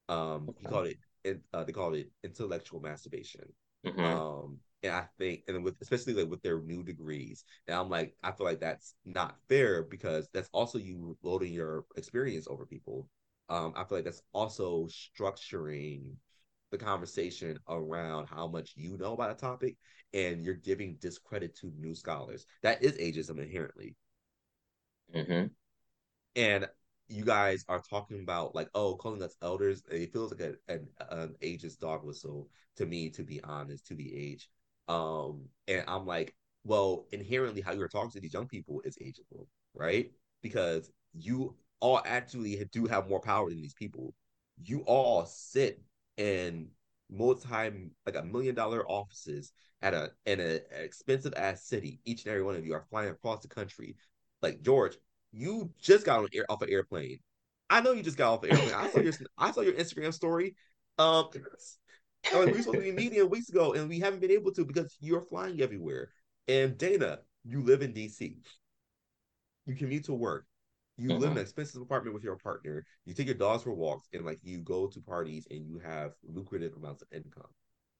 [0.08, 0.88] Um, he called
[1.24, 1.40] it.
[1.52, 3.52] Uh, they called it intellectual masturbation.
[3.86, 4.04] Mm-hmm.
[4.04, 8.14] Um, and I think, and with especially like with their new degrees, and I'm like,
[8.22, 13.08] I feel like that's not fair because that's also you loading your experience over people
[13.48, 16.14] um, I feel like that's also structuring
[16.70, 19.76] the conversation around how much you know about a topic
[20.12, 22.46] and you're giving discredit to new scholars.
[22.62, 23.96] That is ageism inherently.
[25.14, 25.46] Mm-hmm.
[26.36, 26.68] And
[27.08, 29.82] you guys are talking about like, oh, calling us elders.
[29.90, 33.94] It feels like a, an, an ageist dog whistle to me, to be honest, to
[33.94, 34.48] the age.
[34.88, 36.34] Um, and I'm like,
[36.64, 40.10] well, inherently, how you're talking to these young people is ageable, right?
[40.42, 44.14] Because you all actually do have more power than these people.
[44.62, 45.80] You all sit
[46.16, 46.68] in
[47.10, 49.52] multi like a million dollar offices
[49.82, 52.00] at a in an expensive ass city.
[52.04, 53.96] Each and every one of you are flying across the country.
[54.42, 54.96] Like George,
[55.32, 57.18] you just got on air, off an airplane.
[57.70, 58.74] I know you just got off an airplane.
[58.74, 60.54] I saw your I saw your Instagram story.
[60.98, 61.28] Um,
[62.34, 64.64] like we were supposed to be meeting weeks ago, and we haven't been able to
[64.64, 66.10] because you're flying everywhere.
[66.48, 68.36] And Dana, you live in DC.
[69.66, 70.46] You commute to work.
[70.98, 71.20] You mm-hmm.
[71.20, 72.84] live in an expensive apartment with your partner.
[73.06, 76.12] You take your dogs for walks, and like you go to parties, and you have
[76.24, 77.50] lucrative amounts of income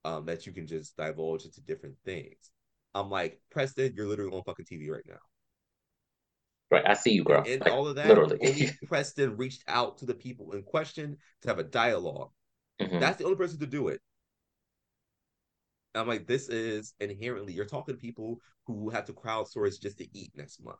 [0.05, 2.51] um, that you can just divulge into different things.
[2.95, 5.19] I'm like, Preston, you're literally on fucking TV right now.
[6.71, 7.43] Right, I see you, bro.
[7.43, 8.39] And like, all of that, literally.
[8.43, 12.31] only Preston reached out to the people in question to have a dialog
[12.81, 12.99] mm-hmm.
[12.99, 14.01] That's the only person to do it.
[15.95, 20.07] I'm like, this is inherently you're talking to people who have to crowdsource just to
[20.17, 20.79] eat next month,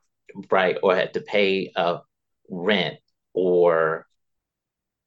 [0.51, 0.77] right?
[0.83, 1.99] Or had to pay a uh,
[2.49, 2.97] rent
[3.33, 4.07] or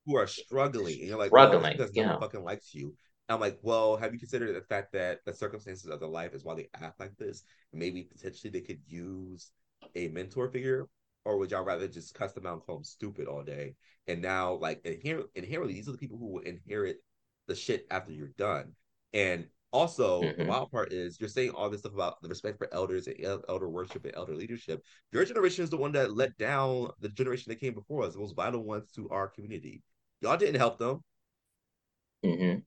[0.07, 2.95] who are struggling, and you're like, struggling, well, because no one fucking likes you.
[3.29, 6.45] I'm like, well, have you considered the fact that the circumstances of their life is
[6.45, 7.45] why they act like this?
[7.73, 9.51] Maybe potentially they could use
[9.95, 10.89] a mentor figure,
[11.25, 13.75] or would y'all rather just cuss them out and call them stupid all day?
[14.07, 16.99] And now, like inher- inherently, these are the people who will inherit
[17.47, 18.73] the shit after you're done.
[19.13, 20.43] And also, mm-hmm.
[20.43, 23.17] the wild part is you're saying all this stuff about the respect for elders and
[23.49, 24.83] elder worship and elder leadership.
[25.13, 28.21] Your generation is the one that let down the generation that came before us, the
[28.21, 29.83] most vital ones to our community.
[30.21, 31.01] Y'all didn't help them.
[32.25, 32.59] Mm-hmm.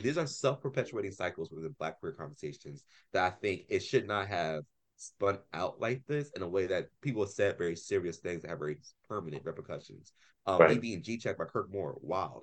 [0.00, 4.62] These are self-perpetuating cycles within Black queer conversations that I think it should not have
[4.96, 8.58] spun out like this in a way that people said very serious things that have
[8.58, 8.78] very
[9.08, 10.12] permanent repercussions.
[10.46, 10.80] Um, right.
[10.80, 12.42] being G checked by Kirk Moore, wow.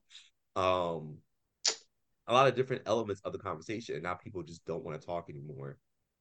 [0.56, 1.18] Um,
[2.28, 5.06] a lot of different elements of the conversation, and now people just don't want to
[5.06, 5.78] talk anymore.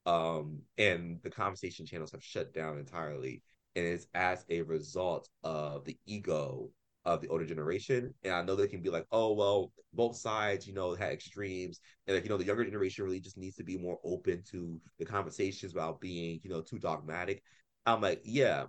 [0.06, 3.42] Um, and the conversation channels have shut down entirely,
[3.76, 6.70] and it's as a result of the ego
[7.04, 8.12] of the older generation.
[8.24, 11.80] And I know they can be like, oh well, both sides, you know, had extremes,
[12.06, 14.80] and like you know, the younger generation really just needs to be more open to
[14.98, 17.42] the conversations about being, you know, too dogmatic.
[17.86, 18.64] I'm like, yeah,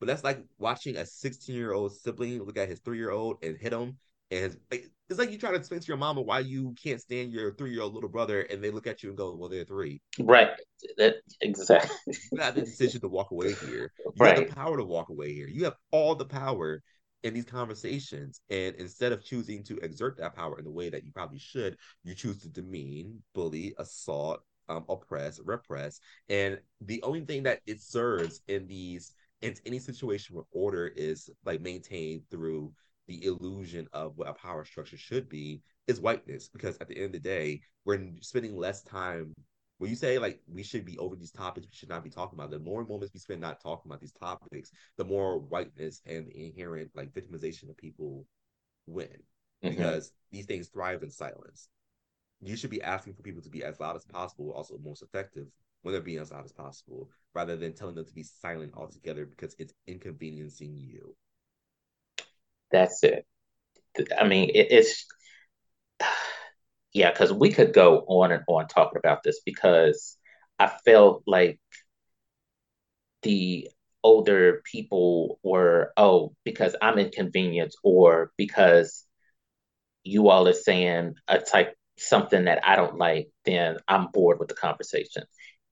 [0.00, 3.38] but that's like watching a 16 year old sibling look at his three year old
[3.42, 3.96] and hit him.
[4.30, 4.56] And
[5.08, 7.72] it's like you try to explain to your mama why you can't stand your three
[7.72, 10.00] year old little brother, and they look at you and go, "Well, they're three.
[10.18, 10.48] Right.
[10.96, 11.96] That exactly.
[12.32, 13.92] you have the decision to walk away here.
[13.98, 14.38] You right.
[14.38, 15.48] have the power to walk away here.
[15.48, 16.82] You have all the power
[17.24, 18.40] in these conversations.
[18.50, 21.76] And instead of choosing to exert that power in the way that you probably should,
[22.04, 26.00] you choose to demean, bully, assault, um, oppress, repress.
[26.28, 29.12] And the only thing that it serves in these
[29.42, 32.72] in any situation where order is like maintained through
[33.06, 36.48] the illusion of what a power structure should be is whiteness.
[36.48, 39.34] Because at the end of the day, we're spending less time
[39.78, 42.38] when you say like we should be over these topics, we should not be talking
[42.38, 42.50] about.
[42.50, 46.46] The more moments we spend not talking about these topics, the more whiteness and the
[46.46, 48.26] inherent like victimization of people
[48.86, 49.08] win.
[49.62, 49.70] Mm-hmm.
[49.70, 51.68] Because these things thrive in silence.
[52.40, 55.46] You should be asking for people to be as loud as possible, also most effective
[55.82, 59.26] when they're being as loud as possible, rather than telling them to be silent altogether
[59.26, 61.14] because it's inconveniencing you.
[62.70, 63.26] That's it.
[64.18, 65.06] I mean, it, it's
[66.92, 70.16] yeah, because we could go on and on talking about this because
[70.58, 71.58] I felt like
[73.22, 73.68] the
[74.02, 79.04] older people were, oh, because I'm inconvenienced or because
[80.04, 84.48] you all are saying a type something that I don't like, then I'm bored with
[84.48, 85.24] the conversation.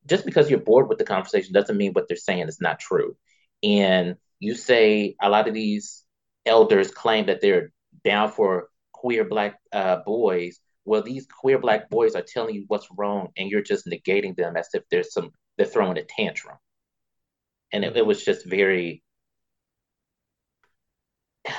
[0.07, 3.17] Just because you're bored with the conversation doesn't mean what they're saying is not true.
[3.63, 6.05] And you say a lot of these
[6.47, 7.71] elders claim that they're
[8.05, 12.89] down for queer black uh, boys well, these queer black boys are telling you what's
[12.97, 16.57] wrong, and you're just negating them as if there's some they're throwing a tantrum.
[17.73, 19.03] And it, it was just very.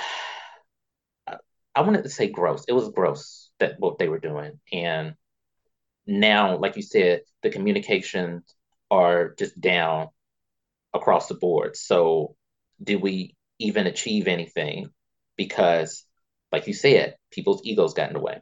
[1.75, 2.65] I wanted to say gross.
[2.67, 5.15] It was gross that what they were doing, and
[6.05, 8.43] now, like you said, the communications
[8.91, 10.09] are just down
[10.93, 11.75] across the board.
[11.77, 12.35] So,
[12.83, 14.89] do we even achieve anything?
[15.37, 16.05] Because,
[16.51, 18.39] like you said, people's egos got in the way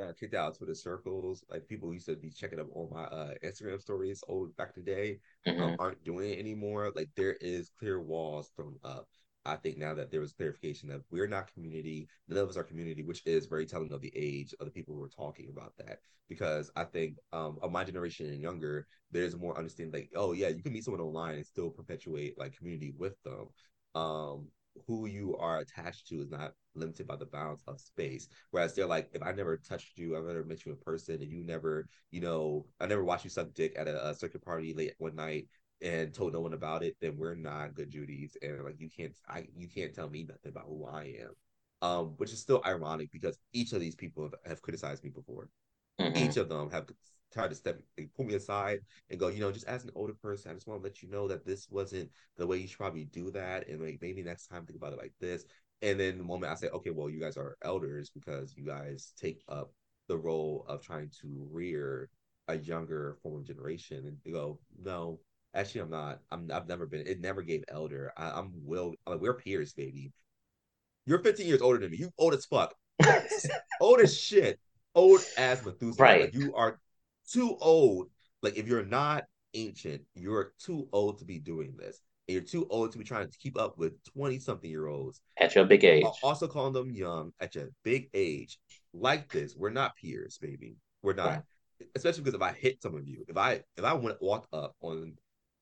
[0.00, 1.44] uh, kicked out Twitter circles.
[1.50, 4.84] Like people used to be checking up on my uh, Instagram stories old back in
[4.84, 5.62] the day um, mm-hmm.
[5.62, 6.92] um, aren't doing it anymore.
[6.94, 9.08] Like there is clear walls thrown up.
[9.46, 12.62] I think now that there was clarification that we're not community, none of us are
[12.62, 15.72] community, which is very telling of the age of the people who are talking about
[15.78, 16.00] that.
[16.28, 20.48] Because I think um, of my generation and younger, there's more understanding like, oh yeah,
[20.48, 23.48] you can meet someone online and still perpetuate like community with them.
[23.94, 24.48] Um
[24.86, 28.28] who you are attached to is not limited by the bounds of space.
[28.50, 31.30] Whereas they're like, if I never touched you, I've never met you in person, and
[31.30, 34.72] you never, you know, I never watched you suck dick at a, a circuit party
[34.72, 35.48] late one night
[35.82, 39.14] and told no one about it, then we're not good Judies, and like you can't,
[39.28, 41.32] I you can't tell me nothing about who I am.
[41.82, 45.48] Um, which is still ironic because each of these people have, have criticized me before.
[45.98, 46.18] Mm-hmm.
[46.18, 46.86] Each of them have
[47.32, 48.80] tried to step and pull me aside
[49.10, 51.08] and go, you know, just as an older person, I just want to let you
[51.10, 53.68] know that this wasn't the way you should probably do that.
[53.68, 55.44] And like maybe next time think about it like this.
[55.82, 59.12] And then the moment I say, okay, well, you guys are elders because you guys
[59.18, 59.72] take up
[60.08, 62.10] the role of trying to rear
[62.48, 65.20] a younger form of generation, and they go, no,
[65.54, 66.20] actually, I'm not.
[66.30, 66.50] I'm.
[66.52, 67.06] I've never been.
[67.06, 68.12] It never gave elder.
[68.16, 68.94] I, am will.
[69.06, 70.12] Like, we're peers, baby.
[71.06, 71.98] You're 15 years older than me.
[71.98, 72.74] You old as fuck.
[73.80, 74.58] old as shit.
[74.94, 76.04] Old as Methuselah.
[76.04, 76.20] Right.
[76.22, 76.78] Like, you are
[77.30, 78.08] too old.
[78.42, 79.24] Like if you're not
[79.54, 82.00] ancient, you're too old to be doing this.
[82.28, 85.20] And you're too old to be trying to keep up with 20 something year olds
[85.38, 86.04] at your big age.
[86.22, 88.58] Also calling them young at your big age.
[88.92, 90.76] Like this, we're not peers, baby.
[91.02, 91.28] We're not.
[91.28, 91.42] Right.
[91.96, 94.74] Especially because if I hit some of you, if I if I went walk up
[94.82, 95.14] on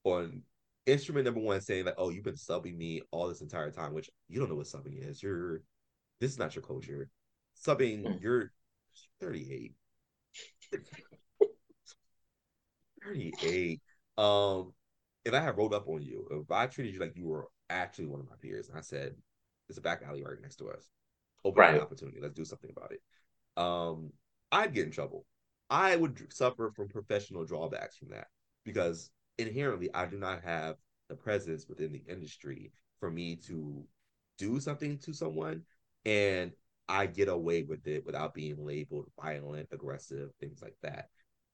[0.04, 0.42] on
[0.86, 4.10] instrument number one saying like, oh, you've been subbing me all this entire time, which
[4.28, 5.22] you don't know what subbing is.
[5.22, 5.62] You're
[6.20, 7.08] this is not your culture.
[7.64, 8.20] Subbing, mm.
[8.20, 8.52] you're
[9.20, 9.74] 38.
[13.08, 13.80] 38.
[14.16, 14.72] Um,
[15.24, 18.06] if I had rolled up on you, if I treated you like you were actually
[18.06, 19.14] one of my peers, and I said,
[19.66, 20.88] "There's a back alley right next to us.
[21.44, 21.74] Open right.
[21.74, 22.18] an opportunity.
[22.20, 23.02] Let's do something about it."
[23.56, 24.12] Um,
[24.52, 25.26] I'd get in trouble.
[25.70, 28.28] I would suffer from professional drawbacks from that
[28.64, 30.76] because inherently I do not have
[31.08, 33.84] the presence within the industry for me to
[34.38, 35.62] do something to someone
[36.04, 36.52] and
[36.88, 41.08] I get away with it without being labeled violent, aggressive, things like that.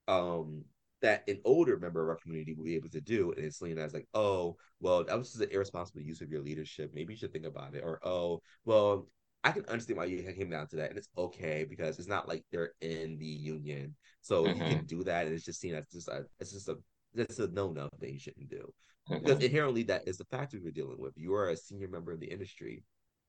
[0.07, 0.65] Um,
[1.05, 3.31] that an older member of our community will be able to do.
[3.33, 6.41] And it's seen as like, oh, well, that was just an irresponsible use of your
[6.41, 6.93] leadership.
[6.95, 7.83] Maybe you should think about it.
[7.85, 9.07] Or, oh, well,
[9.45, 10.89] I can understand why you came down to that.
[10.89, 13.95] And it's okay because it's not like they're in the union.
[14.23, 14.63] So mm-hmm.
[14.63, 15.27] you can do that.
[15.27, 16.77] And it's just seen as just a, it's just a,
[17.15, 18.73] it's a no-no that you shouldn't do.
[19.11, 19.25] Mm-hmm.
[19.25, 21.13] Because inherently that is the factor we're dealing with.
[21.17, 22.83] You are a senior member of the industry,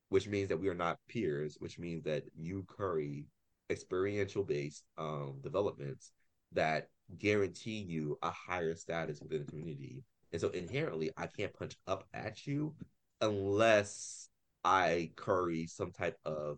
[0.07, 3.25] which means that we are not peers, which means that you curry
[3.69, 6.13] experiential based um, developments
[6.55, 10.03] that guarantee you a higher status within the community.
[10.31, 12.75] And so inherently, I can't punch up at you
[13.21, 14.29] unless
[14.63, 16.57] I curry some type of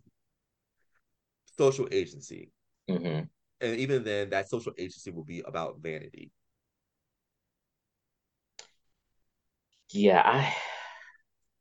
[1.57, 2.51] social agency.
[2.89, 3.25] Mm-hmm.
[3.59, 6.31] And even then, that social agency will be about vanity.
[9.91, 10.53] Yeah, I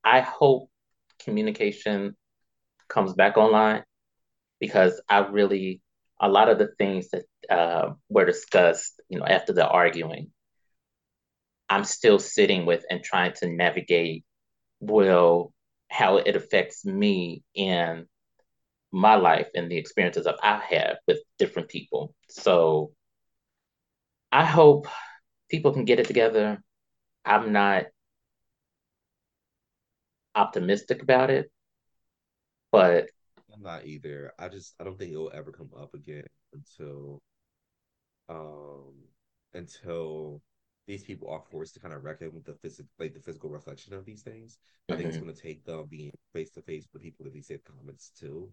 [0.05, 0.71] I hope
[1.19, 2.17] communication
[2.89, 3.85] comes back online
[4.61, 5.83] because I really
[6.21, 10.31] a lot of the things that uh, were discussed, you know, after the arguing,
[11.69, 14.25] I'm still sitting with and trying to navigate,
[14.81, 15.53] well,
[15.89, 18.07] how it affects me in
[18.93, 22.15] my life and the experiences that I have with different people.
[22.29, 22.93] So
[24.33, 24.87] I hope
[25.51, 26.63] people can get it together.
[27.25, 27.87] I'm not
[30.35, 31.51] optimistic about it,
[32.71, 33.09] but
[33.53, 34.33] I'm not either.
[34.39, 37.23] I just I don't think it will ever come up again until
[38.29, 38.93] um
[39.55, 40.43] until
[40.87, 43.95] these people are forced to kind of reckon with the physical like the physical reflection
[43.95, 44.59] of these things.
[44.89, 44.93] Mm-hmm.
[44.93, 45.27] I think it's mm-hmm.
[45.27, 48.49] gonna take them being face to face with people that they say comments to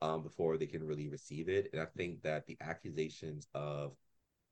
[0.00, 1.68] um before they can really receive it.
[1.72, 3.92] And I think that the accusations of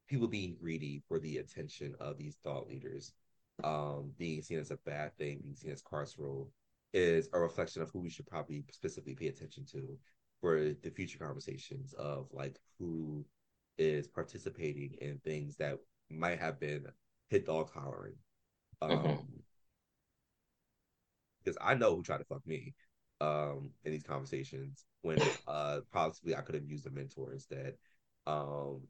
[0.09, 3.13] people being greedy for the attention of these thought leaders
[3.63, 6.49] um being seen as a bad thing, being seen as carceral,
[6.93, 9.97] is a reflection of who we should probably specifically pay attention to
[10.41, 13.25] for the future conversations of like who
[13.81, 15.79] is participating in things that
[16.11, 16.85] might have been
[17.31, 18.17] hit dog hollering.
[18.83, 19.23] Um, mm-hmm.
[21.43, 22.75] Because I know who tried to fuck me
[23.23, 27.75] um, in these conversations when uh, possibly I could have used a mentor instead.
[28.27, 28.83] Um,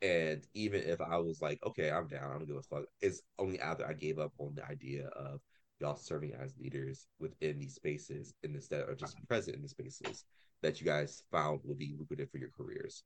[0.00, 3.20] and even if I was like, okay, I'm down, I don't give a fuck, it's
[3.38, 5.40] only after I gave up on the idea of
[5.78, 10.24] y'all serving as leaders within these spaces and instead of just present in the spaces
[10.62, 13.04] that you guys found will be lucrative for your careers.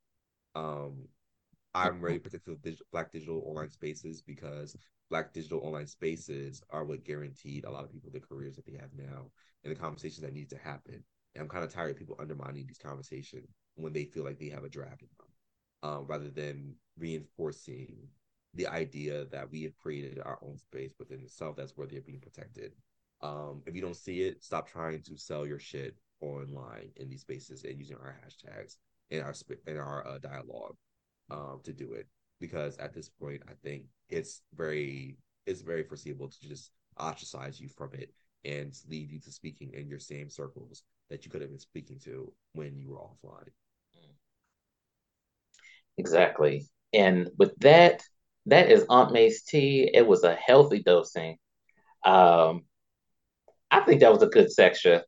[0.55, 1.09] Um,
[1.77, 4.77] I'm very particular with Black digital online spaces because
[5.11, 8.79] Black digital online spaces are what guaranteed a lot of people the careers that they
[8.79, 9.31] have now
[9.63, 11.05] and the conversations that need to happen.
[11.35, 14.49] And I'm kind of tired of people undermining these conversations when they feel like they
[14.49, 17.95] have a draft in them, um, rather than reinforcing
[18.55, 22.21] the idea that we have created our own space within itself that's worthy of being
[22.21, 22.73] protected.
[23.21, 27.21] Um, if you don't see it, stop trying to sell your shit online in these
[27.21, 28.77] spaces and using our hashtags
[29.11, 29.35] in our
[29.67, 30.77] in our uh, dialogue
[31.31, 32.07] um, to do it.
[32.41, 35.17] Because at this point, I think it's very
[35.47, 38.13] it's very foreseeable to just ostracize you from it
[38.45, 41.99] and lead you to speaking in your same circles that you could have been speaking
[42.01, 43.49] to when you were offline.
[45.99, 46.67] Exactly.
[46.93, 48.03] And with that,
[48.47, 49.91] that is Aunt May's tea.
[49.93, 51.39] It was a healthy dosing.
[52.05, 52.65] Um,
[53.71, 55.03] I think that was a good section.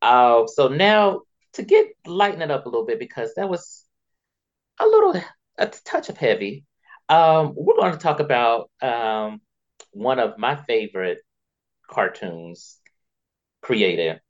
[0.00, 1.22] Uh, so now
[1.54, 3.84] to get lighten it up a little bit because that was
[4.78, 5.14] a little
[5.62, 6.64] a touch of heavy.
[7.08, 9.40] Um, we're going to talk about um,
[9.92, 11.18] one of my favorite
[11.88, 12.78] cartoons
[13.60, 14.20] created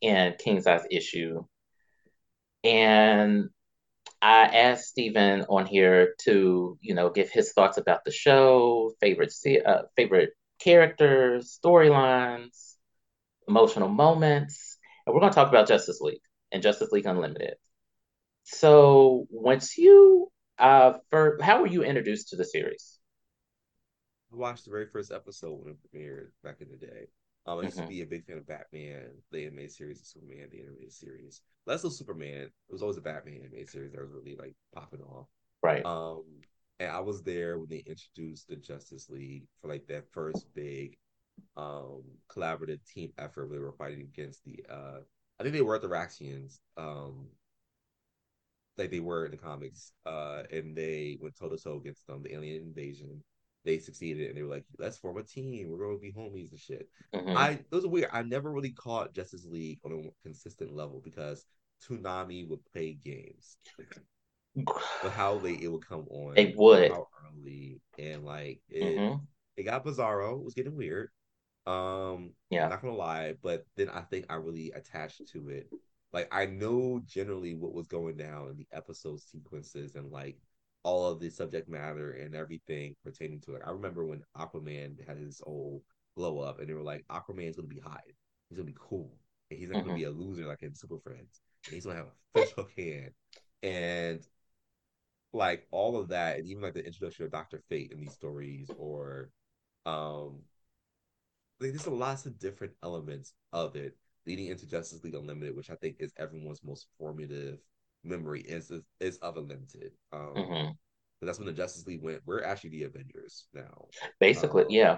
[0.00, 1.44] in King Size Issue.
[2.62, 3.50] And
[4.22, 9.32] I asked Steven on here to, you know, give his thoughts about the show, favorite
[9.64, 12.74] uh, favorite characters, storylines,
[13.48, 16.20] emotional moments, and we're going to talk about Justice League
[16.50, 17.54] and Justice League Unlimited.
[18.48, 23.00] So, once you, uh, for how were you introduced to the series?
[24.32, 27.08] I watched the very first episode when it premiered back in the day.
[27.44, 27.86] Um, I used mm-hmm.
[27.86, 31.42] to be a big fan of Batman, the animated series, and Superman, the animated series.
[31.66, 32.42] Less of Superman.
[32.42, 35.26] It was always a Batman animated series that was really like popping off.
[35.64, 35.84] Right.
[35.84, 36.22] Um,
[36.78, 40.96] and I was there when they introduced the Justice League for like that first big
[41.56, 45.00] um collaborative team effort where they were fighting against the uh
[45.38, 47.26] I think they were the Raxians, um
[48.78, 49.92] like they were in the comics.
[50.04, 53.22] Uh and they went toe to toe against them, the alien invasion
[53.66, 55.68] they succeeded and they were like, let's form a team.
[55.68, 56.88] We're gonna be homies and shit.
[57.14, 57.36] Mm-hmm.
[57.36, 58.08] I it was weird.
[58.12, 61.44] I never really caught Justice League on a consistent level because
[61.86, 63.58] Toonami would play games.
[64.54, 66.34] but how late it would come on.
[66.38, 69.24] It would how early and like it mm-hmm.
[69.56, 70.38] it got bizarro.
[70.38, 71.10] It was getting weird.
[71.66, 75.68] Um yeah, not gonna lie, but then I think I really attached to it.
[76.16, 80.38] Like I know generally what was going down in the episode sequences and like
[80.82, 83.62] all of the subject matter and everything pertaining to it.
[83.66, 85.82] I remember when Aquaman had his whole
[86.16, 88.00] blow up, and they were like, Aquaman's gonna be hot.
[88.48, 89.12] He's gonna be cool.
[89.50, 89.88] And he's not mm-hmm.
[89.88, 91.42] gonna be a loser like in Super Friends.
[91.66, 93.10] And he's gonna have a fish hook hand.
[93.62, 94.20] And
[95.34, 98.70] like all of that, and even like the introduction of Doctor Fate in these stories,
[98.78, 99.28] or
[99.84, 100.38] um
[101.60, 105.70] like there's a lots of different elements of it leading into Justice League Unlimited, which
[105.70, 107.58] I think is everyone's most formative
[108.04, 109.92] memory is is of Unlimited.
[110.12, 110.70] Um, mm-hmm.
[111.22, 112.22] that's when the Justice League went.
[112.26, 113.86] We're actually the Avengers now.
[114.20, 114.96] Basically, um, yeah.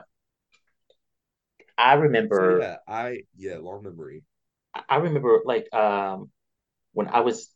[1.77, 2.59] I remember.
[2.61, 4.25] So yeah, I yeah, long memory.
[4.89, 6.31] I remember like um
[6.93, 7.51] when I was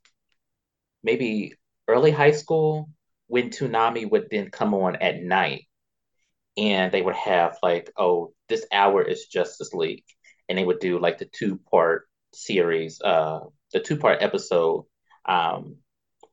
[1.02, 1.54] maybe
[1.88, 2.88] early high school
[3.26, 5.66] when Toonami would then come on at night
[6.56, 10.04] and they would have like, oh, this hour is Justice League.
[10.52, 13.40] And they would do like the two part series, uh,
[13.72, 14.84] the two part episode
[15.24, 15.76] um,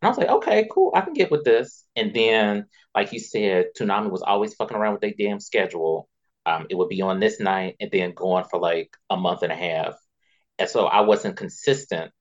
[0.01, 1.85] and I was like, okay, cool, I can get with this.
[1.95, 6.07] And then, like you said, Toonami was always fucking around with their damn schedule.
[6.45, 9.51] Um, it would be on this night and then going for like a month and
[9.51, 9.95] a half.
[10.57, 12.11] And so I wasn't consistent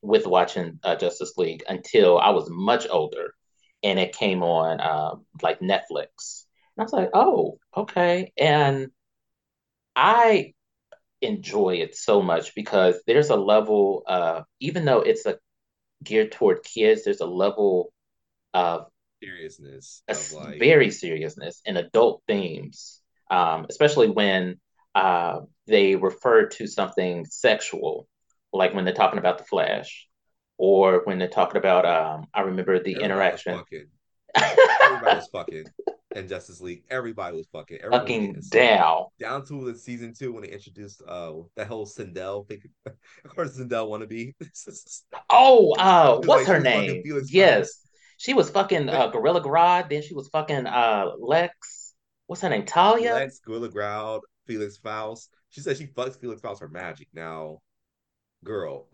[0.00, 3.34] with watching uh, Justice League until I was much older
[3.82, 6.44] and it came on um, like Netflix.
[6.76, 8.32] And I was like, oh, okay.
[8.38, 8.88] And
[9.94, 10.54] I
[11.22, 15.38] enjoy it so much because there's a level, uh, even though it's a
[16.02, 17.92] geared toward kids, there's a level
[18.54, 18.86] of
[19.22, 20.58] seriousness, a of like...
[20.58, 24.58] very seriousness and adult themes, um, especially when
[24.94, 28.08] uh, they refer to something sexual,
[28.52, 30.08] like when they're talking about the Flash,
[30.58, 31.86] or when they're talking about.
[31.86, 33.64] Um, I remember the Everybody interaction.
[34.34, 35.66] Everybody was fucking
[36.14, 36.84] and Justice League.
[36.90, 39.06] Everybody was fucking fucking down.
[39.18, 42.62] Down to the season two when they introduced uh that whole Sindel thing.
[42.86, 44.34] of course, Sindel wannabe.
[45.30, 47.02] oh, uh, what's like, her name?
[47.26, 49.90] Yes, she was fucking uh, Gorilla Grodd.
[49.90, 51.94] Then she was fucking uh Lex.
[52.26, 52.66] What's her name?
[52.66, 53.14] Talia.
[53.14, 54.20] Lex Gorilla Grodd.
[54.46, 55.30] Felix Faust.
[55.50, 57.08] She said she fucks Felix Faust for magic.
[57.14, 57.58] Now,
[58.42, 58.88] girl.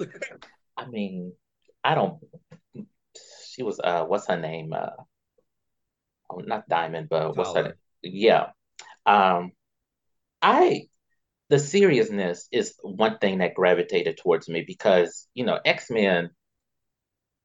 [0.77, 1.33] I mean,
[1.83, 2.19] I don't.
[3.49, 4.75] She was uh, what's her name?
[4.75, 4.91] Uh,
[6.31, 7.74] oh, not Diamond, but what's that?
[8.03, 8.48] Yeah.
[9.05, 9.53] Um,
[10.43, 10.89] I
[11.48, 16.31] the seriousness is one thing that gravitated towards me because you know X Men,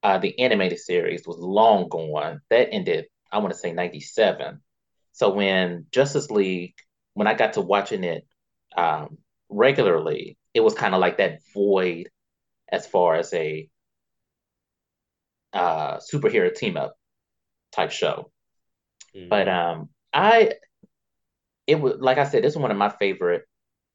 [0.04, 2.42] uh, the animated series was long gone.
[2.50, 4.62] That ended, I want to say ninety seven.
[5.14, 6.76] So when Justice League,
[7.14, 8.26] when I got to watching it
[8.76, 9.18] um,
[9.50, 12.10] regularly, it was kind of like that void
[12.72, 13.70] as far as a
[15.54, 16.96] uh, superhero team up
[17.72, 18.32] type show.
[19.16, 19.30] Mm-hmm.
[19.30, 20.54] But um, I
[21.68, 23.44] it was like I said, this is one of my favorite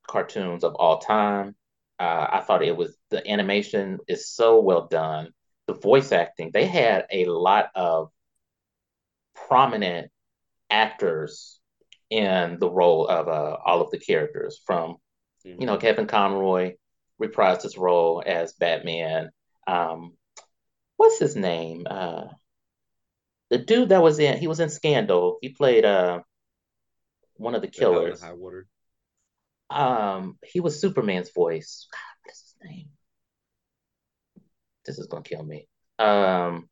[0.06, 1.54] cartoons of all time.
[1.98, 5.30] Uh, I thought it was the animation is so well done.
[5.66, 8.10] The voice acting, they had a lot of
[9.48, 10.10] prominent
[10.70, 11.58] actors
[12.08, 14.60] in the role of uh, all of the characters.
[14.64, 14.96] From
[15.46, 15.60] mm-hmm.
[15.60, 16.74] you know Kevin Conroy
[17.20, 19.30] reprised his role as Batman.
[19.66, 20.12] Um,
[20.96, 21.86] what's his name?
[21.88, 22.26] Uh,
[23.50, 25.38] the dude that was in he was in Scandal.
[25.40, 26.20] He played uh
[27.36, 28.22] one of the killers.
[28.22, 28.66] High water.
[29.68, 31.88] Um, he was Superman's voice.
[31.92, 32.88] God, what is his name?
[34.84, 35.68] This is gonna kill me.
[35.98, 36.68] Um,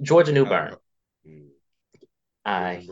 [0.00, 0.76] George Newbern.
[1.26, 1.48] Mm.
[2.44, 2.86] I,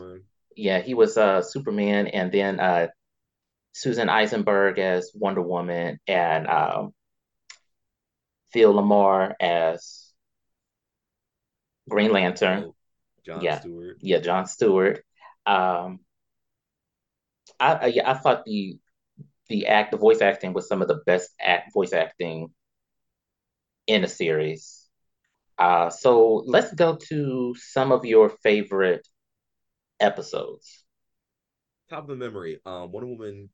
[0.55, 2.87] yeah, he was uh Superman, and then uh
[3.77, 6.93] Susan Eisenberg as Wonder Woman, and um,
[8.51, 10.06] Phil LaMarr as
[11.89, 12.65] Green Lantern.
[12.67, 12.75] Oh,
[13.25, 13.59] John yeah.
[13.59, 13.97] Stewart.
[13.99, 15.03] Yeah, John Stewart.
[15.45, 15.99] Um,
[17.59, 18.77] I, I yeah, I thought the
[19.49, 22.49] the act, the voice acting was some of the best act voice acting
[23.87, 24.87] in a series.
[25.57, 29.07] Uh, so let's go to some of your favorite
[29.99, 30.83] episodes.
[31.89, 33.49] Top of the memory, um, Wonder Woman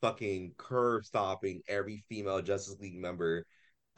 [0.00, 3.44] fucking curve stopping every female Justice League member.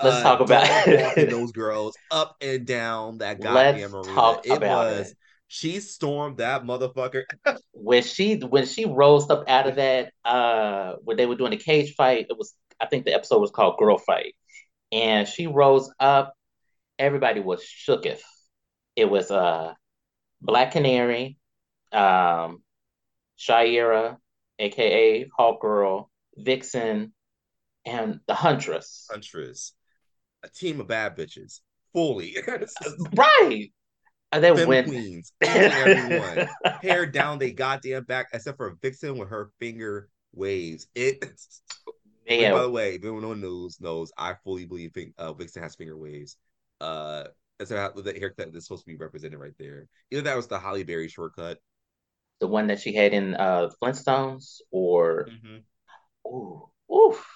[0.03, 4.15] Let's uh, talk about those girls up and down that goddamn Let's arena.
[4.15, 5.17] Talk it about was it.
[5.49, 7.23] she stormed that motherfucker.
[7.73, 11.57] when she when she rose up out of that uh when they were doing the
[11.57, 14.35] cage fight, it was I think the episode was called Girl Fight.
[14.91, 16.35] And she rose up
[16.99, 18.21] everybody was shooketh.
[18.97, 19.75] It was uh
[20.41, 21.39] Black Canary,
[21.93, 22.63] um,
[23.39, 24.19] Shayera,
[24.59, 27.13] aka Hawk Girl, Vixen,
[27.87, 29.07] and the Huntress.
[29.11, 29.73] Huntress.
[30.45, 31.61] A team of bad bitches.
[31.93, 32.37] Fully.
[33.15, 33.73] right.
[34.33, 34.85] And they win.
[34.85, 35.33] queens.
[35.41, 36.49] Everyone.
[36.83, 40.87] Hair down they goddamn back, except for Vixen with her finger waves.
[40.95, 41.25] It
[42.29, 42.53] Man.
[42.53, 46.37] By the way, if anyone knows knows, I fully believe uh, Vixen has finger waves.
[46.81, 47.25] Uh,
[47.63, 49.87] so the haircut that's supposed to be represented right there.
[50.11, 51.59] Either that was the Halle Berry shortcut,
[52.41, 56.29] the one that she had in uh Flintstones, or mm-hmm.
[56.29, 57.27] ooh, oof.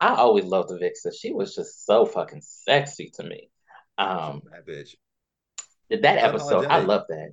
[0.00, 1.12] I always loved the Vixen.
[1.12, 3.50] She was just so fucking sexy to me.
[3.98, 4.94] Um, that bitch.
[5.90, 7.32] That episode, I love that.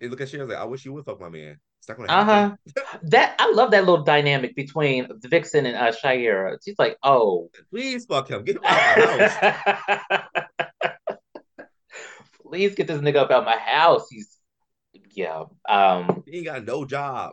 [0.00, 0.38] Hey, look at she.
[0.38, 1.58] I was like, I wish you would fuck my man.
[1.88, 2.56] Uh huh.
[3.04, 6.56] that I love that little dynamic between the Vixen and uh, Shayera.
[6.64, 8.44] She's like, "Oh, please fuck him.
[8.44, 10.46] Get him out of my house.
[12.46, 14.06] please get this nigga up out of my house.
[14.10, 14.36] He's
[15.12, 15.44] yeah.
[15.68, 17.32] Um, he ain't got no job.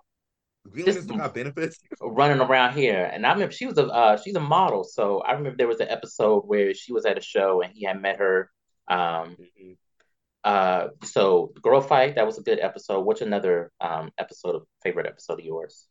[0.70, 1.80] Still got benefits.
[2.02, 4.84] running around here, and I remember she was a uh, she's a model.
[4.84, 7.86] So I remember there was an episode where she was at a show and he
[7.86, 8.50] had met her.
[8.88, 9.72] Um, mm-hmm.
[10.44, 13.02] Uh, so Girl Fight, that was a good episode.
[13.02, 15.88] What's another um episode of favorite episode of yours?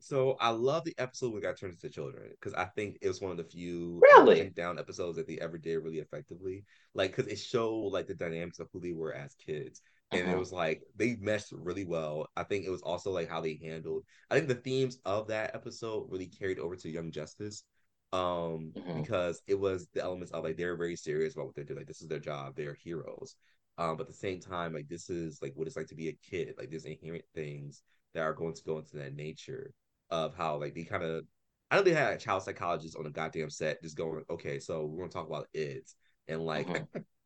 [0.00, 3.20] So I love the episode we got turned into children because I think it was
[3.20, 6.64] one of the few really down episodes that they ever did really effectively.
[6.94, 10.32] Like because it showed like the dynamics of who they were as kids, and uh-huh.
[10.32, 12.28] it was like they meshed really well.
[12.36, 14.04] I think it was also like how they handled.
[14.30, 17.64] I think the themes of that episode really carried over to Young Justice,
[18.12, 18.94] um, uh-huh.
[18.94, 21.74] because it was the elements of like they're very serious about what they do.
[21.74, 22.56] Like this is their job.
[22.56, 23.36] They are heroes,
[23.76, 26.08] um, but at the same time, like this is like what it's like to be
[26.08, 26.54] a kid.
[26.58, 27.82] Like there's inherent things
[28.14, 29.72] that are going to go into that nature
[30.10, 31.24] of how like they kind of.
[31.70, 34.86] I know they had a child psychologist on the goddamn set just going, okay, so
[34.86, 35.86] we're gonna talk about it
[36.28, 37.00] and like mm-hmm.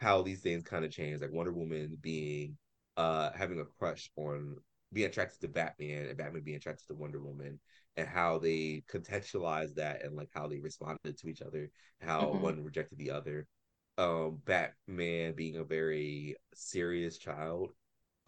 [0.00, 1.20] how these things kind of change.
[1.20, 2.56] Like Wonder Woman being
[2.96, 4.56] uh having a crush on
[4.92, 7.60] being attracted to Batman and Batman being attracted to Wonder Woman
[7.96, 11.70] and how they contextualize that and like how they responded to each other,
[12.00, 12.42] how mm-hmm.
[12.42, 13.46] one rejected the other
[13.98, 17.70] um Batman being a very serious child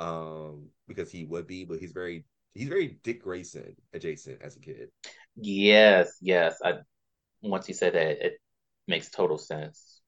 [0.01, 2.25] um because he would be but he's very
[2.55, 4.89] he's very Dick Grayson adjacent as a kid.
[5.37, 6.57] Yes, yes.
[6.65, 6.79] I
[7.43, 8.41] once you said that it
[8.89, 10.00] makes total sense.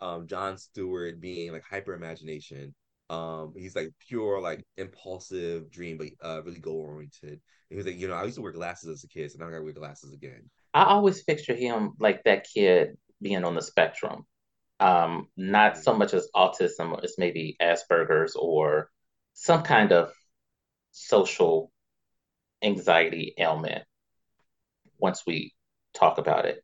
[0.00, 2.74] Um John Stewart being like hyper imagination.
[3.08, 7.40] Um he's like pure like impulsive dream but uh really goal oriented.
[7.70, 9.48] He was like, you know, I used to wear glasses as a kid, so now
[9.48, 10.50] I gotta wear glasses again.
[10.74, 14.26] I always picture him like that kid being on the spectrum
[14.80, 18.90] um, not so much as autism, as maybe Asperger's or
[19.32, 20.12] some kind of
[20.92, 21.72] social
[22.62, 23.84] anxiety ailment
[24.98, 25.54] once we
[25.94, 26.62] talk about it.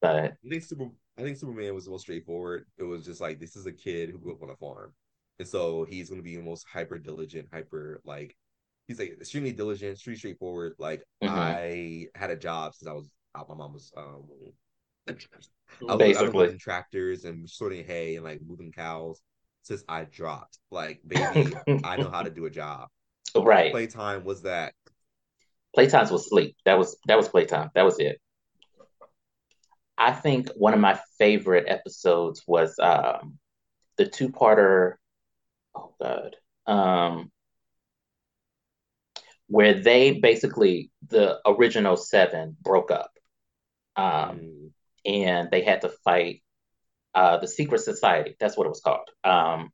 [0.00, 0.88] But I think Super
[1.18, 2.66] I think Superman was the most straightforward.
[2.78, 4.92] It was just like this is a kid who grew up on a farm.
[5.38, 8.36] And so he's gonna be the most hyper diligent, hyper like
[8.86, 10.74] he's like extremely diligent, extremely straightforward.
[10.78, 11.34] Like mm-hmm.
[11.34, 14.24] I had a job since I was out my mom was um
[15.08, 19.20] I was, Basically, I tractors and sorting hay and like moving cows
[19.62, 20.58] since I dropped.
[20.70, 21.54] Like, baby,
[21.84, 22.88] I know how to do a job.
[23.34, 23.70] Right.
[23.72, 24.74] Playtime was that.
[25.76, 26.56] Playtimes was sleep.
[26.64, 27.70] That was that was playtime.
[27.74, 28.20] That was it.
[29.98, 33.38] I think one of my favorite episodes was um
[33.96, 34.94] the two parter.
[35.74, 37.30] Oh God, um,
[39.48, 43.10] where they basically the original seven broke up,
[43.96, 44.72] um,
[45.04, 46.42] and they had to fight
[47.14, 48.36] uh, the secret society.
[48.38, 49.08] That's what it was called.
[49.24, 49.70] Um,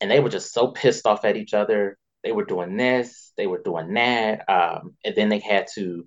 [0.00, 1.98] and they were just so pissed off at each other.
[2.24, 6.06] They were doing this, they were doing that, um, and then they had to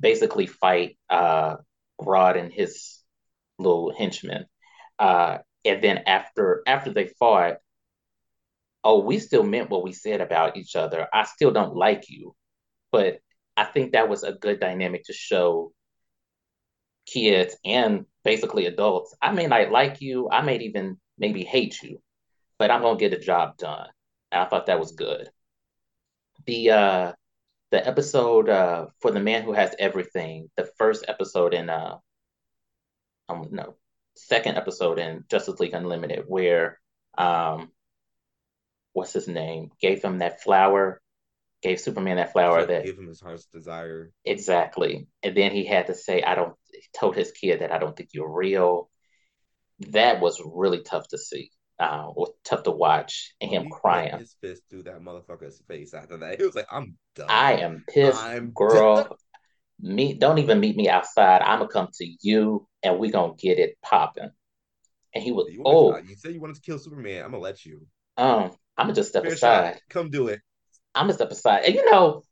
[0.00, 1.56] basically fight uh,
[2.00, 3.01] Grodd and his
[3.58, 4.46] little henchmen.
[4.98, 7.56] Uh, and then after after they fought,
[8.84, 11.08] oh, we still meant what we said about each other.
[11.12, 12.34] I still don't like you,
[12.90, 13.18] but
[13.56, 15.72] I think that was a good dynamic to show
[17.06, 19.14] kids and basically adults.
[19.20, 20.28] I may not like you.
[20.30, 22.00] I may even maybe hate you,
[22.58, 23.88] but I'm gonna get the job done.
[24.30, 25.28] And I thought that was good.
[26.46, 27.12] The uh
[27.70, 31.98] the episode uh for the man who has everything, the first episode in uh
[33.28, 33.74] um no
[34.16, 36.78] second episode in Justice League Unlimited where
[37.16, 37.70] um
[38.92, 41.00] what's his name gave him that flower
[41.62, 44.10] gave Superman that flower that gave him his heart's desire.
[44.24, 45.06] Exactly.
[45.22, 46.54] And then he had to say, I don't
[46.94, 48.90] told his kid that I don't think you're real.
[49.90, 51.50] That was really tough to see.
[51.78, 54.18] Uh, was tough to watch and him he crying.
[54.18, 56.38] His fist through that motherfucker's face after that.
[56.38, 57.26] He was like, I'm done.
[57.28, 59.16] I am pissed, I'm girl.
[59.82, 59.94] Done.
[59.94, 61.42] Me don't even meet me outside.
[61.42, 64.30] I'm gonna come to you and we gonna get it popping.
[65.14, 67.24] And he was you oh you said you wanted to kill Superman.
[67.24, 67.86] I'm gonna let you.
[68.16, 69.74] Um, I'm gonna just step Fair aside.
[69.74, 69.82] Shot.
[69.90, 70.40] Come do it.
[70.94, 71.64] I'm gonna step aside.
[71.64, 72.22] And you know,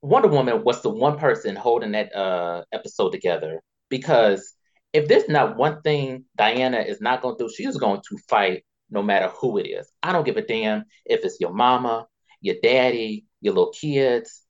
[0.00, 4.54] Wonder Woman was the one person holding that uh episode together because
[4.92, 9.02] if there's not one thing Diana is not gonna do, she's going to fight no
[9.02, 9.90] matter who it is.
[10.02, 12.06] I don't give a damn if it's your mama,
[12.40, 14.41] your daddy, your little kids.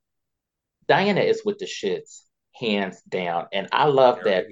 [0.89, 2.23] Diana is with the shits,
[2.55, 3.47] hands down.
[3.53, 4.47] And I love that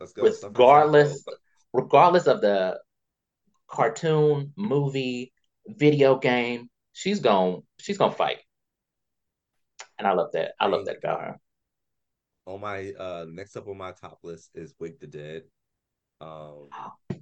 [0.00, 0.22] Let's go.
[0.48, 1.24] regardless,
[1.72, 2.78] regardless of the
[3.68, 5.32] cartoon, movie,
[5.66, 8.38] video game, she's going she's gonna fight.
[9.98, 10.52] And I love that.
[10.60, 11.36] I love that about her.
[12.46, 15.42] On my uh next up on my top list is Wake the Dead.
[16.20, 16.68] Um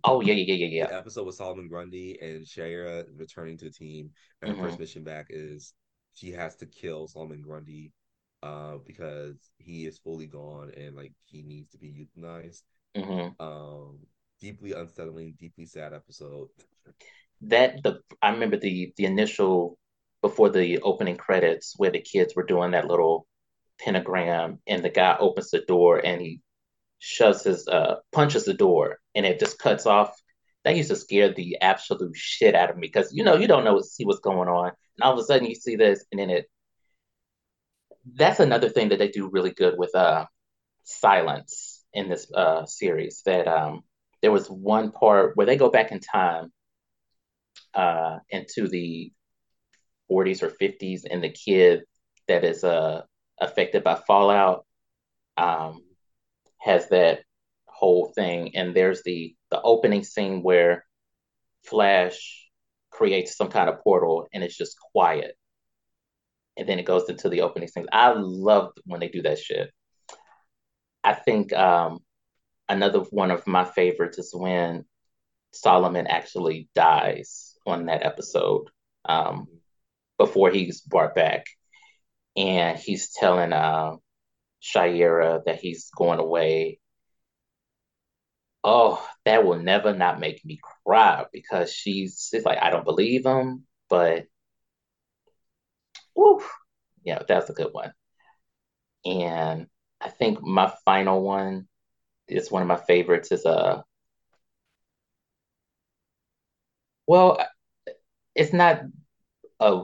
[0.05, 0.87] Oh yeah, yeah, yeah, yeah.
[0.87, 4.11] The episode with Solomon Grundy and Shayera returning to the team.
[4.41, 4.61] And mm-hmm.
[4.61, 5.73] her first mission back is
[6.15, 7.93] she has to kill Solomon Grundy
[8.43, 12.63] uh, because he is fully gone and like he needs to be euthanized.
[12.97, 13.43] Mm-hmm.
[13.45, 13.99] Um,
[14.41, 16.49] deeply unsettling, deeply sad episode
[17.43, 19.79] that the I remember the the initial
[20.23, 23.27] before the opening credits where the kids were doing that little
[23.79, 26.41] pentagram and the guy opens the door and he
[26.99, 30.19] shoves his uh punches the door and it just cuts off
[30.65, 33.65] that used to scare the absolute shit out of me because you know you don't
[33.65, 36.31] know see what's going on and all of a sudden you see this and then
[36.31, 36.47] it
[38.15, 40.27] that's another thing that they do really good with uh
[40.85, 43.83] silence in this uh series that um
[44.23, 46.53] there was one part where they go back in time
[47.75, 49.13] uh, into the
[50.11, 51.83] 40s or 50s, and the kid
[52.29, 53.03] that is uh,
[53.41, 54.67] affected by fallout
[55.37, 55.83] um,
[56.59, 57.21] has that
[57.67, 58.57] whole thing.
[58.57, 60.85] And there's the the opening scene where
[61.65, 62.49] Flash
[62.91, 65.37] creates some kind of portal, and it's just quiet,
[66.57, 67.87] and then it goes into the opening scene.
[67.93, 69.71] I love when they do that shit.
[71.05, 72.01] I think um,
[72.69, 74.85] another one of my favorites is when
[75.53, 78.69] Solomon actually dies on that episode
[79.05, 79.47] um,
[80.19, 81.47] before he's brought back,
[82.37, 83.93] and he's telling uh,
[84.63, 86.81] Shayera that he's going away.
[88.65, 93.25] Oh, that will never not make me cry because she's, she's like, I don't believe
[93.25, 94.25] him, but
[96.17, 96.43] whew,
[97.05, 97.93] yeah, that's a good one.
[99.05, 99.67] And
[100.01, 101.69] I think my final one
[102.27, 103.81] is one of my favorites is uh
[107.07, 107.39] well
[108.35, 108.83] it's not
[109.61, 109.83] a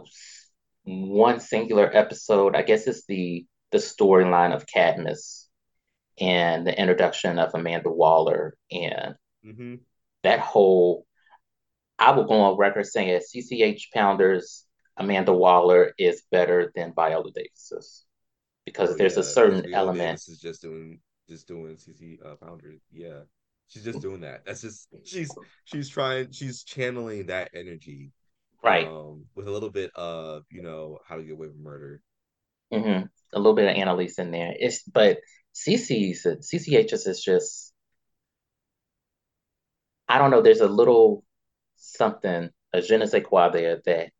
[0.84, 2.56] one singular episode.
[2.56, 5.48] I guess it's the the storyline of Cadmus
[6.20, 9.14] and the introduction of Amanda Waller and
[9.44, 9.76] mm-hmm.
[10.22, 11.06] that whole.
[11.98, 14.64] I will go on record saying CCH Pounders
[14.96, 18.04] Amanda Waller is better than Viola Davis's
[18.66, 19.20] because oh, there's yeah.
[19.20, 20.08] a certain Viola element.
[20.08, 23.20] Davis is just doing just doing CC uh, Pounders, yeah.
[23.68, 24.44] She's just doing that.
[24.44, 25.30] That's just she's
[25.64, 28.12] she's trying she's channeling that energy
[28.62, 28.86] right?
[28.86, 32.00] Um, with a little bit of you know how to get away with murder.
[32.72, 33.06] Mm-hmm.
[33.34, 34.54] A little bit of Annalise in there.
[34.58, 35.18] It's but
[35.54, 37.72] CC's CCH's is just
[40.08, 40.42] I don't know.
[40.42, 41.24] There's a little
[41.76, 44.10] something a je ne sais quoi there that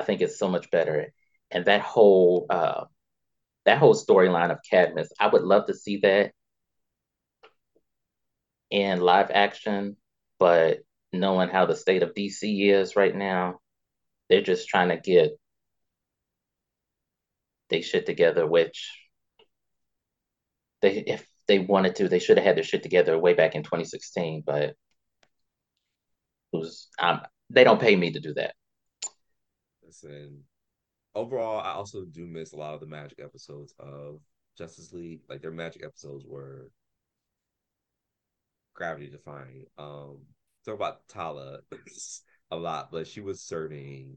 [0.00, 1.12] I think is so much better,
[1.50, 2.84] and that whole uh,
[3.66, 5.10] that whole storyline of Cadmus.
[5.20, 6.32] I would love to see that
[8.70, 9.96] in live action,
[10.38, 10.78] but
[11.12, 13.60] knowing how the state of DC is right now,
[14.28, 15.32] they're just trying to get
[17.68, 18.90] they shit together, which
[20.82, 23.62] they if they wanted to, they should have had their shit together way back in
[23.62, 24.74] 2016, but
[26.52, 27.20] was um
[27.50, 28.54] they don't pay me to do that.
[29.90, 30.44] Listen,
[31.16, 34.20] overall, I also do miss a lot of the magic episodes of
[34.56, 35.22] Justice League.
[35.28, 36.70] Like their magic episodes were
[38.72, 39.64] gravity defying.
[39.78, 40.18] Um,
[40.64, 41.58] talk about Tala
[42.52, 44.16] a lot, but she was serving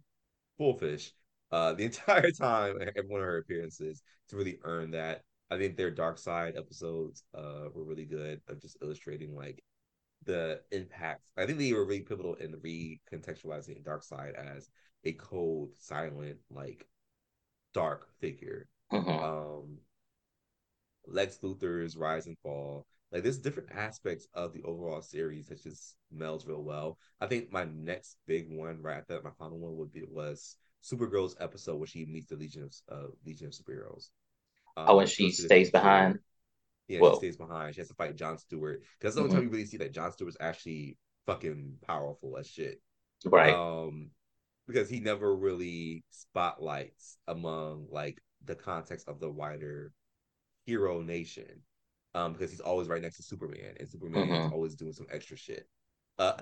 [0.59, 1.11] full fish
[1.51, 5.23] uh, the entire time, every one of her appearances to really earn that.
[5.49, 9.63] I think their Darkseid episodes uh, were really good of just illustrating like
[10.23, 11.31] the impact.
[11.35, 14.69] I think they were really pivotal in recontextualizing Darkseid as
[15.05, 16.87] a cold, silent, like
[17.73, 18.67] dark figure.
[18.91, 19.09] Mm-hmm.
[19.09, 19.77] Um,
[21.07, 22.85] Lex Luthor's rise and fall.
[23.11, 26.97] Like there's different aspects of the overall series that just melds real well.
[27.21, 31.35] I think my next big one, right after my final one, would be was Supergirl's
[31.39, 34.09] episode where she meets the Legion of uh, Legion of Superheroes.
[34.75, 36.19] Um, oh, and she stays behind.
[36.87, 37.11] Yeah, Whoa.
[37.11, 37.75] she stays behind.
[37.75, 39.37] She has to fight John Stewart because that's the only mm-hmm.
[39.37, 40.97] time you really see that John Stewart's actually
[41.27, 42.81] fucking powerful as shit.
[43.25, 43.53] Right.
[43.53, 44.09] Um,
[44.67, 49.91] because he never really spotlights among like the context of the wider
[50.65, 51.61] hero nation.
[52.15, 54.45] Um, because he's always right next to Superman, and Superman mm-hmm.
[54.45, 55.67] is always doing some extra shit.
[56.19, 56.33] Uh,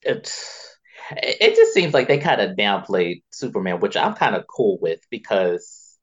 [0.00, 0.76] it's
[1.10, 5.00] it just seems like they kind of downplayed Superman, which I'm kind of cool with
[5.10, 5.98] because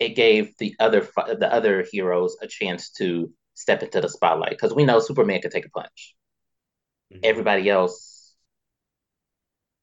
[0.00, 4.74] it gave the other the other heroes a chance to step into the spotlight because
[4.74, 6.14] we know Superman can take a punch.
[7.12, 7.20] Mm-hmm.
[7.22, 8.09] Everybody else,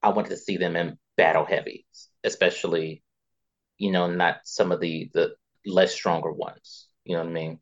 [0.04, 1.86] I wanted to see them in battle heavy,
[2.24, 3.04] especially,
[3.78, 6.88] you know, not some of the the less stronger ones.
[7.04, 7.60] You know what I mean?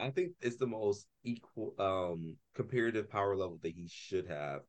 [0.00, 4.62] I think it's the most equal um comparative power level that he should have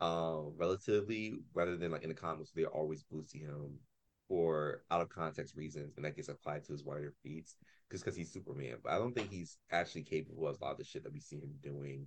[0.00, 3.78] um, relatively, rather than like in the comics, they're always boosting him
[4.28, 7.56] for out of context reasons, and that gets applied to his wider feats
[7.90, 8.76] just because he's Superman.
[8.82, 11.20] But I don't think he's actually capable of a lot of the shit that we
[11.20, 12.06] see him doing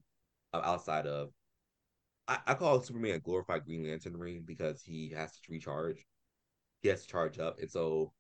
[0.54, 1.30] uh, outside of.
[2.28, 6.06] I, I call Superman a glorified Green Lantern ring because he has to recharge.
[6.82, 8.14] He has to charge up, and so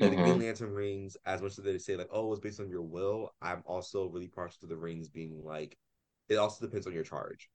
[0.00, 0.14] mm-hmm.
[0.14, 2.82] the Green Lantern rings, as much as they say like, oh, it's based on your
[2.82, 5.76] will, I'm also really partial to the rings being like,
[6.28, 7.48] it also depends on your charge.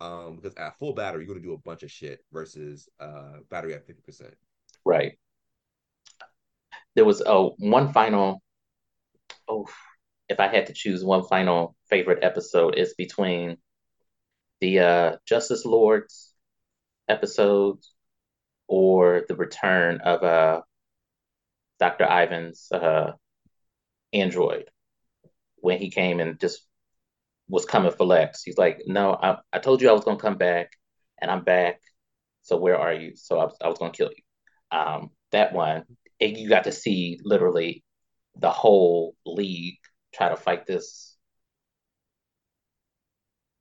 [0.00, 3.38] Um, because at full battery, you're going to do a bunch of shit versus uh
[3.50, 4.32] battery at 50%.
[4.84, 5.18] Right.
[6.94, 8.42] There was oh one final
[9.48, 9.66] oh
[10.28, 13.56] if I had to choose one final favorite episode it's between
[14.64, 16.32] the uh Justice Lords
[17.08, 17.92] episodes
[18.68, 20.62] or the return of uh
[21.78, 22.04] Dr.
[22.10, 23.12] Ivo's uh
[24.12, 24.70] android
[25.56, 26.66] when he came and just
[27.48, 28.42] was coming for Lex.
[28.42, 30.72] He's like, no, I, I told you I was gonna come back,
[31.20, 31.80] and I'm back.
[32.42, 33.16] So where are you?
[33.16, 34.78] So I was, I was gonna kill you.
[34.78, 35.84] Um, that one,
[36.20, 37.84] and you got to see literally
[38.36, 39.78] the whole league
[40.14, 41.13] try to fight this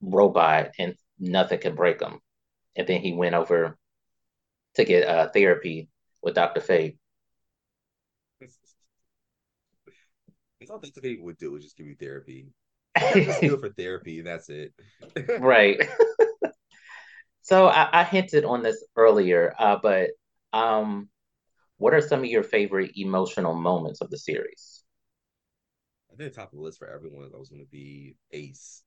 [0.04, 2.20] robot, and nothing could break him.
[2.76, 3.78] And then he went over
[4.76, 5.90] to get uh, therapy
[6.22, 6.98] with Doctor Fate.
[8.40, 8.58] That's
[10.70, 12.48] all Doctor Fate would do is just give you therapy
[13.16, 14.20] just do it for therapy.
[14.20, 14.74] and That's it.
[15.40, 15.82] right.
[17.42, 20.12] so I, I, hinted on this earlier, uh, but
[20.52, 21.10] um,
[21.78, 24.84] what are some of your favorite emotional moments of the series?
[26.12, 28.84] I think the top of the list for everyone that was going to be Ace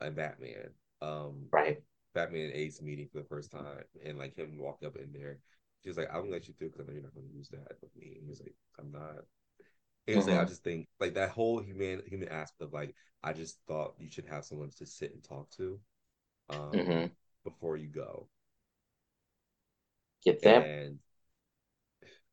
[0.00, 0.70] and Batman.
[1.00, 1.78] Um, right.
[2.14, 5.38] Batman and Ace meeting for the first time, and like him walk up in there.
[5.84, 7.76] She's like, "I'm gonna let you through because I know you're not to use that
[7.80, 9.24] with me." And he's like, "I'm not."
[10.06, 10.38] And mm-hmm.
[10.40, 14.10] I just think like that whole human human aspect of like I just thought you
[14.10, 15.78] should have someone to sit and talk to
[16.50, 17.06] um, mm-hmm.
[17.44, 18.28] before you go.
[20.24, 20.64] Get that.
[20.64, 20.98] And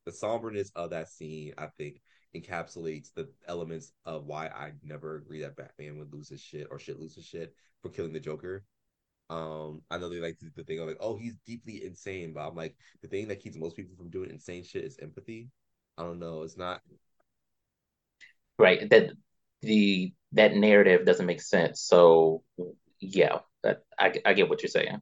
[0.06, 2.02] the somberness of that scene, I think,
[2.36, 6.80] encapsulates the elements of why I never agree that Batman would lose his shit or
[6.80, 8.66] shit lose his shit for killing the Joker.
[9.30, 12.56] Um, I know they like the thing of like, oh, he's deeply insane, but I'm
[12.56, 15.49] like, the thing that keeps most people from doing insane shit is empathy.
[15.98, 16.44] I don't know.
[16.44, 16.82] It's not
[18.57, 19.12] right that
[19.62, 22.44] the that narrative doesn't make sense so
[22.99, 25.02] yeah that i, I get what you're saying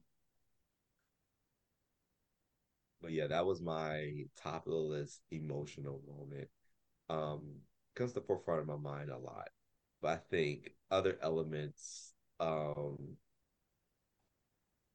[3.02, 6.50] but yeah that was my top of the list emotional moment
[7.10, 7.42] um
[7.96, 9.50] comes to the forefront of my mind a lot
[10.02, 13.18] but i think other elements um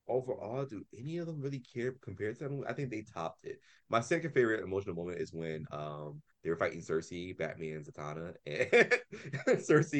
[0.08, 2.64] overall, do any of them really care compared to them?
[2.68, 3.60] I think they topped it.
[3.88, 8.34] My second favorite emotional moment is when um they were fighting Circe, Batman, and Zatanna,
[9.46, 9.92] and Circe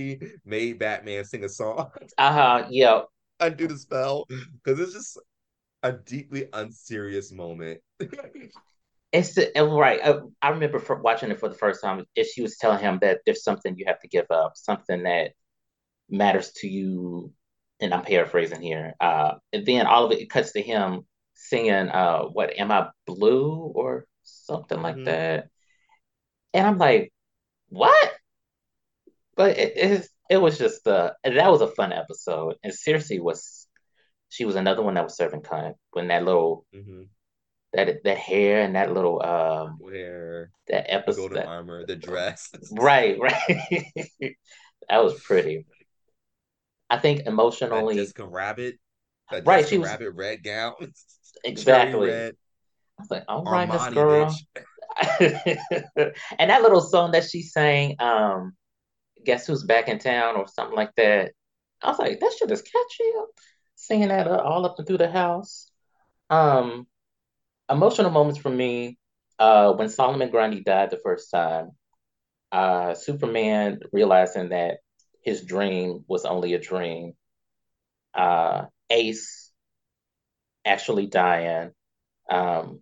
[0.44, 1.90] made Batman sing a song.
[2.16, 2.66] Uh huh.
[2.70, 3.02] Yeah.
[3.40, 5.18] Undo the spell because it's just
[5.82, 7.80] a deeply unserious moment.
[9.12, 10.00] it's right.
[10.04, 12.04] I, I remember watching it for the first time.
[12.14, 15.32] If She was telling him that there's something you have to give up, something that
[16.10, 17.32] matters to you.
[17.80, 18.94] And I'm paraphrasing here.
[19.00, 22.88] Uh, and then all of it, it cuts to him singing, uh, "What am I
[23.06, 25.04] blue?" or something like mm-hmm.
[25.04, 25.48] that.
[26.52, 27.12] And I'm like,
[27.68, 28.12] "What?"
[29.36, 32.56] But it, it, it was just uh, that was a fun episode.
[32.64, 33.68] And seriously, was
[34.28, 37.04] she was another one that was serving cunt when that little mm-hmm.
[37.86, 43.18] That that hair and that little um hair that episode that, armor the dress right
[43.18, 43.86] right
[44.88, 45.66] that was pretty.
[46.90, 48.78] I think emotionally, that Jessica Rabbit,
[49.30, 49.58] that right?
[49.58, 50.74] Jessica she was Rabbit red gown,
[51.44, 52.08] exactly.
[52.08, 52.34] Red.
[52.98, 54.34] I was like, all right, Miss Girl.
[56.38, 58.54] and that little song that she sang, um,
[59.24, 61.32] guess who's back in town or something like that.
[61.82, 63.12] I was like, that shit is catchy.
[63.76, 65.70] Singing that uh, all up and through the house.
[66.30, 66.88] Um,
[67.70, 68.98] emotional moments for me.
[69.38, 71.70] Uh, when Solomon Grundy died the first time,
[72.50, 74.78] uh, Superman realizing that
[75.22, 77.12] his dream was only a dream.
[78.14, 79.52] Uh, Ace
[80.64, 81.70] actually dying.
[82.30, 82.80] Um,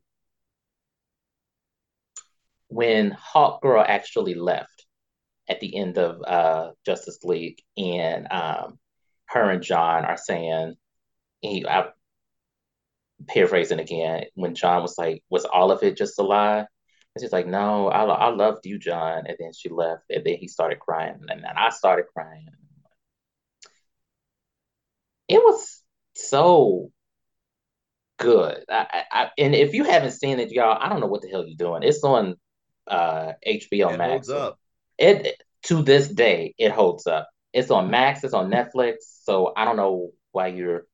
[2.68, 4.86] when Hawk Girl actually left
[5.48, 8.78] at the end of uh, Justice League, and um,
[9.26, 10.74] her and John are saying,
[13.28, 17.32] paraphrasing again, when John was like, "Was all of it just a lie?" And she's
[17.32, 20.80] like, "No, I, I loved you, John." And then she left, and then he started
[20.80, 22.48] crying, and then I started crying.
[25.28, 25.82] It was
[26.14, 26.93] so
[28.18, 28.64] good.
[28.68, 31.47] I, I, and if you haven't seen it, y'all, I don't know what the hell
[31.47, 31.82] you're doing.
[31.82, 32.36] It's on
[32.86, 34.10] uh, HBO it Max.
[34.10, 34.59] Holds up.
[34.98, 37.28] It to this day it holds up.
[37.52, 38.24] It's on Max.
[38.24, 38.97] It's on Netflix.
[39.22, 40.86] So I don't know why you're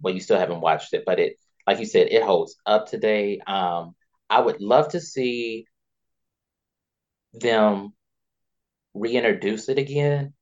[0.00, 3.40] why you still haven't watched it, but it like you said, it holds up today.
[3.46, 3.94] Um,
[4.28, 5.66] I would love to see
[7.32, 7.92] them
[8.94, 10.32] reintroduce it again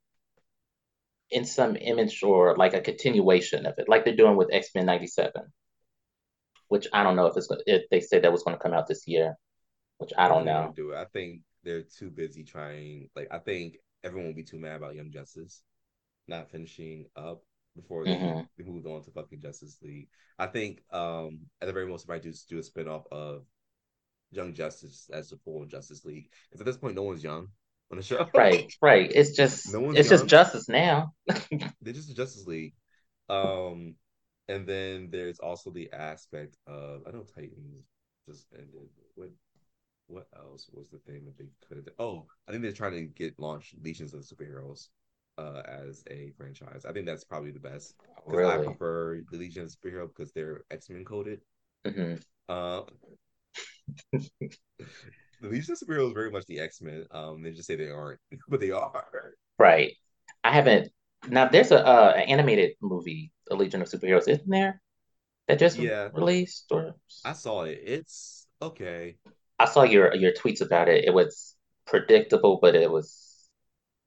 [1.31, 4.87] in some image or like a continuation of it, like they're doing with X Men
[4.87, 5.33] '97,
[6.69, 8.87] which I don't know if it's if they said that was going to come out
[8.87, 9.35] this year,
[9.99, 10.73] which I don't know.
[10.75, 10.95] Do.
[10.95, 13.11] I think they're too busy trying.
[13.15, 15.63] Like I think everyone will be too mad about Young Justice
[16.27, 17.43] not finishing up
[17.81, 18.41] before mm-hmm.
[18.57, 20.09] they moved on to fucking Justice League.
[20.39, 23.43] I think um at the very most they might do do a spinoff of
[24.31, 27.49] Young Justice as the full Justice League because at this point no one's young
[27.91, 28.29] on the show.
[28.35, 29.11] Right, right.
[29.15, 30.19] It's just no one's it's young.
[30.21, 31.13] just Justice now.
[31.27, 32.75] They're just the Justice League.
[33.29, 33.95] Um,
[34.49, 37.85] and then there's also the aspect of I know Titans
[38.29, 38.89] just ended.
[39.15, 39.31] What
[40.07, 41.89] what else was the thing that they could have?
[41.99, 44.89] Oh, I think they're trying to get launched Legions of Superheroes
[45.39, 46.85] uh, as a franchise.
[46.85, 47.95] I think that's probably the best.
[48.27, 48.53] Really?
[48.53, 51.41] I prefer the Legion of Superhero because they're X Men coded.
[51.87, 52.15] Mm-hmm.
[52.49, 52.83] Uh,
[54.13, 57.07] the Legion of Superheroes is very much the X Men.
[57.11, 59.05] Um, they just say they aren't, but they are.
[59.59, 59.95] Right.
[60.45, 60.91] I haven't.
[61.29, 64.81] Now there's a uh, an animated movie, The Legion of Superheroes, isn't there?
[65.47, 66.09] That just yeah.
[66.13, 66.95] released, or
[67.25, 67.81] I saw it.
[67.83, 69.17] It's okay.
[69.59, 71.05] I saw your your tweets about it.
[71.07, 71.57] It was
[71.87, 73.28] predictable, but it was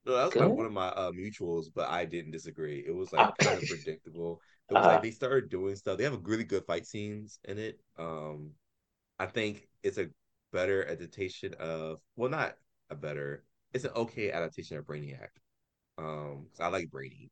[0.05, 2.83] no, that was like one of my uh, mutuals, but I didn't disagree.
[2.85, 4.41] It was like kind of predictable.
[4.69, 5.97] It was uh, like they started doing stuff.
[5.97, 7.79] They have a really good fight scenes in it.
[7.99, 8.51] Um,
[9.19, 10.07] I think it's a
[10.51, 12.55] better adaptation of well, not
[12.89, 13.43] a better.
[13.73, 15.29] It's an okay adaptation of Brainiac.
[15.97, 17.29] Um, I like Brainy.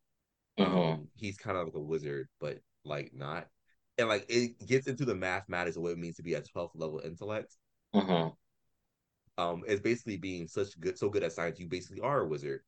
[0.59, 0.77] Mm-hmm.
[0.77, 3.47] Um, he's kind of like a wizard, but like not,
[3.97, 6.71] and like it gets into the mathematics of what it means to be a 12th
[6.75, 7.55] level intellect.
[7.95, 8.29] Mm-hmm
[9.39, 12.61] um is basically being such good so good at science you basically are a wizard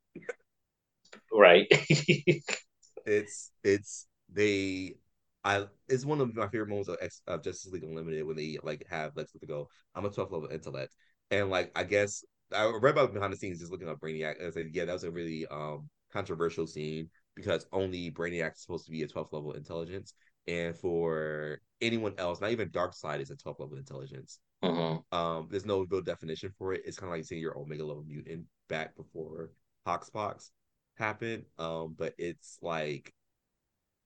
[1.31, 1.67] right
[3.05, 4.95] it's it's they
[5.43, 8.57] I it's one of my favorite moments of, X, of Justice League Unlimited when they
[8.63, 10.95] like have Lex Luthor go, I'm a 12th level intellect.
[11.31, 12.23] And like I guess
[12.55, 14.93] I read about behind the scenes just looking up Brainiac and I said, yeah, that
[14.93, 19.33] was a really um controversial scene because only Brainiac is supposed to be a 12th
[19.33, 20.13] level intelligence.
[20.47, 24.39] And for anyone else, not even Darkseid is a 12th level intelligence.
[24.63, 25.17] Mm-hmm.
[25.17, 26.83] Um, there's no real definition for it.
[26.85, 29.51] It's kind of like saying your Omega level mutant back before
[29.87, 30.51] Hoxpox
[30.95, 31.45] happened.
[31.57, 33.13] Um, but it's like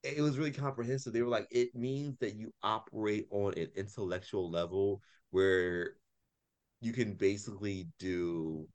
[0.02, 1.12] it was really comprehensive.
[1.12, 5.94] They were like, it means that you operate on an intellectual level where
[6.80, 8.66] you can basically do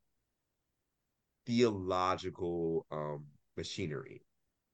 [1.45, 3.25] theological um
[3.57, 4.21] machinery,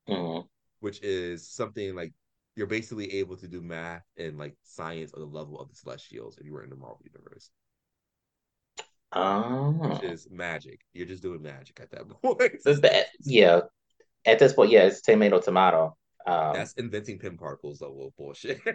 [0.10, 0.46] mm-hmm.
[0.80, 2.14] which is something like
[2.58, 6.40] you're basically able to do math and like science on the level of the Celestials
[6.40, 7.52] if you were in the Marvel universe.
[9.14, 9.70] Oh.
[9.72, 10.82] Which is magic.
[10.92, 12.40] You're just doing magic at that point.
[12.64, 13.62] that, yeah.
[14.26, 15.96] At this point, yeah, it's tomato tomato.
[16.26, 17.94] Um, That's inventing Pym particles, though.
[17.94, 18.60] Well, bullshit.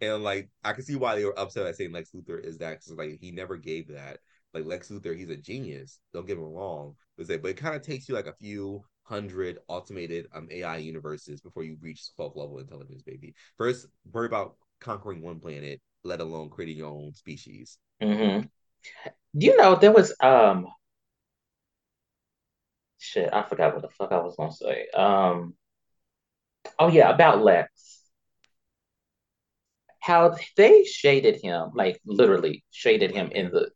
[0.00, 2.80] and like, I can see why they were upset at saying Lex Luthor is that
[2.80, 4.18] because like he never gave that.
[4.54, 6.00] Like Lex Luthor, he's a genius.
[6.14, 9.58] Don't get me wrong, but but it kind of takes you like a few hundred
[9.68, 13.34] automated um AI universes before you reach 12th level intelligence, baby.
[13.56, 17.78] First, worry about conquering one planet, let alone creating your own species.
[18.02, 18.46] Mm-hmm.
[19.34, 20.66] You know, there was um
[22.98, 24.88] shit, I forgot what the fuck I was gonna say.
[24.94, 25.54] Um
[26.78, 28.00] oh yeah, about Lex.
[30.00, 33.70] How they shaded him, like literally shaded him in the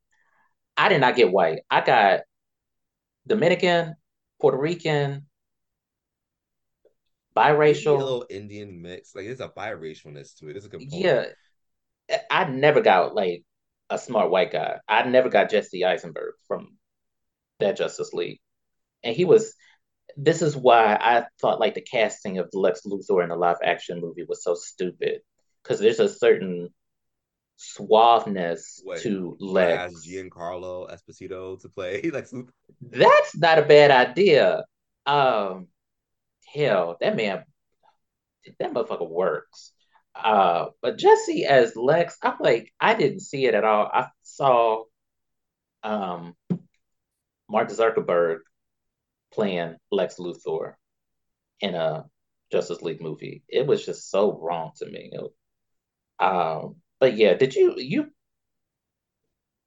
[0.77, 1.61] I did not get white.
[1.71, 2.21] I got
[3.27, 3.97] Dominican,
[4.41, 5.27] Puerto Rican,
[7.37, 9.15] biracial, little Indian mix.
[9.15, 10.57] Like there's a biracialness to it.
[10.57, 11.35] It's a component.
[12.09, 13.43] Yeah, I never got like
[13.91, 14.79] a smart white guy.
[14.89, 16.77] I never got Jesse Eisenberg from
[17.61, 18.41] that Justice League,
[19.03, 19.55] and he was.
[20.17, 24.01] This is why I thought like the casting of Lex Luthor in a live action
[24.01, 25.21] movie was so stupid
[25.63, 26.71] because there's a certain
[27.59, 30.07] suaveness to Lex.
[30.07, 32.51] Giancarlo Esposito to play Lex Luthor.
[32.81, 34.65] That's not a bad idea.
[35.07, 35.69] Um,
[36.55, 37.45] hell, that man,
[38.59, 39.73] that motherfucker works.
[40.15, 43.89] Uh, but Jesse as Lex, I'm like, I didn't see it at all.
[43.93, 44.85] I saw
[45.83, 46.35] um
[47.49, 48.39] Mark Zuckerberg
[49.33, 50.75] playing Lex Luthor
[51.61, 52.05] in a
[52.51, 53.43] Justice League movie.
[53.49, 55.13] It was just so wrong to me.
[56.19, 58.07] Um, but yeah, did you you?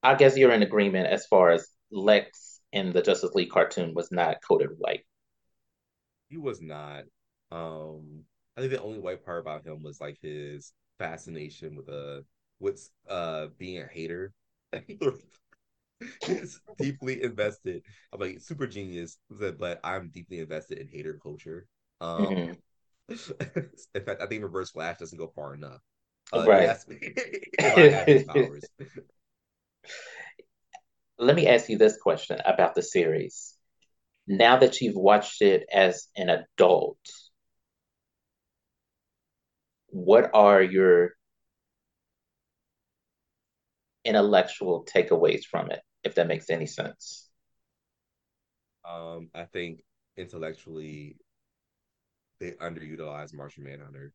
[0.04, 4.12] I guess you're in agreement as far as Lex in the Justice League cartoon was
[4.12, 5.06] not coated white.
[6.30, 7.04] He was not.
[7.52, 8.24] Um,
[8.58, 12.22] I think the only white part about him was like his fascination with uh
[12.60, 14.34] with uh being a hater.
[16.26, 17.84] He's deeply invested.
[18.12, 21.68] I'm like super genius, but I'm deeply invested in hater culture.
[22.00, 23.60] Um, mm-hmm.
[23.96, 25.82] in fact, I think Reverse Flash doesn't go far enough.
[26.34, 26.78] Uh, right.
[31.20, 33.56] Let me ask you this question about the series.
[34.28, 36.98] Now that you've watched it as an adult,
[39.88, 41.12] what are your
[44.04, 47.30] intellectual takeaways from it, if that makes any sense?
[48.88, 49.84] Um, I think
[50.18, 51.18] intellectually,
[52.40, 54.14] they underutilized Martian Manhunter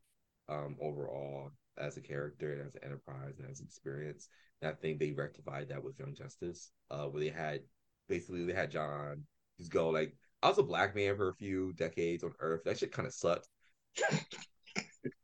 [0.49, 4.29] um, overall as a character and as an enterprise and as an experience.
[4.63, 7.61] And I think they rectified that with Young Justice, uh, where they had
[8.09, 9.25] basically they had John
[9.59, 12.63] just go like, I was a black man for a few decades on Earth.
[12.65, 13.49] That shit kind of sucked.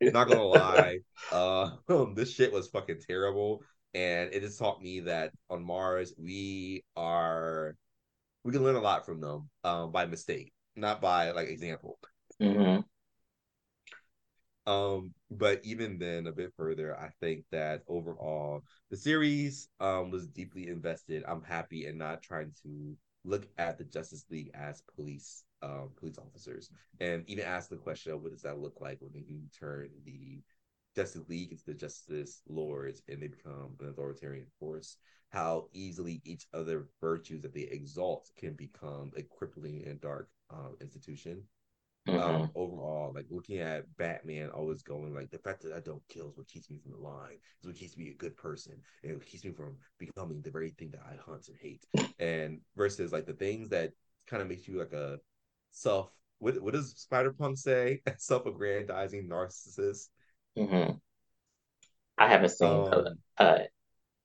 [0.01, 0.99] Not gonna lie,
[1.31, 1.71] uh,
[2.15, 3.61] this shit was fucking terrible,
[3.93, 7.75] and it just taught me that on Mars we are
[8.43, 11.99] we can learn a lot from them um, by mistake, not by like example.
[12.41, 12.81] Mm-hmm.
[14.65, 20.27] Um, but even then, a bit further, I think that overall the series um was
[20.27, 21.23] deeply invested.
[21.27, 22.95] I'm happy and not trying to
[23.25, 26.69] look at the Justice League as police um, police officers,
[26.99, 30.41] and even ask the question of what does that look like when you turn the
[30.95, 34.97] Justice League into the Justice Lords and they become an authoritarian force.
[35.29, 40.75] How easily each other virtues that they exalt can become a crippling and dark um,
[40.79, 41.43] institution.
[42.07, 42.19] Mm-hmm.
[42.19, 46.29] Um, overall, like looking at Batman always going like the fact that I don't kill
[46.29, 48.73] is what keeps me from the line, is what keeps me a good person,
[49.03, 51.85] and it keeps me from becoming the very thing that I hunt and hate.
[52.19, 53.93] And versus like the things that
[54.27, 55.19] kind of makes you like a
[55.71, 56.11] self
[56.43, 58.01] what what does Spider Punk say?
[58.17, 60.09] Self-aggrandizing narcissist.
[60.57, 60.97] Mm-hmm.
[62.17, 63.05] I haven't seen um,
[63.37, 63.59] uh,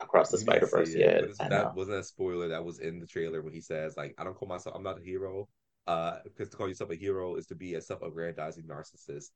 [0.00, 1.22] across the Spider Verse yet.
[1.38, 2.48] That wasn't a spoiler.
[2.48, 4.74] That was in the trailer when he says like, "I don't call myself.
[4.76, 5.48] I'm not a hero.
[5.88, 9.30] Uh, because to call yourself a hero is to be a self-aggrandizing narcissist."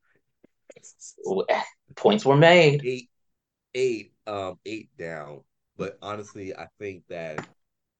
[1.96, 2.84] Points were made.
[2.84, 3.10] Eight,
[3.74, 5.40] eight, um, eight down.
[5.76, 7.48] But honestly, I think that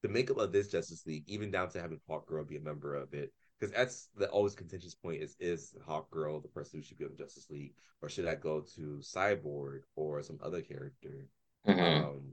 [0.02, 3.14] the makeup of this Justice League, even down to having Hawkgirl be a member of
[3.14, 7.04] it, because that's the always contentious point is is Hawkgirl the person who should be
[7.04, 11.26] on the Justice League, or should I go to Cyborg or some other character?
[11.66, 12.04] Mm-hmm.
[12.04, 12.32] Um,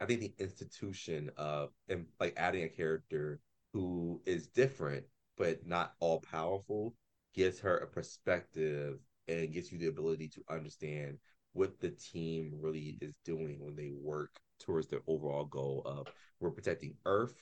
[0.00, 3.40] I think the institution of and like adding a character
[3.72, 5.04] who is different
[5.36, 6.94] but not all powerful
[7.34, 11.18] gives her a perspective and gives you the ability to understand
[11.52, 16.06] what the team really is doing when they work towards the overall goal of
[16.40, 17.34] we're protecting Earth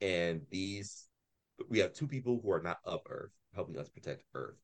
[0.00, 1.08] and these
[1.68, 4.56] we have two people who are not of Earth helping us protect Earth.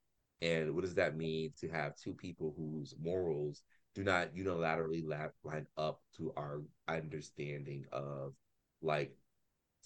[0.43, 3.63] And what does that mean to have two people whose morals
[3.95, 5.03] do not unilaterally
[5.43, 8.35] line up to our understanding of
[8.83, 9.17] like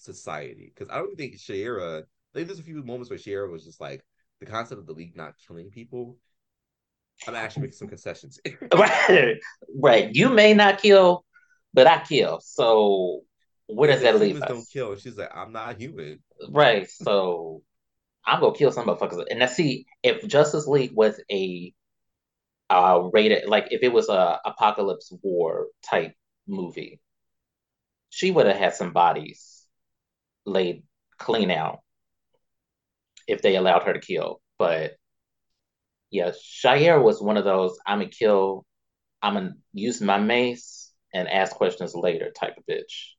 [0.01, 0.73] society?
[0.75, 2.05] Because I don't think Shayera
[2.35, 4.05] think there's a few moments where Shayera was just like
[4.41, 6.17] the concept of the league not killing people.
[7.27, 8.41] I'm actually making some concessions.
[8.75, 9.37] right,
[9.77, 10.15] right.
[10.15, 11.25] You may not kill,
[11.75, 12.41] but I kill.
[12.41, 13.23] So
[13.67, 14.49] where does that leave us?
[14.49, 14.97] Don't kill.
[14.97, 16.21] She's like, I'm not human.
[16.49, 16.91] Right.
[16.91, 17.63] So
[18.25, 19.25] I'm gonna kill some motherfuckers.
[19.31, 21.75] And I see if Justice League was a
[22.71, 26.15] uh rated like if it was a apocalypse war type
[26.47, 27.01] movie,
[28.09, 29.60] she would have had some bodies
[30.47, 30.83] laid
[31.19, 31.81] clean out
[33.27, 34.41] if they allowed her to kill.
[34.59, 34.97] But
[36.11, 38.65] yeah, Shayera was one of those I'm gonna kill,
[39.23, 43.13] I'm gonna use my mace and ask questions later type of bitch.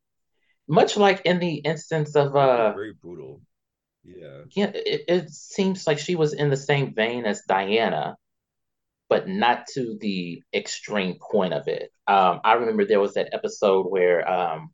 [0.67, 3.41] Much like in the instance of uh very brutal.
[4.03, 4.41] Yeah.
[4.51, 8.17] Yeah, it, it seems like she was in the same vein as Diana,
[9.09, 11.91] but not to the extreme point of it.
[12.07, 14.71] Um, I remember there was that episode where um,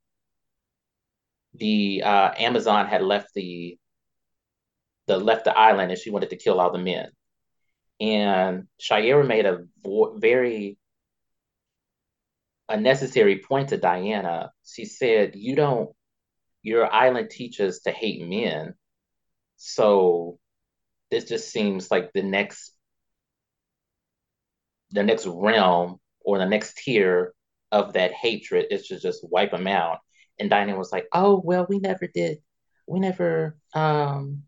[1.58, 3.78] the uh, Amazon had left the
[5.08, 7.10] the left the island and she wanted to kill all the men.
[8.00, 10.78] And Shayera made a vo- very
[12.70, 14.52] unnecessary point to Diana.
[14.66, 15.96] She said, "You don't.
[16.62, 18.76] Your island teaches to hate men,
[19.56, 20.40] so
[21.10, 22.74] this just seems like the next,
[24.92, 27.34] the next realm or the next tier
[27.72, 30.00] of that hatred is to just wipe them out."
[30.40, 32.40] And Diana was like, "Oh well, we never did.
[32.88, 34.44] We never um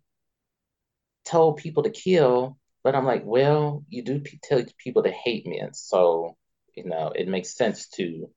[1.26, 5.46] told people to kill." But I'm like, well, you do p- tell people to hate
[5.46, 6.38] men, so
[6.76, 8.30] you know it makes sense to.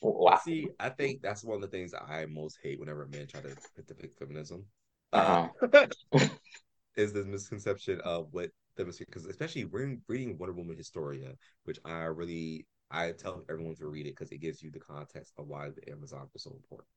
[0.00, 0.40] Wow.
[0.44, 3.56] See, I think that's one of the things I most hate whenever men try to
[3.86, 4.64] depict feminism.
[5.12, 5.48] Uh-huh.
[5.72, 5.86] Uh,
[6.96, 9.06] is this misconception of what feminism?
[9.08, 11.32] Because especially reading, reading Wonder Woman Historia,
[11.64, 15.32] which I really I tell everyone to read it because it gives you the context
[15.38, 16.88] of why the Amazon was so important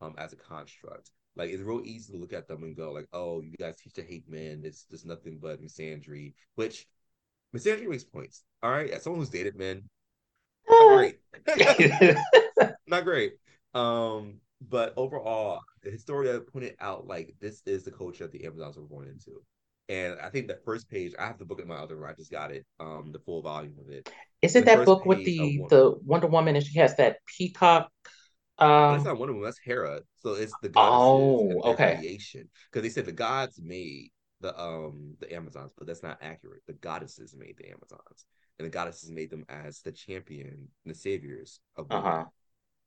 [0.00, 1.10] um as a construct.
[1.36, 3.94] Like it's real easy to look at them and go like, oh, you guys teach
[3.94, 4.62] to hate men.
[4.64, 6.34] It's just nothing but misandry.
[6.56, 6.86] Which
[7.54, 8.42] misandry makes points.
[8.62, 9.88] All right, as someone who's dated men,
[10.68, 11.18] not great.
[12.86, 13.34] not great.
[13.74, 18.76] Um, but overall, the Historia pointed out like this is the culture that the Amazons
[18.76, 19.42] were born into.
[19.88, 22.10] And I think the first page, I have the book in my other room.
[22.10, 24.10] I just got it, um, the full volume of it.
[24.42, 27.90] Is it the that book with the the Wonder Woman and she has that peacock
[28.58, 29.46] um, that's not Wonder Woman.
[29.46, 30.00] That's Hera.
[30.16, 31.96] So it's the goddesses oh, okay.
[31.96, 32.48] creation.
[32.70, 34.10] Because they said the gods made
[34.40, 36.62] the um the Amazons, but that's not accurate.
[36.66, 38.26] The goddesses made the Amazons,
[38.58, 42.04] and the goddesses made them as the champion and the saviors of women.
[42.04, 42.24] Uh-huh.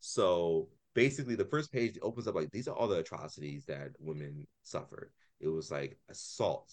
[0.01, 4.47] So basically, the first page opens up like these are all the atrocities that women
[4.63, 5.11] suffered.
[5.39, 6.69] It was like assault,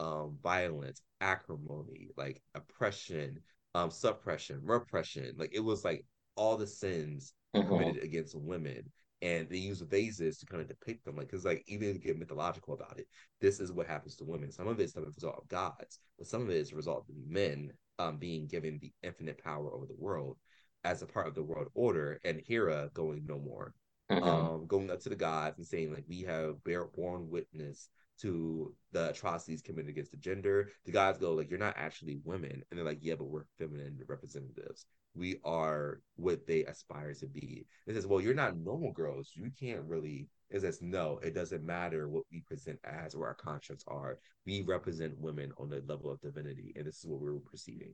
[0.00, 3.40] um, violence, acrimony, like oppression,
[3.74, 5.34] um, suppression, repression.
[5.36, 6.04] Like it was like
[6.36, 7.68] all the sins mm-hmm.
[7.68, 11.64] committed against women and they use vases to kind of depict them like because like
[11.66, 13.06] even get mythological about it
[13.40, 16.26] this is what happens to women some of it is the result of gods but
[16.26, 19.86] some of it is a result of men um, being given the infinite power over
[19.86, 20.36] the world
[20.84, 23.74] as a part of the world order and hera going no more
[24.10, 24.22] mm-hmm.
[24.22, 27.88] um, going up to the gods and saying like we have bear borne witness
[28.20, 32.62] to the atrocities committed against the gender the guys go like you're not actually women
[32.70, 34.86] and they're like yeah but we're feminine representatives
[35.18, 37.66] we are what they aspire to be.
[37.86, 39.32] It says, well, you're not normal girls.
[39.34, 40.28] You can't really.
[40.50, 44.18] It says, no, it doesn't matter what we present as or our constructs are.
[44.46, 47.92] We represent women on the level of divinity, and this is what we're perceiving.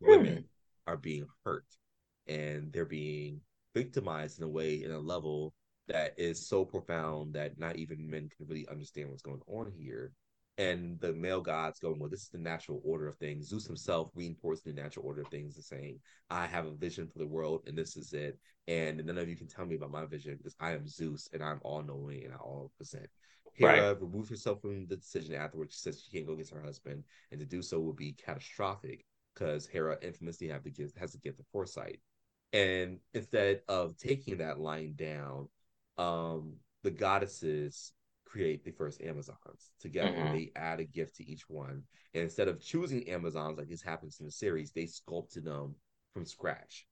[0.00, 0.08] Hmm.
[0.08, 0.44] Women
[0.88, 1.66] are being hurt,
[2.26, 3.40] and they're being
[3.74, 5.54] victimized in a way, in a level
[5.88, 10.12] that is so profound that not even men can really understand what's going on here
[10.58, 13.48] and the male gods going, well, this is the natural order of things.
[13.48, 15.98] Zeus himself reinforcing the natural order of things and saying,
[16.30, 18.38] I have a vision for the world and this is it.
[18.66, 21.42] And none of you can tell me about my vision because I am Zeus and
[21.42, 23.08] I'm all knowing and I all present.
[23.52, 24.00] Hera right.
[24.00, 25.74] removed herself from the decision afterwards.
[25.74, 29.06] She says she can't go against her husband, and to do so would be catastrophic
[29.34, 32.00] because Hera infamously have the gift has the gift of foresight.
[32.52, 35.48] And instead of taking that line down,
[35.98, 37.92] um, the goddesses
[38.26, 40.10] create the first Amazons together.
[40.10, 40.34] Mm-hmm.
[40.34, 41.82] They add a gift to each one.
[42.14, 45.74] And instead of choosing Amazons like this happens in the series, they sculpted them
[46.12, 46.86] from scratch.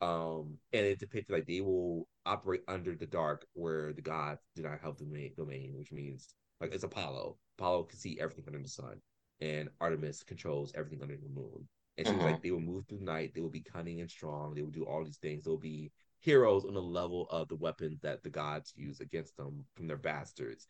[0.00, 4.62] Um, and it depicted like they will operate under the dark where the gods do
[4.62, 7.36] not have the domain, which means like it's Apollo.
[7.58, 9.00] Apollo can see everything under the sun,
[9.40, 11.68] and Artemis controls everything under the moon.
[11.98, 12.22] And so mm-hmm.
[12.22, 14.84] like they will move through night, they will be cunning and strong, they will do
[14.84, 18.72] all these things, they'll be heroes on the level of the weapons that the gods
[18.76, 20.66] use against them from their bastards.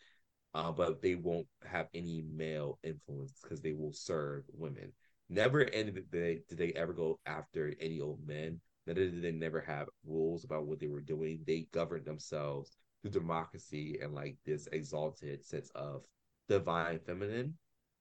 [0.55, 4.93] Uh, but they won't have any male influence because they will serve women.
[5.29, 8.61] Never ended the day did they ever go after any old men.
[8.87, 11.41] Neither did they never have rules about what they were doing.
[11.47, 12.73] They governed themselves
[13.03, 16.03] through democracy and like this exalted sense of
[16.49, 17.57] divine feminine.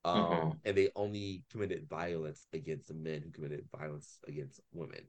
[0.05, 0.49] Um, mm-hmm.
[0.65, 5.01] and they only committed violence against the men who committed violence against women.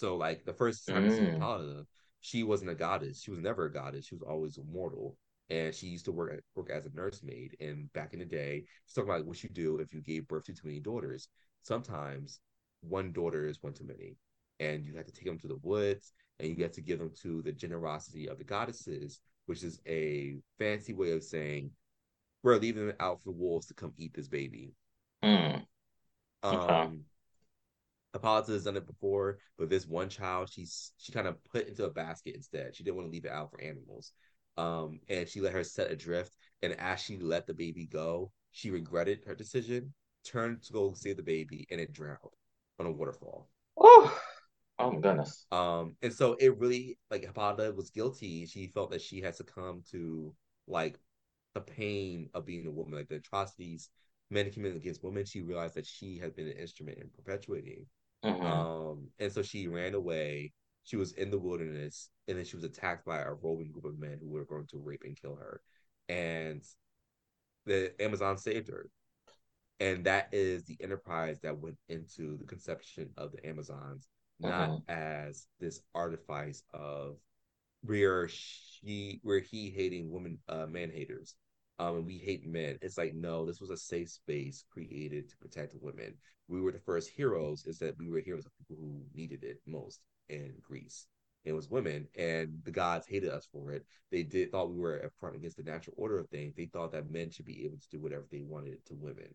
[0.00, 1.12] So like the first time mm.
[1.12, 1.84] I saw Hippolyta,
[2.22, 3.20] she wasn't a goddess.
[3.22, 4.06] She was never a goddess.
[4.06, 5.18] She was always a mortal.
[5.50, 7.54] And she used to work work as a nursemaid.
[7.60, 10.46] And back in the day, she's talking about what you do if you gave birth
[10.46, 11.28] to too many daughters.
[11.60, 12.40] Sometimes
[12.80, 14.16] one daughter is one too many,
[14.58, 17.12] and you have to take them to the woods, and you get to give them
[17.20, 21.72] to the generosity of the goddesses, which is a fancy way of saying
[22.42, 24.72] we're leaving them out for the wolves to come eat this baby.
[25.22, 25.62] Mm.
[26.42, 26.96] Okay.
[28.12, 31.84] Hippolyta has done it before, but this one child, she's she kind of put into
[31.84, 32.74] a basket instead.
[32.74, 34.12] She didn't want to leave it out for animals.
[34.56, 36.34] Um, and she let her set adrift.
[36.62, 41.16] And as she let the baby go, she regretted her decision, turned to go save
[41.16, 42.18] the baby, and it drowned
[42.78, 43.48] on a waterfall.
[43.76, 44.20] Oh,
[44.78, 45.46] oh my goodness.
[45.52, 48.44] Um, and so it really like Hippolyta was guilty.
[48.46, 50.34] She felt that she had succumbed to
[50.66, 50.98] like
[51.54, 53.88] the pain of being a woman, like the atrocities
[54.30, 55.24] men committed against women.
[55.24, 57.86] She realized that she had been an instrument in perpetuating
[58.24, 58.46] Mm-hmm.
[58.46, 60.52] Um, and so she ran away.
[60.84, 63.98] She was in the wilderness, and then she was attacked by a roving group of
[63.98, 65.60] men who were going to rape and kill her.
[66.08, 66.62] And
[67.66, 68.88] the Amazon saved her.
[69.78, 74.90] And that is the enterprise that went into the conception of the Amazons, not mm-hmm.
[74.90, 77.16] as this artifice of
[77.82, 81.34] where she where he hating women uh man haters
[81.80, 82.78] um, and we hate men.
[82.82, 86.12] It's like, no, this was a safe space created to protect women.
[86.46, 89.60] We were the first heroes, is that we were heroes of people who needed it
[89.66, 91.06] most in Greece.
[91.46, 93.86] It was women, and the gods hated us for it.
[94.12, 96.54] They did thought we were a front against the natural order of things.
[96.54, 99.34] They thought that men should be able to do whatever they wanted to women.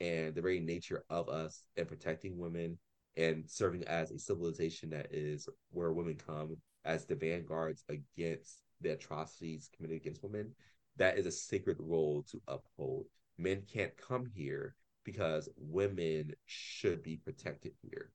[0.00, 2.78] And the very nature of us and protecting women
[3.18, 6.56] and serving as a civilization that is where women come
[6.86, 10.54] as the vanguards against the atrocities committed against women
[10.96, 13.06] that is a sacred role to uphold.
[13.38, 18.10] Men can't come here because women should be protected here.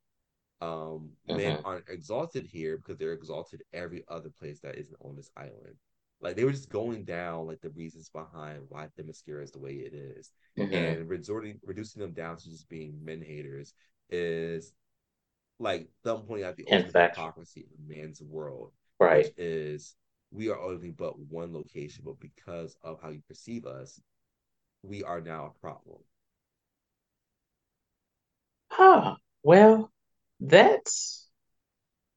[0.62, 1.38] Um, uh-huh.
[1.38, 5.76] Men aren't exalted here because they're exalted every other place that isn't on this island.
[6.22, 9.74] Like they were just going down like the reasons behind why Themyscira is the way
[9.74, 10.32] it is.
[10.60, 10.76] Uh-huh.
[10.76, 13.74] and resorting reducing them down to just being men haters
[14.10, 14.74] is
[15.60, 19.26] like them pointing out the ultimate hypocrisy of man's world, right?
[19.26, 19.96] Which is
[20.32, 24.00] we are only but one location, but because of how you perceive us,
[24.84, 26.00] we are now a problem.
[28.72, 29.16] Huh.
[29.44, 29.92] Well,
[30.40, 31.28] that's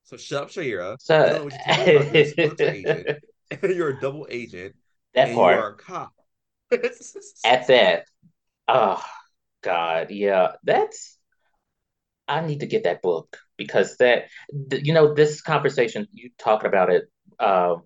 [0.04, 0.96] so shut up, Shayera.
[1.00, 1.48] So...
[1.86, 3.16] You're,
[3.74, 4.74] you're a double agent.
[5.14, 5.56] That part.
[5.56, 6.12] You are a cop.
[7.44, 8.04] At that.
[8.68, 9.02] Oh
[9.62, 10.52] God, yeah.
[10.64, 11.18] That's
[12.28, 14.28] I need to get that book because that
[14.70, 17.04] you know, this conversation you talking about it
[17.38, 17.76] uh,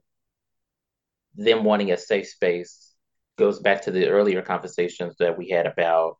[1.36, 2.92] them wanting a safe space
[3.36, 6.16] goes back to the earlier conversations that we had about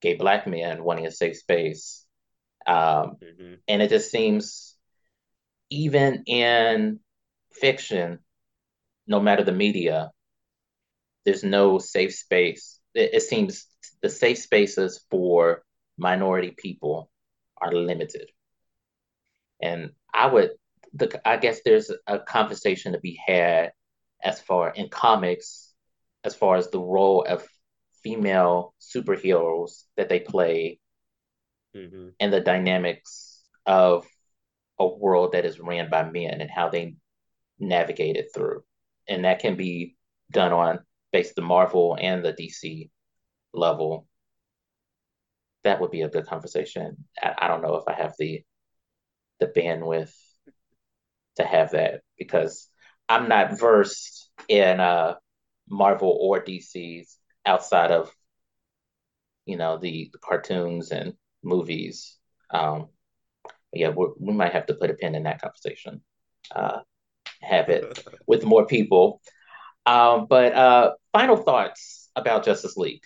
[0.00, 2.04] gay black men wanting a safe space.
[2.66, 3.54] Um, mm-hmm.
[3.66, 4.76] And it just seems,
[5.70, 7.00] even in
[7.52, 8.20] fiction,
[9.06, 10.12] no matter the media,
[11.24, 12.78] there's no safe space.
[12.94, 13.66] It, it seems
[14.00, 15.64] the safe spaces for
[15.98, 17.10] minority people
[17.60, 18.30] are limited.
[19.60, 20.50] And I would,
[20.94, 23.72] the, I guess there's a conversation to be had
[24.22, 25.72] as far in comics
[26.24, 27.46] as far as the role of
[28.02, 30.78] female superheroes that they play
[31.76, 32.08] mm-hmm.
[32.20, 34.06] and the dynamics of
[34.78, 36.96] a world that is ran by men and how they
[37.58, 38.62] navigate it through.
[39.08, 39.96] And that can be
[40.30, 40.80] done on
[41.12, 42.90] based the Marvel and the DC
[43.52, 44.06] level.
[45.64, 47.04] That would be a good conversation.
[47.22, 48.42] I, I don't know if I have the
[49.38, 50.14] the bandwidth
[51.36, 52.68] to have that because
[53.08, 55.14] I'm not versed in uh,
[55.68, 58.10] Marvel or DC's outside of
[59.46, 62.18] you know the, the cartoons and movies.
[62.50, 62.88] Um,
[63.72, 66.02] yeah, we might have to put a pin in that conversation.
[66.54, 66.80] Uh,
[67.40, 69.20] have it with more people.
[69.86, 73.02] Um, but uh, final thoughts about Justice League.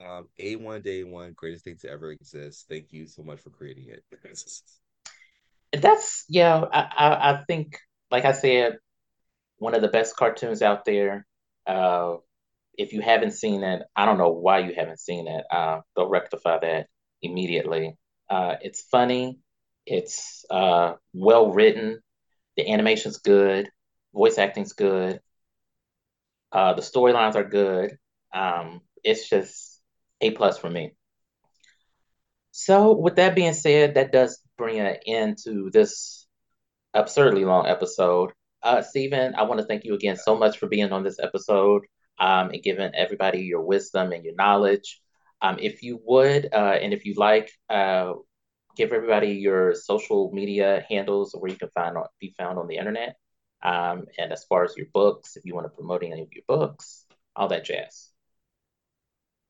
[0.00, 2.66] Um, A1 Day One, greatest thing to ever exist.
[2.68, 4.02] Thank you so much for creating it.
[5.72, 7.78] That's yeah, I, I, I think
[8.10, 8.78] like I said,
[9.58, 11.26] one of the best cartoons out there.
[11.66, 12.16] Uh,
[12.76, 15.44] if you haven't seen it, I don't know why you haven't seen it.
[15.50, 16.86] Uh, go rectify that
[17.22, 17.96] immediately.
[18.28, 19.38] Uh, it's funny.
[19.86, 22.00] It's uh, well written.
[22.56, 23.70] The animation's good.
[24.14, 25.20] Voice acting's good.
[26.52, 27.96] Uh, the storylines are good.
[28.34, 29.80] Um, it's just
[30.20, 30.94] a plus for me.
[32.52, 36.19] So, with that being said, that does bring an end to this
[36.94, 38.32] absurdly long episode.
[38.62, 41.82] Uh, Steven, I want to thank you again so much for being on this episode
[42.18, 45.00] um, and giving everybody your wisdom and your knowledge.
[45.42, 48.12] Um, if you would, uh, and if you like, uh,
[48.76, 52.76] give everybody your social media handles where you can find on, be found on the
[52.76, 53.16] internet.
[53.62, 56.44] Um, and as far as your books, if you want to promote any of your
[56.46, 58.10] books, all that jazz.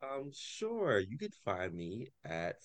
[0.03, 0.99] Um, sure.
[0.99, 2.57] You can find me at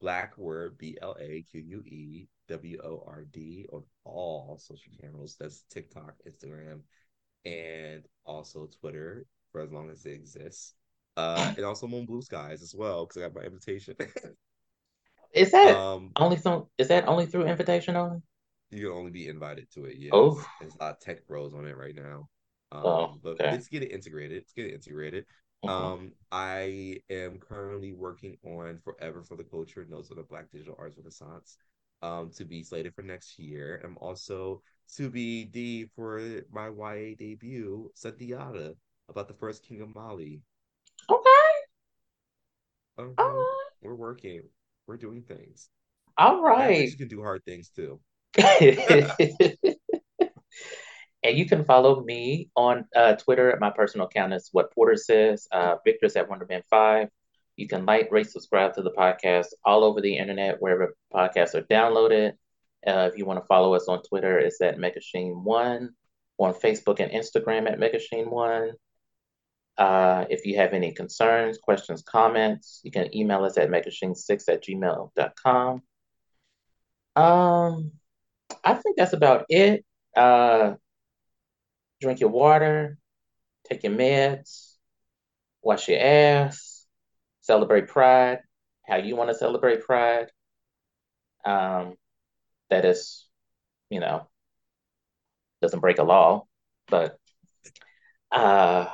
[0.00, 4.92] Black Word B L A Q U E W O R D on all social
[5.00, 5.36] channels.
[5.38, 6.80] That's TikTok, Instagram,
[7.44, 10.74] and also Twitter for as long as it exists.
[11.16, 13.96] Uh, and also I'm on Blue Skies as well because I got my invitation.
[15.32, 16.68] is that um, only through?
[16.78, 18.18] Is that only through invitation only?
[18.70, 19.96] You can only be invited to it.
[19.98, 20.10] Yeah.
[20.12, 22.28] Oh, there's a lot of tech bros on it right now.
[22.72, 23.52] Um, oh, but okay.
[23.52, 24.38] let's get it integrated.
[24.38, 25.24] Let's get it integrated.
[25.64, 25.68] Mm-hmm.
[25.70, 30.76] Um, I am currently working on Forever for the Culture, Notes of the Black Digital
[30.78, 31.56] Arts Renaissance,
[32.06, 33.80] um, to be slated for next year.
[33.84, 34.62] I'm also
[34.96, 36.20] to be D for
[36.52, 38.74] my YA debut, Sundiata,
[39.08, 40.40] about the first king of Mali.
[41.10, 41.30] Okay.
[42.98, 43.46] All right.
[43.82, 44.42] We're working.
[44.86, 45.68] We're doing things.
[46.16, 46.88] All right.
[46.88, 48.00] You can do hard things too.
[51.22, 53.50] And you can follow me on uh, Twitter.
[53.50, 55.48] At my personal account is what Porter says.
[55.50, 57.08] Uh, Viktor's at Wonderman5.
[57.56, 61.62] You can like, rate, subscribe to the podcast all over the internet, wherever podcasts are
[61.62, 62.32] downloaded.
[62.86, 65.88] Uh, if you want to follow us on Twitter, it's at Megashine1.
[66.38, 68.72] On Facebook and Instagram at Megashine1.
[69.78, 74.64] Uh, if you have any concerns, questions, comments, you can email us at megashine6 at
[74.64, 75.82] gmail.com.
[77.14, 77.92] Um,
[78.64, 79.84] I think that's about it.
[80.14, 80.74] Uh,
[82.00, 82.98] drink your water,
[83.68, 84.74] take your meds,
[85.62, 86.75] wash your ass,
[87.46, 88.40] celebrate Pride,
[88.86, 90.26] how you want to celebrate Pride.
[91.44, 91.94] Um,
[92.70, 93.26] that is,
[93.88, 94.26] you know,
[95.62, 96.44] doesn't break a law,
[96.88, 97.16] but
[98.32, 98.86] uh,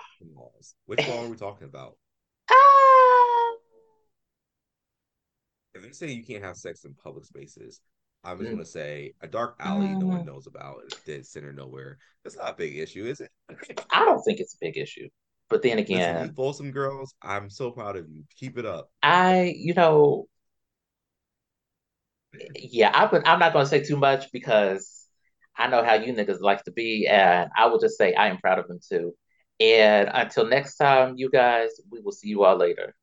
[0.84, 1.96] which law are we talking about?
[2.50, 2.54] Uh,
[5.74, 7.80] if they say you can't have sex in public spaces,
[8.22, 8.50] I was mm.
[8.50, 9.98] gonna say a dark alley mm.
[9.98, 10.26] no one mm-hmm.
[10.26, 11.96] knows about, dead center nowhere.
[12.24, 13.30] It's not a big issue, is it?
[13.90, 15.08] I don't think it's a big issue.
[15.48, 18.24] But then again, Listen, Folsom girls, I'm so proud of you.
[18.36, 18.90] Keep it up.
[19.02, 20.26] I, you know,
[22.54, 23.26] yeah, I would.
[23.26, 25.06] I'm not gonna say too much because
[25.56, 28.38] I know how you niggas like to be, and I will just say I am
[28.38, 29.14] proud of them too.
[29.60, 32.94] And until next time, you guys, we will see you all later.